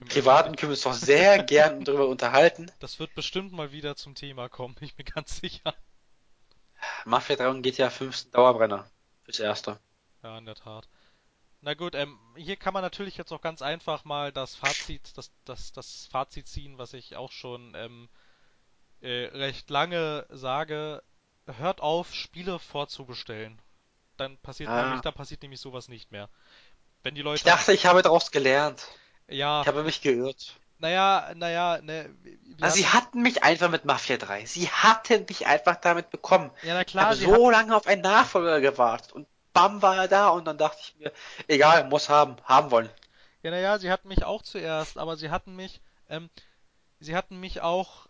Im 0.00 0.08
Privaten 0.08 0.56
können 0.56 0.70
wir 0.70 0.74
uns 0.74 0.82
doch 0.82 0.94
sehr 0.94 1.42
gern 1.44 1.84
darüber 1.84 2.08
unterhalten. 2.08 2.70
Das 2.78 2.98
wird 2.98 3.14
bestimmt 3.14 3.52
mal 3.52 3.72
wieder 3.72 3.96
zum 3.96 4.14
Thema 4.14 4.48
kommen, 4.48 4.76
ich 4.80 4.94
bin 4.96 5.06
ganz 5.06 5.40
sicher. 5.40 5.74
Mafia 7.04 7.36
3 7.36 7.48
und 7.48 7.62
GTA 7.62 7.90
5 7.90 8.16
sind 8.16 8.34
Dauerbrenner. 8.34 8.90
Fürs 9.24 9.40
Erste. 9.40 9.78
Ja, 10.22 10.38
in 10.38 10.46
der 10.46 10.54
Tat. 10.54 10.88
Na 11.62 11.74
gut, 11.74 11.94
ähm, 11.94 12.18
hier 12.36 12.56
kann 12.56 12.72
man 12.72 12.82
natürlich 12.82 13.16
jetzt 13.16 13.32
auch 13.32 13.42
ganz 13.42 13.60
einfach 13.60 14.04
mal 14.04 14.32
das 14.32 14.54
Fazit, 14.54 15.16
das, 15.16 15.30
das, 15.44 15.72
das 15.72 16.08
Fazit 16.10 16.48
ziehen, 16.48 16.78
was 16.78 16.94
ich 16.94 17.16
auch 17.16 17.32
schon 17.32 17.74
ähm, 17.76 18.08
äh, 19.02 19.26
recht 19.32 19.68
lange 19.68 20.26
sage, 20.30 21.02
hört 21.58 21.82
auf, 21.82 22.14
Spiele 22.14 22.58
vorzubestellen. 22.58 23.60
Dann 24.16 24.38
passiert 24.38 24.70
ah. 24.70 24.84
nämlich, 24.84 25.02
dann 25.02 25.14
passiert 25.14 25.42
nämlich 25.42 25.60
sowas 25.60 25.88
nicht 25.88 26.12
mehr. 26.12 26.30
Wenn 27.02 27.14
die 27.14 27.22
Leute. 27.22 27.36
Ich 27.36 27.42
dachte, 27.42 27.72
ich 27.72 27.86
habe 27.86 28.02
daraus 28.02 28.30
gelernt. 28.30 28.86
Ja. 29.28 29.60
Ich 29.62 29.68
habe 29.68 29.82
mich 29.82 30.00
geirrt. 30.00 30.56
Naja, 30.78 31.32
naja, 31.34 31.78
ne. 31.82 32.14
Also 32.60 32.76
sie 32.76 32.86
hatten 32.86 33.20
mich 33.20 33.42
einfach 33.42 33.70
mit 33.70 33.84
Mafia 33.84 34.16
3. 34.16 34.46
Sie 34.46 34.68
hatten 34.70 35.26
mich 35.28 35.46
einfach 35.46 35.76
damit 35.76 36.10
bekommen. 36.10 36.50
Ja, 36.62 36.74
na 36.74 36.84
klar. 36.84 37.12
Ich 37.12 37.26
habe 37.26 37.36
so 37.36 37.50
lange 37.50 37.76
auf 37.76 37.86
einen 37.86 38.00
Nachfolger 38.00 38.60
gewartet 38.60 39.12
und 39.12 39.26
bam 39.52 39.82
war 39.82 39.96
er 39.96 40.08
da 40.08 40.28
und 40.28 40.44
dann 40.44 40.58
dachte 40.58 40.80
ich 40.82 40.96
mir, 40.98 41.12
egal, 41.48 41.88
muss 41.88 42.08
haben, 42.08 42.36
haben 42.44 42.70
wollen. 42.70 42.90
Ja, 43.42 43.50
naja, 43.50 43.78
sie 43.78 43.90
hatten 43.90 44.08
mich 44.08 44.24
auch 44.24 44.42
zuerst, 44.42 44.98
aber 44.98 45.16
sie 45.16 45.30
hatten 45.30 45.56
mich, 45.56 45.80
ähm, 46.08 46.28
sie 47.00 47.16
hatten 47.16 47.40
mich 47.40 47.60
auch 47.60 48.08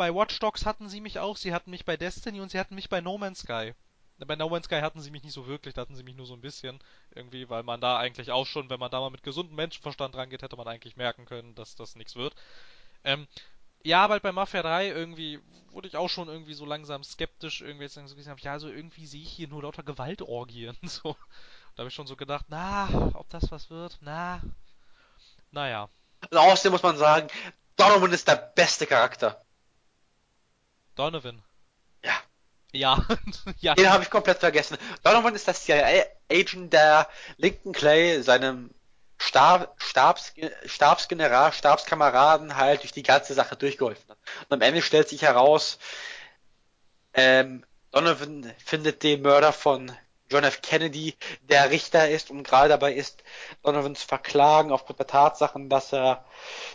bei 0.00 0.14
Watch 0.14 0.38
Dogs 0.38 0.64
hatten 0.64 0.88
sie 0.88 1.02
mich 1.02 1.18
auch, 1.18 1.36
sie 1.36 1.52
hatten 1.52 1.70
mich 1.70 1.84
bei 1.84 1.98
Destiny 1.98 2.40
und 2.40 2.50
sie 2.50 2.58
hatten 2.58 2.74
mich 2.74 2.88
bei 2.88 3.02
No 3.02 3.18
Man's 3.18 3.40
Sky. 3.40 3.74
bei 4.18 4.34
No 4.34 4.48
Man's 4.48 4.64
Sky 4.64 4.80
hatten 4.80 5.02
sie 5.02 5.10
mich 5.10 5.22
nicht 5.22 5.34
so 5.34 5.46
wirklich, 5.46 5.74
da 5.74 5.82
hatten 5.82 5.94
sie 5.94 6.02
mich 6.02 6.16
nur 6.16 6.24
so 6.24 6.32
ein 6.32 6.40
bisschen 6.40 6.78
irgendwie, 7.14 7.50
weil 7.50 7.64
man 7.64 7.82
da 7.82 7.98
eigentlich 7.98 8.30
auch 8.30 8.46
schon, 8.46 8.70
wenn 8.70 8.80
man 8.80 8.90
da 8.90 9.00
mal 9.00 9.10
mit 9.10 9.22
gesundem 9.22 9.56
Menschenverstand 9.56 10.16
rangeht, 10.16 10.40
hätte 10.40 10.56
man 10.56 10.68
eigentlich 10.68 10.96
merken 10.96 11.26
können, 11.26 11.54
dass 11.54 11.76
das 11.76 11.96
nichts 11.96 12.16
wird. 12.16 12.34
Ähm, 13.04 13.26
ja, 13.82 14.04
aber 14.04 14.14
halt 14.14 14.22
bei 14.22 14.32
Mafia 14.32 14.62
3 14.62 14.88
irgendwie 14.88 15.40
wurde 15.72 15.88
ich 15.88 15.96
auch 15.96 16.08
schon 16.08 16.28
irgendwie 16.28 16.54
so 16.54 16.64
langsam 16.64 17.04
skeptisch, 17.04 17.60
irgendwie 17.60 17.84
jetzt 17.84 17.94
so 17.94 18.16
gesagt, 18.16 18.40
ja, 18.42 18.58
so 18.58 18.68
irgendwie 18.68 19.06
sehe 19.06 19.22
ich 19.22 19.30
hier 19.30 19.48
nur 19.48 19.62
lauter 19.62 19.82
Gewaltorgien, 19.82 20.76
so. 20.82 21.16
Da 21.74 21.82
habe 21.82 21.88
ich 21.88 21.94
schon 21.94 22.08
so 22.08 22.16
gedacht, 22.16 22.46
na, 22.48 22.88
ob 23.14 23.28
das 23.30 23.50
was 23.50 23.70
wird, 23.70 23.98
na, 24.00 24.40
naja. 25.52 25.88
Und 26.30 26.36
außerdem 26.36 26.72
muss 26.72 26.82
man 26.82 26.96
sagen, 26.96 27.28
Donovan 27.76 28.12
ist 28.12 28.28
der 28.28 28.36
beste 28.36 28.86
Charakter. 28.86 29.44
Donovan? 30.96 31.42
Ja. 32.04 32.14
Ja, 32.72 33.06
ja. 33.60 33.74
Den 33.74 33.90
habe 33.90 34.02
ich 34.02 34.10
komplett 34.10 34.38
vergessen. 34.38 34.76
Donovan 35.02 35.34
ist 35.34 35.48
das 35.48 35.64
CIA-Agent, 35.64 36.72
der 36.72 37.08
Lincoln 37.36 37.72
Clay, 37.72 38.22
seinem 38.22 38.70
Stab, 39.22 39.74
Stabs, 39.76 40.32
Stabsgeneral, 40.64 41.52
Stabskameraden 41.52 42.56
halt 42.56 42.82
durch 42.82 42.92
die 42.92 43.02
ganze 43.02 43.34
Sache 43.34 43.54
durchgeholfen 43.54 44.08
hat. 44.08 44.16
Und 44.48 44.54
am 44.54 44.62
Ende 44.62 44.80
stellt 44.80 45.10
sich 45.10 45.20
heraus, 45.20 45.78
ähm, 47.12 47.62
Donovan 47.90 48.50
findet 48.64 49.02
den 49.02 49.20
Mörder 49.20 49.52
von 49.52 49.92
John 50.30 50.44
F. 50.44 50.62
Kennedy, 50.62 51.16
der 51.42 51.70
Richter 51.70 52.08
ist 52.08 52.30
und 52.30 52.44
gerade 52.44 52.70
dabei 52.70 52.94
ist, 52.94 53.22
Donovan 53.62 53.94
zu 53.94 54.06
verklagen 54.06 54.72
aufgrund 54.72 55.00
der 55.00 55.06
Tatsachen, 55.06 55.68
dass 55.68 55.92
er 55.92 56.24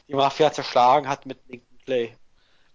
die 0.07 0.13
Mafia 0.13 0.53
zerschlagen 0.53 1.09
hat 1.09 1.25
mit 1.25 1.39
Lincoln 1.47 1.79
Clay. 1.83 2.15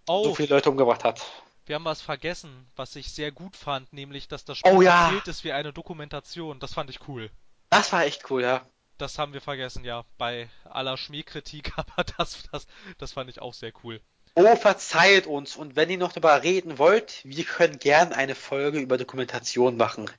Oh. 0.05 0.25
So 0.25 0.35
viele 0.35 0.55
Leute 0.55 0.69
umgebracht 0.69 1.05
hat. 1.05 1.21
Wir 1.65 1.75
haben 1.75 1.85
was 1.85 2.01
vergessen, 2.01 2.67
was 2.75 2.97
ich 2.97 3.13
sehr 3.13 3.31
gut 3.31 3.55
fand, 3.55 3.93
nämlich, 3.93 4.27
dass 4.27 4.43
das 4.43 4.57
Spiel 4.57 4.73
oh, 4.73 4.81
ja. 4.81 5.05
erzählt 5.05 5.29
ist 5.29 5.45
wie 5.45 5.53
eine 5.53 5.71
Dokumentation. 5.71 6.59
Das 6.59 6.73
fand 6.73 6.89
ich 6.89 7.07
cool. 7.07 7.31
Das 7.69 7.93
war 7.93 8.03
echt 8.03 8.29
cool, 8.29 8.41
ja. 8.41 8.65
Das 9.01 9.17
haben 9.17 9.33
wir 9.33 9.41
vergessen, 9.41 9.83
ja. 9.83 10.05
Bei 10.19 10.47
aller 10.63 10.95
Schmähkritik, 10.95 11.73
aber 11.75 12.03
das, 12.17 12.43
das, 12.51 12.67
das 12.99 13.13
fand 13.13 13.31
ich 13.31 13.41
auch 13.41 13.55
sehr 13.55 13.73
cool. 13.83 13.99
Oh, 14.35 14.55
verzeiht 14.55 15.25
uns. 15.25 15.55
Und 15.55 15.75
wenn 15.75 15.89
ihr 15.89 15.97
noch 15.97 16.11
darüber 16.11 16.43
reden 16.43 16.77
wollt, 16.77 17.19
wir 17.23 17.43
können 17.43 17.79
gern 17.79 18.13
eine 18.13 18.35
Folge 18.35 18.79
über 18.79 18.99
Dokumentation 18.99 19.75
machen. 19.75 20.09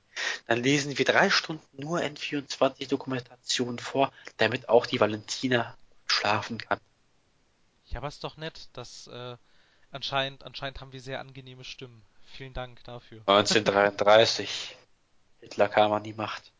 Dann 0.47 0.61
lesen 0.61 0.97
wir 0.97 1.05
drei 1.05 1.29
Stunden 1.29 1.65
nur 1.81 1.99
N24 1.99 2.89
Dokumentation 2.89 3.79
vor, 3.79 4.11
damit 4.35 4.67
auch 4.67 4.85
die 4.85 4.99
Valentina 4.99 5.77
schlafen 6.05 6.57
kann. 6.57 6.79
Ja, 7.85 7.99
aber 7.99 8.09
ist 8.09 8.23
doch 8.25 8.35
nett, 8.35 8.67
dass 8.73 9.07
äh, 9.07 9.37
anscheinend, 9.91 10.43
anscheinend 10.43 10.81
haben 10.81 10.91
wir 10.91 11.01
sehr 11.01 11.21
angenehme 11.21 11.63
Stimmen. 11.63 12.03
Vielen 12.25 12.53
Dank 12.53 12.83
dafür. 12.83 13.21
1933. 13.27 14.75
Hitler 15.39 15.69
kam 15.69 15.93
an 15.93 16.03
die 16.03 16.13
Macht. 16.13 16.51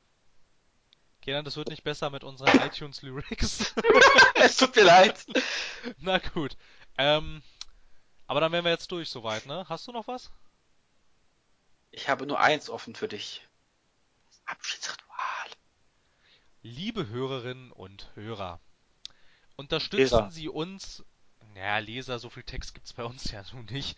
Kenan, 1.24 1.46
das 1.46 1.56
wird 1.56 1.70
nicht 1.70 1.86
besser 1.86 2.10
mit 2.10 2.26
unseren 2.26 2.60
iTunes-Lyrics. 2.68 3.74
es 4.36 4.58
tut 4.58 4.76
mir 4.76 4.84
leid. 4.84 5.26
Na 6.00 6.18
gut. 6.18 6.58
Ähm, 6.98 7.42
aber 8.28 8.42
dann 8.42 8.52
wären 8.52 8.66
wir 8.66 8.72
jetzt 8.72 8.92
durch 8.92 9.10
soweit, 9.10 9.46
ne? 9.46 9.66
Hast 9.70 9.88
du 9.88 9.94
noch 9.94 10.08
was? 10.08 10.32
Ich 11.92 12.10
habe 12.10 12.28
nur 12.28 12.42
eins 12.42 12.70
offen 12.70 12.94
für 12.94 13.08
dich. 13.08 13.48
Das 14.26 14.42
Abschiedsritual. 14.48 15.08
Liebe 16.62 17.08
Hörerinnen 17.08 17.72
und 17.72 18.10
Hörer, 18.16 18.60
unterstützen 19.56 20.00
Leser. 20.02 20.30
Sie 20.30 20.50
uns. 20.50 21.06
Naja, 21.54 21.78
Leser, 21.78 22.20
so 22.20 22.30
viel 22.30 22.44
Text 22.44 22.74
gibt's 22.74 22.92
bei 22.92 23.06
uns 23.06 23.32
ja 23.32 23.44
nun 23.54 23.66
nicht. 23.68 23.98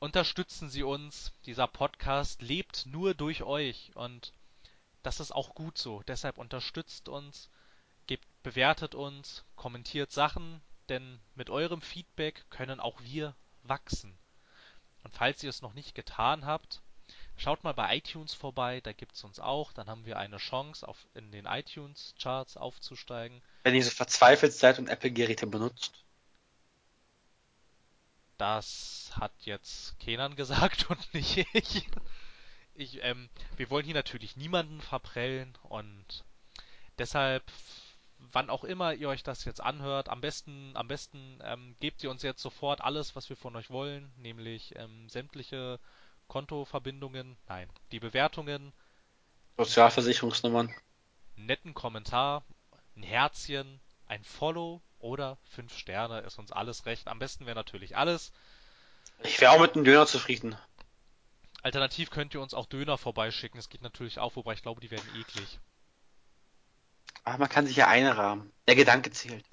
Unterstützen 0.00 0.68
Sie 0.68 0.82
uns. 0.82 1.32
Dieser 1.46 1.66
Podcast 1.66 2.42
lebt 2.42 2.84
nur 2.84 3.14
durch 3.14 3.42
euch 3.42 3.92
und 3.94 4.34
das 5.02 5.20
ist 5.20 5.32
auch 5.32 5.54
gut 5.54 5.78
so. 5.78 6.02
Deshalb 6.06 6.38
unterstützt 6.38 7.08
uns, 7.08 7.50
gebt, 8.06 8.26
bewertet 8.42 8.94
uns, 8.94 9.44
kommentiert 9.56 10.12
Sachen, 10.12 10.60
denn 10.88 11.20
mit 11.34 11.50
eurem 11.50 11.80
Feedback 11.80 12.44
können 12.50 12.80
auch 12.80 13.00
wir 13.02 13.34
wachsen. 13.62 14.16
Und 15.04 15.14
falls 15.14 15.42
ihr 15.42 15.50
es 15.50 15.62
noch 15.62 15.74
nicht 15.74 15.94
getan 15.94 16.46
habt, 16.46 16.82
schaut 17.36 17.64
mal 17.64 17.74
bei 17.74 17.96
iTunes 17.96 18.34
vorbei, 18.34 18.80
da 18.80 18.92
gibt 18.92 19.14
es 19.14 19.24
uns 19.24 19.40
auch, 19.40 19.72
dann 19.72 19.88
haben 19.88 20.06
wir 20.06 20.18
eine 20.18 20.36
Chance, 20.36 20.86
auf, 20.86 21.06
in 21.14 21.32
den 21.32 21.46
iTunes-Charts 21.46 22.56
aufzusteigen. 22.56 23.42
Wenn 23.64 23.74
ihr 23.74 23.84
so 23.84 23.90
verzweifelt 23.90 24.52
seid 24.52 24.78
und 24.78 24.88
Apple-Geräte 24.88 25.46
benutzt. 25.46 26.04
Das 28.38 29.12
hat 29.14 29.32
jetzt 29.40 29.98
Kenan 29.98 30.36
gesagt 30.36 30.86
und 30.90 31.14
nicht 31.14 31.46
ich. 31.52 31.86
Ich 32.74 33.02
ähm, 33.02 33.28
wir 33.56 33.70
wollen 33.70 33.84
hier 33.84 33.94
natürlich 33.94 34.36
niemanden 34.36 34.80
verprellen 34.80 35.56
und 35.68 36.24
deshalb 36.98 37.42
wann 38.30 38.50
auch 38.50 38.64
immer 38.64 38.94
ihr 38.94 39.08
euch 39.08 39.22
das 39.22 39.44
jetzt 39.44 39.60
anhört, 39.60 40.08
am 40.08 40.20
besten, 40.20 40.72
am 40.74 40.88
besten 40.88 41.40
ähm, 41.42 41.74
gebt 41.80 42.02
ihr 42.02 42.10
uns 42.10 42.22
jetzt 42.22 42.42
sofort 42.42 42.80
alles, 42.80 43.16
was 43.16 43.28
wir 43.28 43.36
von 43.36 43.56
euch 43.56 43.70
wollen, 43.70 44.12
nämlich 44.16 44.74
ähm, 44.76 45.08
sämtliche 45.08 45.80
Kontoverbindungen, 46.28 47.36
nein, 47.48 47.68
die 47.90 48.00
Bewertungen, 48.00 48.72
Sozialversicherungsnummern, 49.58 50.74
netten 51.36 51.74
Kommentar, 51.74 52.44
ein 52.96 53.02
Herzchen, 53.02 53.80
ein 54.06 54.24
Follow 54.24 54.80
oder 54.98 55.36
fünf 55.44 55.76
Sterne, 55.76 56.20
ist 56.20 56.38
uns 56.38 56.52
alles 56.52 56.86
recht. 56.86 57.08
Am 57.08 57.18
besten 57.18 57.46
wäre 57.46 57.56
natürlich 57.56 57.96
alles. 57.96 58.32
Ich 59.24 59.40
wäre 59.40 59.52
auch 59.52 59.60
mit 59.60 59.74
einem 59.74 59.84
Döner 59.84 60.06
zufrieden. 60.06 60.56
Alternativ 61.62 62.10
könnt 62.10 62.34
ihr 62.34 62.40
uns 62.40 62.54
auch 62.54 62.66
Döner 62.66 62.98
vorbeischicken, 62.98 63.58
das 63.58 63.68
geht 63.68 63.82
natürlich 63.82 64.18
auch, 64.18 64.36
wobei 64.36 64.52
ich 64.54 64.62
glaube, 64.62 64.80
die 64.80 64.90
werden 64.90 65.08
eklig. 65.16 65.60
Aber 67.24 67.38
man 67.38 67.48
kann 67.48 67.66
sich 67.66 67.76
ja 67.76 67.86
einrahmen. 67.86 68.52
Der 68.66 68.74
Gedanke 68.74 69.10
zählt. 69.12 69.44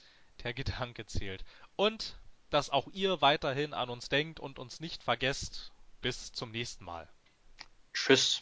Der 0.44 0.54
Gedanke 0.54 1.06
zählt. 1.06 1.46
Und 1.76 2.18
dass 2.50 2.70
auch 2.72 2.88
ihr 2.94 3.22
weiterhin 3.22 3.74
an 3.74 3.90
uns 3.90 4.10
denkt 4.10 4.40
und 4.40 4.58
uns 4.58 4.80
nicht 4.80 5.04
vergesst. 5.04 5.72
Bis 6.02 6.32
zum 6.32 6.52
nächsten 6.52 6.86
Mal. 6.86 7.08
Tschüss. 7.94 8.42